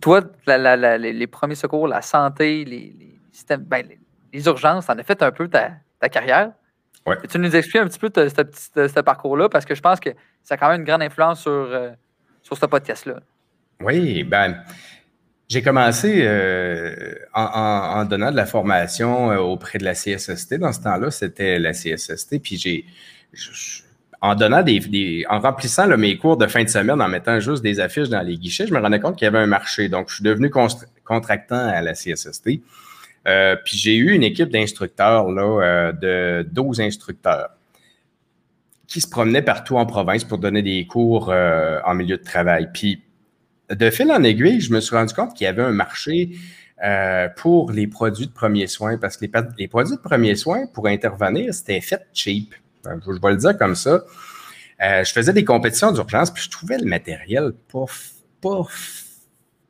toi, 0.02 0.22
les, 0.48 1.28
premiers 1.28 1.54
secours, 1.54 1.88
la 1.88 2.02
santé, 2.02 2.66
les, 2.66 3.20
systèmes, 3.32 3.62
ben, 3.62 3.88
les, 4.34 4.46
urgences, 4.48 4.88
tu 4.88 4.92
en 4.92 4.98
as 4.98 5.04
fait 5.04 5.22
un 5.22 5.32
peu 5.32 5.48
ta, 5.48 6.10
carrière. 6.10 6.52
Ouais. 7.06 7.18
Tu 7.30 7.38
nous 7.38 7.56
expliques 7.56 7.84
un 7.84 7.88
petit 7.88 8.00
peu 8.00 8.10
ce 8.12 9.00
parcours-là, 9.02 9.50
parce 9.50 9.66
que 9.66 9.76
je 9.76 9.82
pense 9.82 10.00
que 10.00 10.10
ça 10.42 10.56
a 10.56 10.58
quand 10.58 10.68
même 10.70 10.80
une 10.80 10.88
grande 10.88 11.04
influence 11.04 11.42
sur, 11.42 11.52
euh, 11.52 11.92
sur 12.42 12.58
ce 12.58 12.66
podcast-là. 12.66 13.20
Oui, 13.82 14.24
ben, 14.24 14.64
j'ai 15.48 15.62
commencé 15.62 16.24
euh, 16.24 17.14
en, 17.36 18.04
donnant 18.06 18.32
de 18.32 18.36
la 18.36 18.48
formation 18.48 19.32
euh, 19.32 19.38
auprès 19.38 19.78
de 19.78 19.84
la 19.84 19.94
CSST. 19.94 20.56
Dans 20.56 20.74
ce 20.74 20.82
temps-là, 20.82 21.12
c'était 21.12 21.60
la 21.60 21.72
CSST. 21.72 22.42
Puis 22.42 22.58
j'ai, 22.58 22.86
en 24.22 24.36
donnant 24.36 24.64
des, 24.64 25.26
en 25.30 25.40
remplissant 25.40 25.88
mes 25.98 26.18
cours 26.18 26.38
de 26.38 26.48
fin 26.48 26.64
de 26.64 26.70
semaine, 26.70 27.02
en 27.02 27.08
mettant 27.08 27.40
juste 27.40 27.64
des 27.64 27.80
affiches 27.80 28.10
dans 28.10 28.22
les 28.22 28.38
guichets, 28.38 28.68
je 28.68 28.74
me 28.74 28.80
rendais 28.80 29.00
compte 29.00 29.18
qu'il 29.18 29.26
y 29.26 29.28
avait 29.28 29.40
un 29.40 29.48
marché. 29.48 29.90
Donc, 29.90 30.10
je 30.10 30.16
suis 30.16 30.24
devenu 30.24 30.50
contractant 30.50 31.68
à 31.68 31.82
la 31.82 31.94
CSST. 31.94 32.62
Euh, 33.28 33.56
puis 33.64 33.78
j'ai 33.78 33.96
eu 33.96 34.12
une 34.12 34.24
équipe 34.24 34.50
d'instructeurs 34.50 35.32
là, 35.32 35.92
de 35.92 36.48
12 36.52 36.82
instructeurs. 36.82 37.50
qui 38.88 39.02
se 39.02 39.10
promenait 39.10 39.42
partout 39.42 39.78
en 39.78 39.86
province 39.88 40.24
pour 40.24 40.38
donner 40.38 40.62
des 40.62 40.86
cours 40.86 41.30
en 41.30 41.96
milieu 41.96 42.18
de 42.18 42.24
travail. 42.24 42.70
Puis, 42.74 43.02
de 43.70 43.90
fil 43.90 44.12
en 44.12 44.24
aiguille, 44.24 44.62
je 44.62 44.72
me 44.72 44.80
suis 44.80 44.96
rendu 44.96 45.14
compte 45.14 45.34
qu'il 45.34 45.46
y 45.46 45.48
avait 45.48 45.64
un 45.64 45.72
marché 45.72 46.32
pour 47.38 47.72
les 47.72 47.88
produits 47.88 48.28
de 48.28 48.32
premiers 48.32 48.68
soins, 48.68 48.98
parce 48.98 49.18
que 49.18 49.26
les, 49.26 49.32
les 49.58 49.68
produits 49.68 49.96
de 49.96 50.02
premiers 50.02 50.36
soins, 50.36 50.68
pour 50.68 50.88
intervenir, 50.88 51.54
c'était 51.54 51.82
fait 51.82 52.06
cheap. 52.14 52.54
Je 52.86 53.22
vais 53.22 53.32
le 53.32 53.38
dire 53.38 53.58
comme 53.58 53.76
ça. 53.76 54.04
je 54.80 55.12
faisais 55.12 55.34
des 55.34 55.46
compétitions 55.46 55.92
d'urgence, 55.92 56.32
puis 56.32 56.44
je 56.44 56.50
trouvais 56.50 56.78
le 56.78 56.86
matériel 56.86 57.54
pas, 57.72 57.86
pas 58.42 58.64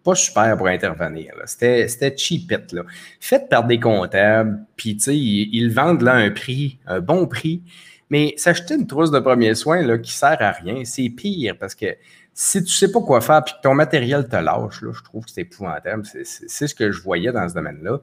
pas 0.04 0.14
super 0.14 0.56
pour 0.56 0.68
intervenir. 0.68 1.34
C'était, 1.46 2.16
cheapette. 2.16 2.72
Là. 2.72 2.84
Fait 3.20 3.50
par 3.50 3.66
des 3.66 3.80
comptables, 3.80 4.64
puis 4.78 4.92
ils, 4.92 5.50
ils 5.52 5.74
vendent 5.74 6.04
là 6.04 6.14
un 6.14 6.30
prix, 6.30 6.78
un 6.86 7.00
bon 7.00 7.26
prix. 7.26 7.64
Mais 8.12 8.36
s'acheter 8.38 8.76
une 8.76 8.86
trousse 8.86 9.10
de 9.10 9.20
premiers 9.20 9.56
soins 9.56 9.82
là, 9.82 9.98
qui 9.98 10.14
sert 10.14 10.38
à 10.40 10.52
rien, 10.52 10.86
c'est 10.86 11.10
pire 11.10 11.58
parce 11.60 11.74
que 11.74 11.88
si 12.34 12.64
tu 12.64 12.72
sais 12.72 12.92
pas 12.92 13.02
quoi 13.02 13.22
faire 13.22 13.44
puis 13.44 13.56
que 13.56 13.62
ton 13.62 13.74
matériel 13.74 14.28
te 14.28 14.36
lâche, 14.36 14.82
là, 14.82 14.92
je 14.94 15.04
trouve 15.04 15.26
que 15.26 15.32
c'est 15.32 15.42
épouvantable. 15.42 16.04
C'est, 16.06 16.68
ce 16.68 16.76
que 16.76 16.92
je 16.92 17.02
voyais 17.02 17.32
dans 17.32 17.48
ce 17.50 17.56
domaine-là. 17.56 18.02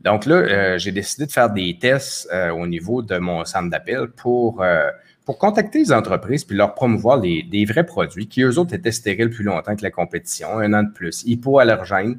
Donc 0.00 0.24
là, 0.24 0.36
euh, 0.36 0.78
j'ai 0.78 0.92
décidé 0.92 1.26
de 1.26 1.32
faire 1.32 1.50
des 1.50 1.76
tests 1.78 2.28
euh, 2.32 2.50
au 2.50 2.66
niveau 2.66 3.02
de 3.02 3.18
mon 3.18 3.44
centre 3.44 3.70
d'appel 3.70 4.08
pour 4.08 4.62
euh, 4.62 4.88
pour 5.26 5.38
contacter 5.38 5.80
les 5.80 5.92
entreprises 5.92 6.44
puis 6.44 6.56
leur 6.56 6.74
promouvoir 6.74 7.20
des 7.20 7.64
vrais 7.68 7.84
produits 7.84 8.26
qui, 8.26 8.42
eux 8.42 8.58
autres, 8.58 8.74
étaient 8.74 8.90
stériles 8.90 9.30
plus 9.30 9.44
longtemps 9.44 9.76
que 9.76 9.82
la 9.82 9.90
compétition, 9.90 10.58
un 10.58 10.72
an 10.72 10.82
de 10.82 10.90
plus, 10.90 11.22
hypoallergènes 11.24 12.18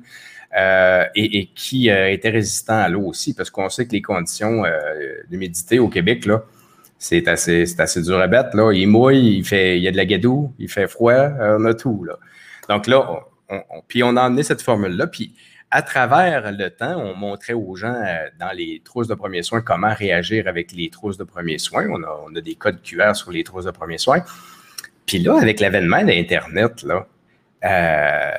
et, 1.16 1.50
qui 1.54 1.90
étaient 1.90 2.30
résistants 2.30 2.80
à 2.80 2.88
l'eau 2.88 3.02
aussi, 3.08 3.34
parce 3.34 3.50
qu'on 3.50 3.68
sait 3.68 3.86
que 3.86 3.92
les 3.92 4.02
conditions 4.02 4.64
d'humidité 5.30 5.80
au 5.80 5.90
Québec, 5.90 6.26
là, 6.26 6.44
c'est 7.00 7.28
assez, 7.28 7.66
assez 7.80 8.02
dur 8.02 8.18
à 8.20 8.28
battre. 8.28 8.56
Là. 8.56 8.72
Il 8.72 8.88
mouille, 8.88 9.40
il, 9.40 9.44
fait, 9.44 9.78
il 9.78 9.84
y 9.84 9.90
a 9.90 9.92
de 9.92 9.98
la 9.98 10.06
gadoue, 10.06 10.54
il 10.58 10.70
fait 10.70 10.88
froid, 10.88 11.32
on 11.42 11.66
a 11.66 11.74
tout. 11.74 12.06
Là. 12.06 12.18
Donc 12.70 12.88
là, 12.88 13.26
puis 13.90 14.04
on 14.04 14.16
a 14.16 14.22
emmené 14.22 14.44
cette 14.44 14.62
formule-là. 14.62 15.08
À 15.72 15.82
travers 15.82 16.52
le 16.52 16.70
temps, 16.70 16.98
on 16.98 17.16
montrait 17.16 17.54
aux 17.54 17.76
gens 17.76 17.94
euh, 17.94 18.28
dans 18.40 18.52
les 18.52 18.82
trousses 18.84 19.08
de 19.08 19.14
premiers 19.14 19.42
soins 19.42 19.62
comment 19.62 19.94
réagir 19.94 20.48
avec 20.48 20.74
les 20.74 20.90
trousses 20.90 21.18
de 21.18 21.24
premiers 21.24 21.58
soins. 21.58 21.88
On 21.90 22.36
a, 22.36 22.42
des 22.42 22.56
codes 22.56 22.82
QR 22.82 23.16
sur 23.16 23.32
les 23.32 23.46
trousses 23.46 23.66
de 23.66 23.72
premiers 23.72 23.98
soins. 23.98 24.22
Puis 25.06 25.20
là, 25.20 25.38
avec 25.38 25.62
l'avènement 25.62 26.04
d'Internet, 26.04 26.86
euh, 27.64 28.32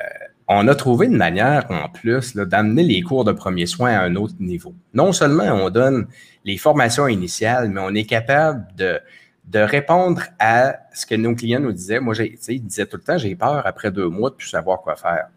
on 0.47 0.67
a 0.67 0.75
trouvé 0.75 1.07
une 1.07 1.17
manière 1.17 1.65
en 1.71 1.89
plus 1.89 2.35
d'amener 2.35 2.83
les 2.83 3.01
cours 3.01 3.25
de 3.25 3.31
premiers 3.31 3.65
soins 3.65 3.93
à 3.93 4.01
un 4.01 4.15
autre 4.15 4.35
niveau. 4.39 4.75
Non 4.93 5.11
seulement 5.11 5.51
on 5.53 5.71
donne 5.71 6.07
les 6.45 6.57
formations 6.57 7.07
initiales, 7.07 7.69
mais 7.69 7.81
on 7.83 7.95
est 7.95 8.05
capable 8.05 8.67
de, 8.75 8.99
de 9.45 9.59
répondre 9.59 10.21
à 10.37 10.75
ce 10.93 11.07
que 11.07 11.15
nos 11.15 11.33
clients 11.33 11.61
nous 11.61 11.71
disaient. 11.71 11.99
Moi, 11.99 12.13
ils 12.19 12.63
disaient 12.63 12.85
tout 12.85 12.97
le 12.97 13.03
temps, 13.03 13.17
j'ai 13.17 13.35
peur 13.35 13.65
après 13.65 13.89
deux 13.89 14.07
mois 14.07 14.29
de 14.29 14.35
plus 14.35 14.49
savoir 14.49 14.81
quoi 14.81 14.95
faire. 14.95 15.29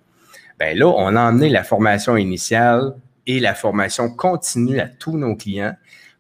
Ben 0.59 0.77
là, 0.77 0.87
on 0.87 1.15
a 1.17 1.21
emmené 1.21 1.49
la 1.49 1.65
formation 1.65 2.17
initiale 2.17 2.95
et 3.27 3.41
la 3.41 3.55
formation 3.55 4.11
continue 4.11 4.81
à 4.81 4.89
tous 4.89 5.17
nos 5.17 5.37
clients 5.37 5.75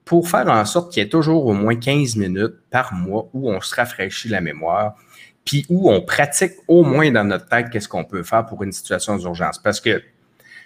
pour 0.04 0.28
faire 0.28 0.48
en 0.48 0.64
sorte 0.64 0.92
qu'il 0.92 1.02
y 1.02 1.06
ait 1.06 1.08
toujours 1.08 1.46
au 1.46 1.52
moins 1.52 1.74
15 1.74 2.16
minutes 2.16 2.54
par 2.70 2.94
mois 2.94 3.28
où 3.32 3.50
on 3.50 3.60
se 3.60 3.74
rafraîchit 3.74 4.28
la 4.28 4.40
mémoire, 4.40 4.94
puis 5.44 5.66
où 5.68 5.90
on 5.90 6.00
pratique 6.00 6.52
au 6.68 6.84
moins 6.84 7.10
dans 7.10 7.24
notre 7.24 7.48
tête 7.48 7.70
qu'est-ce 7.70 7.88
qu'on 7.88 8.04
peut 8.04 8.22
faire 8.22 8.46
pour 8.46 8.62
une 8.62 8.72
situation 8.72 9.16
d'urgence. 9.16 9.58
Parce 9.58 9.80
que, 9.80 9.98
tu 9.98 10.04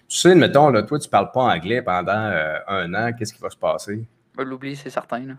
sais, 0.08 0.34
mettons, 0.34 0.68
là, 0.70 0.82
toi, 0.82 0.98
tu 0.98 1.06
ne 1.06 1.10
parles 1.10 1.30
pas 1.32 1.42
anglais 1.42 1.80
pendant 1.80 2.12
euh, 2.12 2.58
un 2.68 2.92
an, 2.94 3.12
qu'est-ce 3.12 3.32
qui 3.32 3.40
va 3.40 3.50
se 3.50 3.56
passer? 3.56 4.06
On 4.36 4.42
l'oublie, 4.42 4.76
c'est 4.76 4.90
certain. 4.90 5.36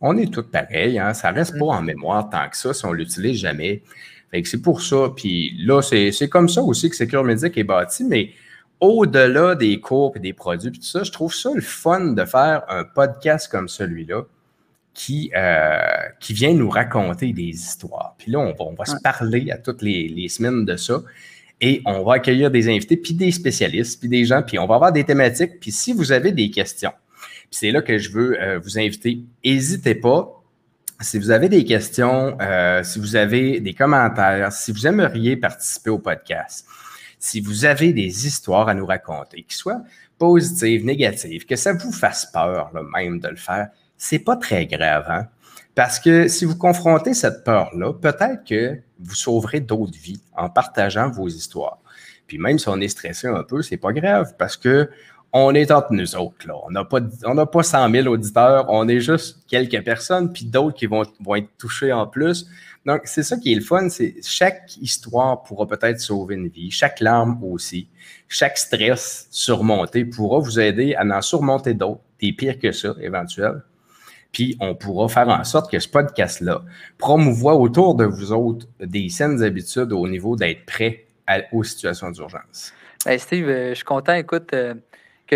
On 0.00 0.16
est 0.16 0.32
tous 0.32 0.42
pareils, 0.42 0.98
hein? 0.98 1.14
ça 1.14 1.30
ne 1.30 1.36
reste 1.36 1.58
pas 1.58 1.66
mm. 1.66 1.78
en 1.78 1.82
mémoire 1.82 2.30
tant 2.30 2.48
que 2.48 2.56
ça 2.56 2.74
si 2.74 2.84
on 2.84 2.90
ne 2.90 2.96
l'utilise 2.96 3.38
jamais 3.38 3.82
c'est 4.44 4.62
pour 4.62 4.82
ça. 4.82 5.10
Puis 5.14 5.54
là, 5.58 5.80
c'est 5.82 6.28
comme 6.28 6.48
ça 6.48 6.62
aussi 6.62 6.90
que 6.90 6.96
Secure 6.96 7.24
Medic 7.24 7.56
est 7.56 7.64
bâti, 7.64 8.04
mais 8.04 8.30
au-delà 8.80 9.54
des 9.54 9.80
cours 9.80 10.12
et 10.16 10.20
des 10.20 10.32
produits 10.32 10.72
tout 10.72 10.82
ça, 10.82 11.02
je 11.02 11.12
trouve 11.12 11.32
ça 11.34 11.50
le 11.54 11.60
fun 11.60 12.12
de 12.12 12.24
faire 12.24 12.64
un 12.68 12.84
podcast 12.84 13.50
comme 13.50 13.68
celui-là 13.68 14.22
qui, 14.92 15.30
euh, 15.36 15.78
qui 16.20 16.32
vient 16.32 16.54
nous 16.54 16.70
raconter 16.70 17.32
des 17.32 17.48
histoires. 17.48 18.14
Puis 18.18 18.30
là, 18.30 18.38
on 18.38 18.74
va, 18.74 18.84
se 18.84 18.96
parler 19.02 19.50
à 19.50 19.58
toutes 19.58 19.82
les, 19.82 20.28
semaines 20.28 20.64
de 20.64 20.76
ça. 20.76 21.02
Et 21.60 21.82
on 21.86 22.02
va 22.04 22.14
accueillir 22.14 22.50
des 22.50 22.68
invités, 22.68 22.96
puis 22.96 23.14
des 23.14 23.30
spécialistes, 23.30 24.00
puis 24.00 24.08
des 24.08 24.24
gens, 24.24 24.42
puis 24.42 24.58
on 24.58 24.66
va 24.66 24.74
avoir 24.74 24.92
des 24.92 25.04
thématiques. 25.04 25.60
Puis 25.60 25.72
si 25.72 25.92
vous 25.92 26.12
avez 26.12 26.32
des 26.32 26.50
questions, 26.50 26.92
c'est 27.50 27.70
là 27.70 27.80
que 27.80 27.98
je 27.98 28.10
veux 28.10 28.40
euh, 28.40 28.58
vous 28.58 28.78
inviter, 28.78 29.20
n'hésitez 29.44 29.94
pas 29.94 30.43
si 31.00 31.18
vous 31.18 31.30
avez 31.30 31.48
des 31.48 31.64
questions, 31.64 32.36
euh, 32.40 32.82
si 32.82 32.98
vous 32.98 33.16
avez 33.16 33.60
des 33.60 33.74
commentaires, 33.74 34.52
si 34.52 34.72
vous 34.72 34.86
aimeriez 34.86 35.36
participer 35.36 35.90
au 35.90 35.98
podcast, 35.98 36.66
si 37.18 37.40
vous 37.40 37.64
avez 37.64 37.92
des 37.92 38.26
histoires 38.26 38.68
à 38.68 38.74
nous 38.74 38.86
raconter, 38.86 39.42
qui 39.42 39.56
soient 39.56 39.82
positives, 40.18 40.84
négatives, 40.84 41.46
que 41.46 41.56
ça 41.56 41.72
vous 41.72 41.92
fasse 41.92 42.26
peur 42.26 42.70
même 42.94 43.18
de 43.18 43.28
le 43.28 43.36
faire, 43.36 43.68
c'est 43.96 44.18
pas 44.18 44.36
très 44.36 44.66
grave. 44.66 45.06
Hein? 45.08 45.26
Parce 45.74 45.98
que 45.98 46.28
si 46.28 46.44
vous 46.44 46.56
confrontez 46.56 47.14
cette 47.14 47.42
peur-là, 47.44 47.92
peut-être 47.94 48.44
que 48.44 48.78
vous 49.00 49.14
sauverez 49.14 49.60
d'autres 49.60 49.98
vies 49.98 50.22
en 50.36 50.48
partageant 50.48 51.10
vos 51.10 51.28
histoires. 51.28 51.78
Puis 52.26 52.38
même 52.38 52.58
si 52.58 52.68
on 52.68 52.80
est 52.80 52.88
stressé 52.88 53.26
un 53.26 53.42
peu, 53.42 53.62
c'est 53.62 53.76
pas 53.76 53.92
grave 53.92 54.34
parce 54.38 54.56
que 54.56 54.88
on 55.36 55.52
est 55.52 55.72
entre 55.72 55.92
nous 55.92 56.14
autres. 56.14 56.46
Là. 56.46 56.54
On 56.64 56.70
n'a 56.70 56.84
pas, 56.84 57.00
pas 57.46 57.62
100 57.64 57.90
000 57.90 58.06
auditeurs, 58.06 58.66
on 58.68 58.88
est 58.88 59.00
juste 59.00 59.40
quelques 59.48 59.84
personnes, 59.84 60.32
puis 60.32 60.44
d'autres 60.44 60.76
qui 60.76 60.86
vont, 60.86 61.02
vont 61.20 61.34
être 61.34 61.48
touchés 61.58 61.92
en 61.92 62.06
plus. 62.06 62.46
Donc, 62.86 63.00
c'est 63.04 63.24
ça 63.24 63.36
qui 63.36 63.52
est 63.52 63.56
le 63.56 63.60
fun, 63.60 63.88
c'est 63.88 64.14
chaque 64.22 64.76
histoire 64.76 65.42
pourra 65.42 65.66
peut-être 65.66 65.98
sauver 65.98 66.36
une 66.36 66.46
vie, 66.46 66.70
chaque 66.70 67.00
larme 67.00 67.42
aussi, 67.42 67.88
chaque 68.28 68.56
stress 68.56 69.26
surmonté 69.30 70.04
pourra 70.04 70.38
vous 70.38 70.60
aider 70.60 70.94
à 70.94 71.04
en 71.04 71.20
surmonter 71.20 71.74
d'autres, 71.74 72.02
des 72.20 72.32
pires 72.32 72.58
que 72.58 72.70
ça, 72.70 72.94
éventuels. 73.00 73.62
Puis, 74.30 74.56
on 74.60 74.76
pourra 74.76 75.08
faire 75.08 75.28
en 75.28 75.42
sorte 75.42 75.70
que 75.70 75.80
ce 75.80 75.88
podcast-là 75.88 76.62
promouvoit 76.96 77.56
autour 77.56 77.96
de 77.96 78.04
vous 78.04 78.32
autres 78.32 78.66
des 78.78 79.08
saines 79.08 79.42
habitudes 79.42 79.92
au 79.92 80.06
niveau 80.06 80.36
d'être 80.36 80.64
prêt 80.64 81.06
aux 81.52 81.64
situations 81.64 82.10
d'urgence. 82.10 82.72
Ben, 83.04 83.18
Steve, 83.18 83.48
euh, 83.48 83.70
je 83.70 83.74
suis 83.74 83.84
content. 83.84 84.14
Écoute, 84.14 84.52
euh, 84.52 84.74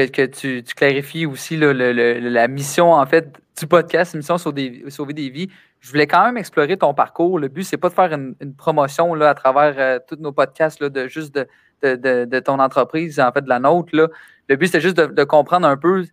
que, 0.06 0.26
tu, 0.26 0.62
clarifies 0.74 1.26
aussi 1.26 1.56
la 1.56 2.48
mission, 2.48 2.92
en 2.92 3.06
fait, 3.06 3.40
du 3.58 3.66
podcast, 3.66 4.14
mission 4.14 4.38
sauver 4.38 4.70
des, 4.70 4.90
sauver 4.90 5.14
des 5.14 5.30
vies. 5.30 5.48
Je 5.80 5.90
voulais 5.90 6.06
quand 6.06 6.24
même 6.24 6.37
explorer 6.37 6.76
ton 6.76 6.94
parcours. 6.94 7.38
Le 7.38 7.48
but, 7.48 7.64
c'est 7.64 7.76
pas 7.76 7.88
de 7.88 7.94
faire 7.94 8.12
une, 8.12 8.34
promotion 8.56 9.14
là, 9.14 9.30
à 9.30 9.34
travers 9.34 9.74
euh, 9.78 9.98
tous 10.06 10.16
nos 10.16 10.32
podcasts, 10.32 10.80
là, 10.80 10.88
de 10.88 11.06
juste 11.08 11.38
de, 11.82 12.40
ton 12.40 12.58
entreprise, 12.58 13.20
en 13.20 13.30
fait, 13.32 13.42
de 13.42 13.48
la 13.48 13.61
nôtre. 13.61 13.94
Là. 13.94 14.08
Le 14.48 14.56
but, 14.56 14.68
c'est 14.68 14.80
juste 14.80 14.96
de, 14.96 15.24
comprendre 15.24 15.66
un 15.66 15.76
peu 15.76 16.04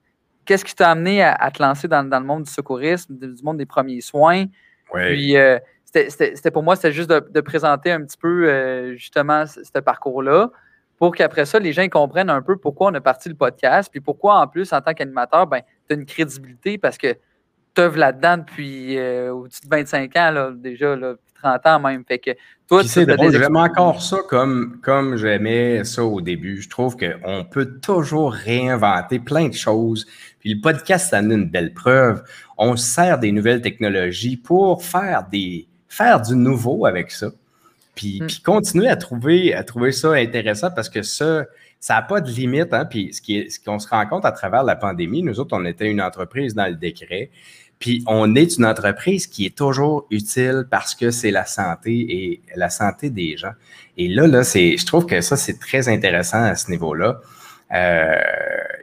qu'est-ce 0.45 0.65
qui 0.65 0.75
t'a 0.75 0.91
amené 0.91 1.23
à, 1.23 1.49
te 1.51 1.61
lancer 1.61 1.87
dans, 1.87 2.03
le 2.03 2.25
monde 2.25 2.43
du 2.43 2.51
secourisme, 2.51 3.17
du 3.17 3.43
monde 3.43 3.57
des 3.57 3.65
premiers 3.65 4.01
soins. 4.01 4.45
Puis, 4.93 5.35
euh, 5.37 5.57
c'était 5.85 6.51
pour 6.51 6.61
moi, 6.63 6.75
c'était 6.75 6.91
juste 6.91 7.09
de, 7.09 7.41
présenter 7.41 7.91
un 7.91 8.01
petit 8.01 8.17
peu, 8.17 8.47
euh, 8.47 8.95
justement, 8.95 9.45
ce 9.45 9.79
parcours-là 9.79 10.51
pour 10.97 11.15
qu'après 11.15 11.45
ça, 11.45 11.59
les 11.59 11.73
gens 11.73 11.87
comprennent 11.89 12.29
un 12.29 12.41
peu 12.41 12.57
pourquoi 12.57 12.91
on 12.91 12.93
a 12.93 13.01
parti 13.01 13.29
le 13.29 13.35
podcast, 13.35 13.89
puis 13.91 14.01
pourquoi, 14.01 14.39
en 14.39 14.47
plus, 14.47 14.71
en 14.73 14.81
tant 14.81 14.93
qu'animateur, 14.93 15.47
ben, 15.47 15.61
tu 15.87 15.95
as 15.95 15.99
une 15.99 16.05
crédibilité 16.05 16.77
parce 16.77 16.97
que 16.97 17.15
tu 17.75 17.81
œuvres 17.81 17.97
là-dedans 17.97 18.37
depuis 18.37 18.97
euh, 18.97 19.33
au-dessus 19.33 19.61
de 19.61 19.69
25 19.69 20.15
ans, 20.15 20.31
là, 20.31 20.51
déjà, 20.55 20.95
là, 20.95 21.15
30 21.43 21.65
ans 21.67 21.79
même. 21.79 22.03
Fait 22.05 22.19
que 22.19 22.31
toi, 22.67 22.83
c'est 22.83 23.05
J'aime 23.31 23.55
encore 23.57 24.01
ça 24.01 24.17
comme, 24.27 24.79
comme 24.81 25.17
j'aimais 25.17 25.83
ça 25.83 26.03
au 26.03 26.21
début. 26.21 26.61
Je 26.61 26.69
trouve 26.69 26.97
qu'on 26.97 27.45
peut 27.45 27.79
toujours 27.79 28.33
réinventer 28.33 29.19
plein 29.19 29.49
de 29.49 29.53
choses. 29.53 30.07
Puis 30.39 30.55
le 30.55 30.61
podcast, 30.61 31.11
ça 31.11 31.21
donne 31.21 31.31
une 31.31 31.49
belle 31.49 31.73
preuve. 31.73 32.23
On 32.57 32.75
sert 32.75 33.19
des 33.19 33.31
nouvelles 33.31 33.61
technologies 33.61 34.37
pour 34.37 34.83
faire, 34.83 35.27
des, 35.29 35.67
faire 35.87 36.21
du 36.21 36.35
nouveau 36.35 36.85
avec 36.85 37.11
ça. 37.11 37.27
Puis, 37.95 38.21
mm. 38.21 38.27
puis 38.27 38.87
à 38.87 38.95
trouver, 38.95 39.53
à 39.53 39.63
trouver 39.63 39.91
ça 39.91 40.13
intéressant 40.13 40.69
parce 40.71 40.89
que 40.89 41.01
ça, 41.01 41.45
ça 41.79 41.95
n'a 41.95 42.01
pas 42.01 42.21
de 42.21 42.29
limite. 42.29 42.73
Hein? 42.73 42.85
Puis 42.85 43.13
ce 43.13 43.21
qu'on 43.21 43.49
ce 43.49 43.59
qu'on 43.59 43.79
se 43.79 43.87
rend 43.87 44.05
compte 44.05 44.25
à 44.25 44.31
travers 44.31 44.63
la 44.63 44.75
pandémie, 44.75 45.23
nous 45.23 45.39
autres, 45.39 45.57
on 45.57 45.65
était 45.65 45.89
une 45.89 46.01
entreprise 46.01 46.53
dans 46.53 46.67
le 46.67 46.75
décret. 46.75 47.29
Puis 47.79 48.03
on 48.07 48.35
est 48.35 48.57
une 48.57 48.65
entreprise 48.65 49.27
qui 49.27 49.45
est 49.45 49.55
toujours 49.55 50.07
utile 50.09 50.65
parce 50.69 50.95
que 50.95 51.11
c'est 51.11 51.31
la 51.31 51.45
santé 51.45 51.91
et 51.91 52.41
la 52.55 52.69
santé 52.69 53.09
des 53.09 53.37
gens. 53.37 53.51
Et 53.97 54.07
là, 54.07 54.27
là, 54.27 54.43
c'est, 54.43 54.77
je 54.77 54.85
trouve 54.85 55.05
que 55.05 55.21
ça, 55.21 55.35
c'est 55.35 55.59
très 55.59 55.89
intéressant 55.89 56.41
à 56.41 56.55
ce 56.55 56.71
niveau-là. 56.71 57.19
Euh, 57.73 58.15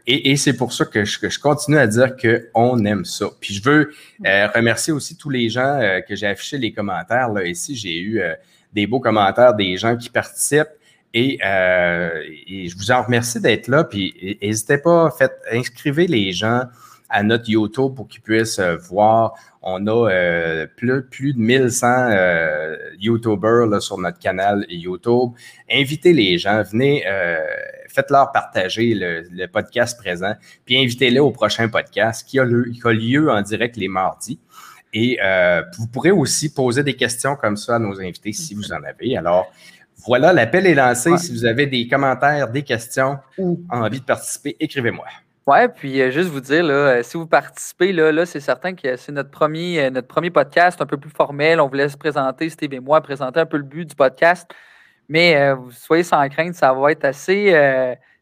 et, 0.07 0.33
et 0.33 0.37
c'est 0.37 0.55
pour 0.55 0.73
ça 0.73 0.85
que 0.85 1.05
je, 1.05 1.19
que 1.19 1.31
je, 1.31 1.39
continue 1.39 1.79
à 1.79 1.87
dire 1.87 2.17
qu'on 2.17 2.85
aime 2.85 3.05
ça. 3.05 3.27
Puis 3.41 3.55
je 3.55 3.63
veux 3.63 3.93
euh, 4.27 4.49
remercier 4.55 4.93
aussi 4.93 5.17
tous 5.17 5.31
les 5.31 5.49
gens 5.49 5.81
euh, 5.81 6.01
que 6.01 6.15
j'ai 6.15 6.27
affiché 6.27 6.59
les 6.59 6.73
commentaires. 6.73 7.31
Là. 7.31 7.45
Ici, 7.45 7.75
j'ai 7.77 7.99
eu 7.99 8.21
des 8.73 8.87
beaux 8.87 9.01
commentaires 9.01 9.55
des 9.55 9.77
gens 9.77 9.97
qui 9.97 10.11
participent. 10.11 10.75
Et, 11.15 11.39
euh, 11.45 12.23
je 12.49 12.75
vous 12.77 12.91
en 12.91 13.03
remercie 13.03 13.41
d'être 13.41 13.69
là. 13.69 13.85
Puis 13.85 14.39
n'hésitez 14.41 14.79
pas, 14.79 15.11
faites, 15.11 15.39
inscrivez 15.53 16.07
les 16.07 16.33
gens 16.33 16.63
à 17.11 17.23
notre 17.23 17.51
YouTube 17.51 17.95
pour 17.95 18.09
qu'ils 18.09 18.23
puissent 18.23 18.61
voir. 18.89 19.35
On 19.61 19.87
a 19.87 20.67
plus, 20.77 21.05
plus 21.05 21.35
de 21.35 21.39
1100 21.39 22.09
YouTubers 22.99 23.83
sur 23.83 23.99
notre 23.99 24.19
canal 24.19 24.65
YouTube. 24.71 25.33
Invitez 25.71 26.15
les 26.15 26.39
gens, 26.39 26.63
venez, 26.63 27.05
faites-leur 27.93 28.33
partager 28.33 28.95
le, 28.95 29.47
podcast 29.47 29.99
présent, 29.99 30.35
puis 30.65 30.83
invitez-les 30.83 31.21
au 31.21 31.31
prochain 31.31 31.69
podcast 31.69 32.27
qui 32.27 32.39
a, 32.41 32.47
qui 32.47 32.81
a 32.85 32.93
lieu 32.93 33.31
en 33.31 33.43
direct 33.43 33.77
les 33.77 33.89
mardis. 33.89 34.39
Et 34.93 35.19
euh, 35.23 35.63
vous 35.79 35.87
pourrez 35.87 36.11
aussi 36.11 36.53
poser 36.53 36.83
des 36.83 36.95
questions 36.95 37.37
comme 37.37 37.57
ça 37.57 37.77
à 37.77 37.79
nos 37.79 37.99
invités 38.01 38.33
si 38.33 38.55
vous 38.55 38.73
en 38.73 38.83
avez. 38.83 39.17
Alors, 39.17 39.51
voilà, 40.07 40.33
l'appel 40.33 40.67
est 40.67 40.75
lancé. 40.75 41.17
Si 41.17 41.33
vous 41.33 41.45
avez 41.47 41.67
des 41.67 41.89
commentaires, 41.89 42.49
des 42.49 42.63
questions 42.63 43.19
ou 43.39 43.63
envie 43.71 44.01
de 44.01 44.05
participer, 44.05 44.57
écrivez-moi. 44.61 45.07
Ouais, 45.47 45.69
puis 45.69 46.01
euh, 46.01 46.11
juste 46.11 46.29
vous 46.29 46.41
dire, 46.41 46.63
là, 46.63 46.75
euh, 46.75 47.03
si 47.03 47.17
vous 47.17 47.27
participez, 47.27 47.93
là, 47.93 48.13
là 48.13 48.27
c'est 48.27 48.39
certain 48.39 48.75
que 48.75 48.97
c'est 48.97 49.11
notre 49.11 49.31
premier, 49.31 49.91
notre 49.91 50.07
premier 50.07 50.31
podcast 50.31 50.81
un 50.81 50.87
peu 50.87 50.97
plus 50.97 51.11
formel. 51.11 51.61
On 51.61 51.69
vous 51.69 51.75
laisse 51.75 51.97
présenter, 51.97 52.49
Steve 52.49 52.75
et 52.75 52.81
moi, 52.81 53.01
présenter 53.01 53.41
un 53.41 53.47
peu 53.47 53.57
le 53.57 53.65
but 53.65 53.89
du 53.89 53.97
podcast. 53.97 54.49
Mais 55.09 55.53
vous 55.53 55.73
soyez 55.73 56.05
sans 56.05 56.27
crainte, 56.29 56.55
ça 56.55 56.73
va 56.73 56.93
être 56.93 57.05
assez. 57.05 57.53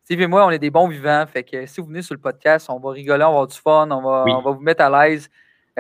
Steve 0.04 0.22
et 0.22 0.26
moi, 0.26 0.46
on 0.46 0.50
est 0.50 0.58
des 0.58 0.70
bons 0.70 0.88
vivants. 0.88 1.24
Fait 1.26 1.44
que 1.44 1.66
si 1.66 1.80
vous 1.80 1.86
venez 1.86 2.02
sur 2.02 2.14
le 2.14 2.20
podcast, 2.20 2.68
on 2.70 2.80
va 2.80 2.90
rigoler, 2.90 3.22
on 3.22 3.28
va 3.28 3.32
avoir 3.32 3.46
du 3.46 3.56
fun, 3.56 3.88
on 3.90 4.02
va, 4.02 4.24
on 4.26 4.42
va 4.42 4.50
vous 4.50 4.60
mettre 4.60 4.82
à 4.82 5.08
l'aise. 5.08 5.28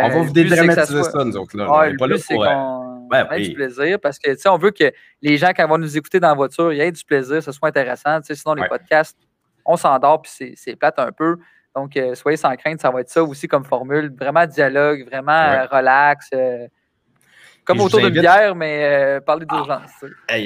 On 0.04 0.08
va 0.08 0.16
euh, 0.16 0.22
vous 0.22 0.32
dédramatiser 0.32 1.02
ça, 1.02 1.24
nous 1.24 1.36
autres. 1.36 1.56
Là. 1.56 1.70
Ouais, 1.70 1.92
le 1.92 2.16
c'est 2.18 2.34
euh, 2.34 2.38
qu'on 2.38 3.32
ait 3.32 3.42
du 3.42 3.54
plaisir 3.54 3.98
parce 4.00 4.18
que, 4.18 4.48
on 4.48 4.58
veut 4.58 4.70
que 4.70 4.92
les 5.22 5.36
gens, 5.36 5.48
quand 5.48 5.64
ils 5.64 5.68
vont 5.68 5.78
nous 5.78 5.96
écouter 5.96 6.20
dans 6.20 6.28
la 6.28 6.34
voiture, 6.34 6.72
ils 6.72 6.80
aient 6.80 6.92
du 6.92 7.04
plaisir, 7.04 7.42
ce 7.42 7.52
soit 7.52 7.68
intéressant. 7.68 8.18
Sinon, 8.22 8.54
les 8.54 8.68
podcasts, 8.68 9.18
on 9.64 9.76
s'endort 9.76 10.22
puis 10.22 10.54
c'est 10.56 10.76
plate 10.76 10.98
un 10.98 11.12
peu. 11.12 11.36
Donc, 11.74 11.96
euh, 11.96 12.14
soyez 12.14 12.36
sans 12.36 12.54
crainte, 12.56 12.80
ça 12.80 12.90
va 12.90 13.00
être 13.00 13.10
ça 13.10 13.22
aussi 13.22 13.46
comme 13.46 13.64
formule. 13.64 14.12
Vraiment 14.18 14.46
dialogue, 14.46 15.06
vraiment 15.06 15.66
relax. 15.70 16.30
Comme 17.70 17.80
autour 17.80 18.00
d'une 18.00 18.20
bière, 18.20 18.54
mais 18.54 18.84
euh, 18.84 19.20
parler 19.20 19.46
d'urgence. 19.46 19.90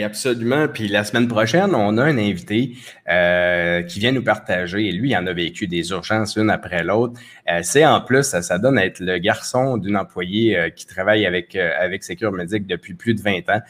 absolument. 0.03 0.69
Puis 0.69 0.89
la 0.89 1.05
semaine 1.05 1.27
prochaine, 1.27 1.75
on 1.75 1.97
a 1.99 2.05
un 2.05 2.19
invité 2.19 2.77
euh, 3.09 3.83
qui 3.83 3.99
vient 3.99 4.13
nous 4.13 4.23
partager, 4.23 4.89
et 4.89 4.93
lui, 4.93 5.11
il 5.11 5.17
en 5.17 5.27
a 5.27 5.33
vécu 5.33 5.67
des 5.67 5.91
urgences 5.91 6.37
une 6.37 6.51
après 6.51 6.85
l'autre. 6.85 7.15
Euh, 7.51 7.61
c'est 7.63 7.87
en 7.87 8.01
plus, 8.01 8.23
ça, 8.25 8.59
donne 8.59 8.79
à 8.79 8.85
être 8.85 9.01
le 9.01 9.19
garçon 9.19 9.77
d'une 9.77 9.97
employée 9.97 10.73
qui 10.77 10.87
travaille 10.87 11.27
avec, 11.27 11.57
avec 11.57 12.05
Secure 12.05 12.33
Medic 12.33 12.67
depuis 12.67 12.95
plus 12.95 13.15
de 13.15 13.23
20 13.23 13.49
ans. 13.51 13.61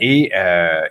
et 0.00 0.32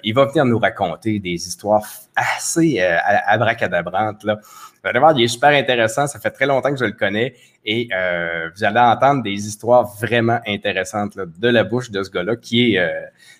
il 0.03 0.13
va 0.13 0.25
venir 0.25 0.45
nous 0.45 0.59
raconter 0.59 1.19
des 1.19 1.47
histoires 1.47 1.83
assez 2.15 2.79
abracadabrantes. 2.81 4.23
Là. 4.23 4.39
Il 4.83 5.23
est 5.23 5.27
super 5.27 5.49
intéressant. 5.49 6.07
Ça 6.07 6.19
fait 6.19 6.31
très 6.31 6.45
longtemps 6.45 6.71
que 6.71 6.79
je 6.79 6.85
le 6.85 6.93
connais 6.93 7.35
et 7.63 7.87
euh, 7.93 8.49
vous 8.55 8.63
allez 8.63 8.79
entendre 8.79 9.21
des 9.21 9.47
histoires 9.47 9.85
vraiment 9.85 10.39
intéressantes 10.47 11.17
de 11.17 11.47
la 11.47 11.63
bouche 11.63 11.91
de 11.91 12.01
ce 12.01 12.09
gars-là 12.09 12.35
qui 12.35 12.73
est, 12.73 12.79
euh, 12.79 12.89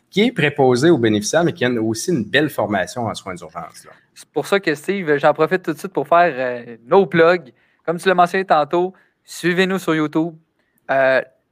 qui 0.10 0.22
est 0.22 0.32
préposé 0.32 0.90
aux 0.90 1.00
bénéficiaires, 1.00 1.44
mais 1.44 1.54
qui 1.54 1.66
a 1.66 1.70
aussi 1.70 2.12
une 2.12 2.26
belle 2.26 2.50
formation 2.50 3.08
en 3.08 3.16
soins 3.16 3.34
d'urgence. 3.34 3.88
C'est 4.14 4.30
pour 4.30 4.46
ça 4.46 4.60
que 4.60 4.76
Steve, 4.76 5.18
j'en 5.18 5.34
profite 5.34 5.64
tout 5.64 5.74
de 5.74 5.80
suite 5.80 5.94
pour 5.94 6.08
faire 6.08 6.34
euh, 6.36 6.78
nos 6.86 7.08
plugs. 7.08 7.52
Comme 7.86 7.98
tu 7.98 8.08
l'as 8.08 8.16
mentionné 8.16 8.46
tantôt, 8.46 8.94
suivez-nous 9.24 9.80
sur 9.80 9.96
YouTube. 9.96 10.36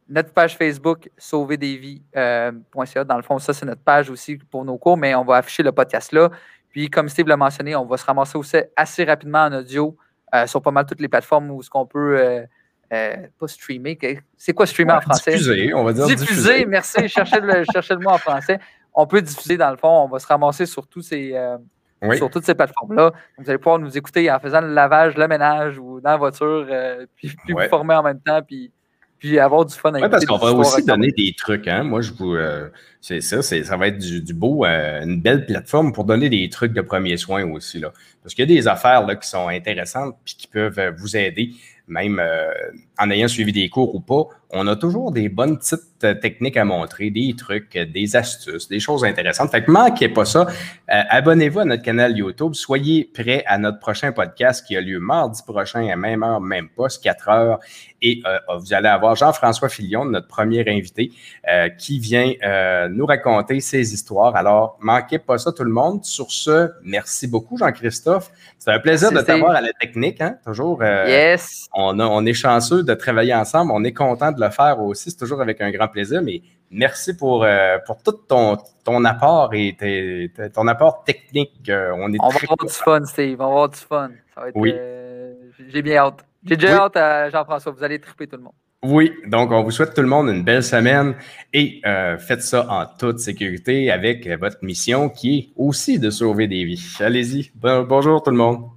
notre 0.08 0.34
page 0.34 0.56
Facebook, 0.56 1.10
sauverdevies.ca. 1.18 3.04
dans 3.04 3.18
le 3.18 3.24
fond, 3.24 3.40
ça, 3.40 3.54
c'est 3.54 3.66
notre 3.66 3.82
page 3.82 4.12
aussi 4.12 4.38
pour 4.38 4.64
nos 4.64 4.78
cours, 4.78 4.98
mais 4.98 5.16
on 5.16 5.24
va 5.24 5.38
afficher 5.38 5.64
le 5.64 5.72
podcast 5.72 6.12
là. 6.12 6.30
Puis, 6.70 6.90
comme 6.90 7.10
Steve 7.10 7.28
l'a 7.28 7.38
mentionné, 7.38 7.76
on 7.76 7.86
va 7.86 7.98
se 7.98 8.06
ramasser 8.06 8.38
aussi 8.38 8.58
assez 8.76 9.04
rapidement 9.04 9.46
en 9.46 9.54
audio 9.54 9.98
euh, 10.34 10.46
sur 10.46 10.62
pas 10.62 10.72
mal 10.72 10.86
toutes 10.86 11.02
les 11.02 11.08
plateformes 11.08 11.50
où 11.52 11.64
ce 11.64 11.70
qu'on 11.70 11.86
peut 11.86 12.20
euh, 12.20 12.44
euh, 12.94 13.16
pas 13.40 13.48
streamer. 13.48 13.98
C'est 14.38 14.54
quoi 14.54 14.68
streamer 14.68 14.94
en 14.94 15.02
français? 15.02 15.32
Diffuser, 15.32 15.74
on 15.74 15.84
va 15.84 15.94
dire. 15.94 16.06
Diffuser, 16.06 16.66
merci. 16.66 17.08
cherchez 17.10 17.40
le, 17.40 17.64
cherchez 17.74 17.96
le 17.96 18.02
mot 18.02 18.12
en 18.12 18.18
français. 18.18 18.60
On 18.94 19.08
peut 19.08 19.22
diffuser 19.22 19.58
dans 19.58 19.72
le 19.72 19.78
fond. 19.78 20.04
On 20.04 20.08
va 20.08 20.20
se 20.20 20.28
ramasser 20.28 20.66
sur, 20.66 20.86
tous 20.86 21.02
ces, 21.02 21.36
sur 22.16 22.30
toutes 22.30 22.46
ces 22.46 22.56
plateformes-là. 22.56 23.14
Vous 23.38 23.50
allez 23.50 23.58
pouvoir 23.58 23.80
nous 23.80 23.98
écouter 23.98 24.30
en 24.32 24.40
faisant 24.40 24.62
le 24.62 24.74
lavage, 24.74 25.16
le 25.16 25.28
ménage 25.28 25.80
ou 25.80 26.02
dans 26.02 26.12
la 26.12 26.18
voiture, 26.18 26.68
puis, 27.16 27.36
vous 27.48 27.60
former 27.70 27.96
en 27.96 28.04
même 28.04 28.20
temps. 28.20 28.42
Puis 28.42 28.72
puis 29.20 29.38
avoir 29.38 29.66
du 29.66 29.76
fun 29.76 29.90
avec 29.90 30.04
Oui, 30.04 30.10
parce 30.10 30.26
qu'on 30.26 30.38
va 30.38 30.54
aussi 30.54 30.84
donner 30.84 31.12
des 31.12 31.34
trucs. 31.38 31.68
Hein? 31.68 31.84
Moi, 31.84 32.02
je 32.02 32.14
vous. 32.14 32.36
Euh, 32.36 32.70
c'est 33.02 33.22
ça, 33.22 33.42
ça 33.42 33.78
va 33.78 33.88
être 33.88 33.98
du, 33.98 34.34
beau, 34.34 34.66
euh, 34.66 35.04
une 35.04 35.22
belle 35.22 35.46
plateforme 35.46 35.94
pour 35.94 36.06
donner 36.06 36.30
des 36.30 36.50
trucs 36.50 36.74
de 36.74 36.82
premiers 36.82 37.18
soins 37.18 37.46
aussi. 37.46 37.80
Là. 37.80 37.94
Parce 38.24 38.34
qu'il 38.34 38.50
y 38.50 38.52
a 38.52 38.56
des 38.56 38.68
affaires 38.68 39.06
là, 39.06 39.16
qui 39.16 39.28
sont 39.28 39.48
intéressantes 39.48 40.16
puis 40.26 40.36
qui 40.38 40.48
peuvent 40.48 40.80
euh, 40.80 40.92
vous 40.98 41.16
aider, 41.16 41.52
même 41.90 42.22
en 42.98 43.10
ayant 43.10 43.28
suivi 43.28 43.52
des 43.52 43.70
cours 43.70 43.94
ou 43.96 44.00
pas. 44.00 44.26
On 44.52 44.68
a 44.68 44.76
toujours 44.76 45.12
des 45.12 45.30
bonnes 45.30 45.60
petites 45.60 46.22
techniques 46.22 46.58
à 46.58 46.66
montrer, 46.66 47.12
des 47.12 47.36
trucs, 47.38 47.78
des 47.78 48.16
astuces, 48.16 48.68
des 48.68 48.80
choses 48.80 49.04
intéressantes. 49.04 49.52
Fait 49.52 49.64
que 49.64 49.70
manquez 49.70 50.10
pas 50.10 50.26
ça. 50.26 50.48
Abonnez-vous 50.88 51.60
à 51.60 51.66
notre 51.66 51.84
canal 51.84 52.18
YouTube. 52.18 52.54
Soyez 52.54 53.10
prêts 53.14 53.44
à 53.46 53.58
notre 53.58 53.80
prochain 53.80 54.12
podcast 54.12 54.66
qui 54.66 54.76
a 54.76 54.82
lieu 54.82 55.00
mardi 55.00 55.42
prochain 55.44 55.88
à 55.88 55.96
même 55.96 56.24
heure, 56.24 56.42
même 56.42 56.70
poste, 56.70 57.04
4 57.04 57.30
heures. 57.30 57.60
Et 58.02 58.22
euh, 58.26 58.38
vous 58.58 58.74
allez 58.74 58.88
avoir 58.88 59.16
Jean-François 59.16 59.70
Filion, 59.70 60.06
notre 60.06 60.28
premier 60.28 60.64
invité, 60.68 61.12
euh, 61.50 61.70
qui 61.70 62.00
vient 62.00 62.32
euh, 62.44 62.88
nous 62.90 63.06
raconter 63.06 63.60
ses 63.60 63.94
histoires. 63.94 64.36
Alors, 64.36 64.78
manquez 64.80 65.20
pas 65.20 65.38
ça 65.38 65.52
tout 65.52 65.64
le 65.64 65.72
monde. 65.72 66.06
Sur 66.06 66.32
ce, 66.32 66.72
merci 66.84 67.28
beaucoup 67.28 67.58
Jean-Christophe. 67.58 68.32
C'est 68.58 68.72
un 68.72 68.80
plaisir 68.80 69.12
de 69.12 69.22
t'avoir 69.22 69.52
à 69.52 69.62
la 69.62 69.74
technique, 69.74 70.22
hein? 70.22 70.38
Toujours. 70.46 70.84
yes. 70.84 71.68
On, 71.80 72.00
on 72.00 72.26
est 72.26 72.34
chanceux 72.34 72.84
de 72.84 72.94
travailler 72.94 73.34
ensemble. 73.34 73.72
On 73.74 73.84
est 73.84 73.94
content 73.94 74.32
de 74.32 74.42
le 74.42 74.50
faire 74.50 74.80
aussi. 74.82 75.12
C'est 75.12 75.18
toujours 75.18 75.42
avec 75.42 75.62
un 75.62 75.72
grand 75.72 75.88
plaisir. 75.88 76.22
Mais 76.22 76.42
merci 76.72 77.16
pour, 77.16 77.46
pour 77.86 78.04
tout 78.04 78.12
ton, 78.28 78.58
ton 78.84 79.06
apport 79.06 79.54
et 79.54 79.78
ton 80.54 80.68
apport 80.68 81.04
technique. 81.04 81.70
on 81.70 82.14
est 82.14 82.18
on 82.20 82.30
va 82.30 82.40
avoir 82.42 82.58
du 82.58 82.74
fun, 82.74 83.06
Steve. 83.06 83.36
On 83.40 83.44
va 83.44 83.46
avoir 83.46 83.70
du 83.70 83.78
fun. 83.78 84.10
Ça 84.36 84.42
va 84.42 84.50
être, 84.50 84.56
oui. 84.56 84.74
J'ai 85.70 85.82
bien 85.82 85.98
hâte. 85.98 86.26
J'ai 86.44 86.58
déjà 86.58 86.84
hâte 86.84 86.98
à 86.98 87.30
Jean-François. 87.30 87.72
Vous 87.72 87.84
allez 87.84 88.00
triper 88.00 88.28
tout 88.28 88.38
le 88.38 88.44
monde. 88.44 88.54
Oui, 88.82 89.12
donc 89.28 89.52
on 89.52 89.62
vous 89.62 89.72
souhaite 89.72 89.94
tout 89.94 90.02
le 90.02 90.08
monde 90.08 90.30
une 90.30 90.44
belle 90.44 90.64
semaine 90.64 91.14
et 91.52 91.82
euh, 91.86 92.18
faites 92.18 92.42
ça 92.42 92.66
en 92.70 92.86
toute 92.86 93.20
sécurité 93.20 93.92
avec 93.92 94.26
votre 94.40 94.60
mission 94.62 95.10
qui 95.10 95.38
est 95.38 95.50
aussi 95.58 96.00
de 96.00 96.10
sauver 96.10 96.48
des 96.48 96.64
vies. 96.64 96.96
Allez-y. 97.02 97.52
bonjour 97.56 98.24
tout 98.24 98.32
le 98.32 98.38
monde. 98.38 98.70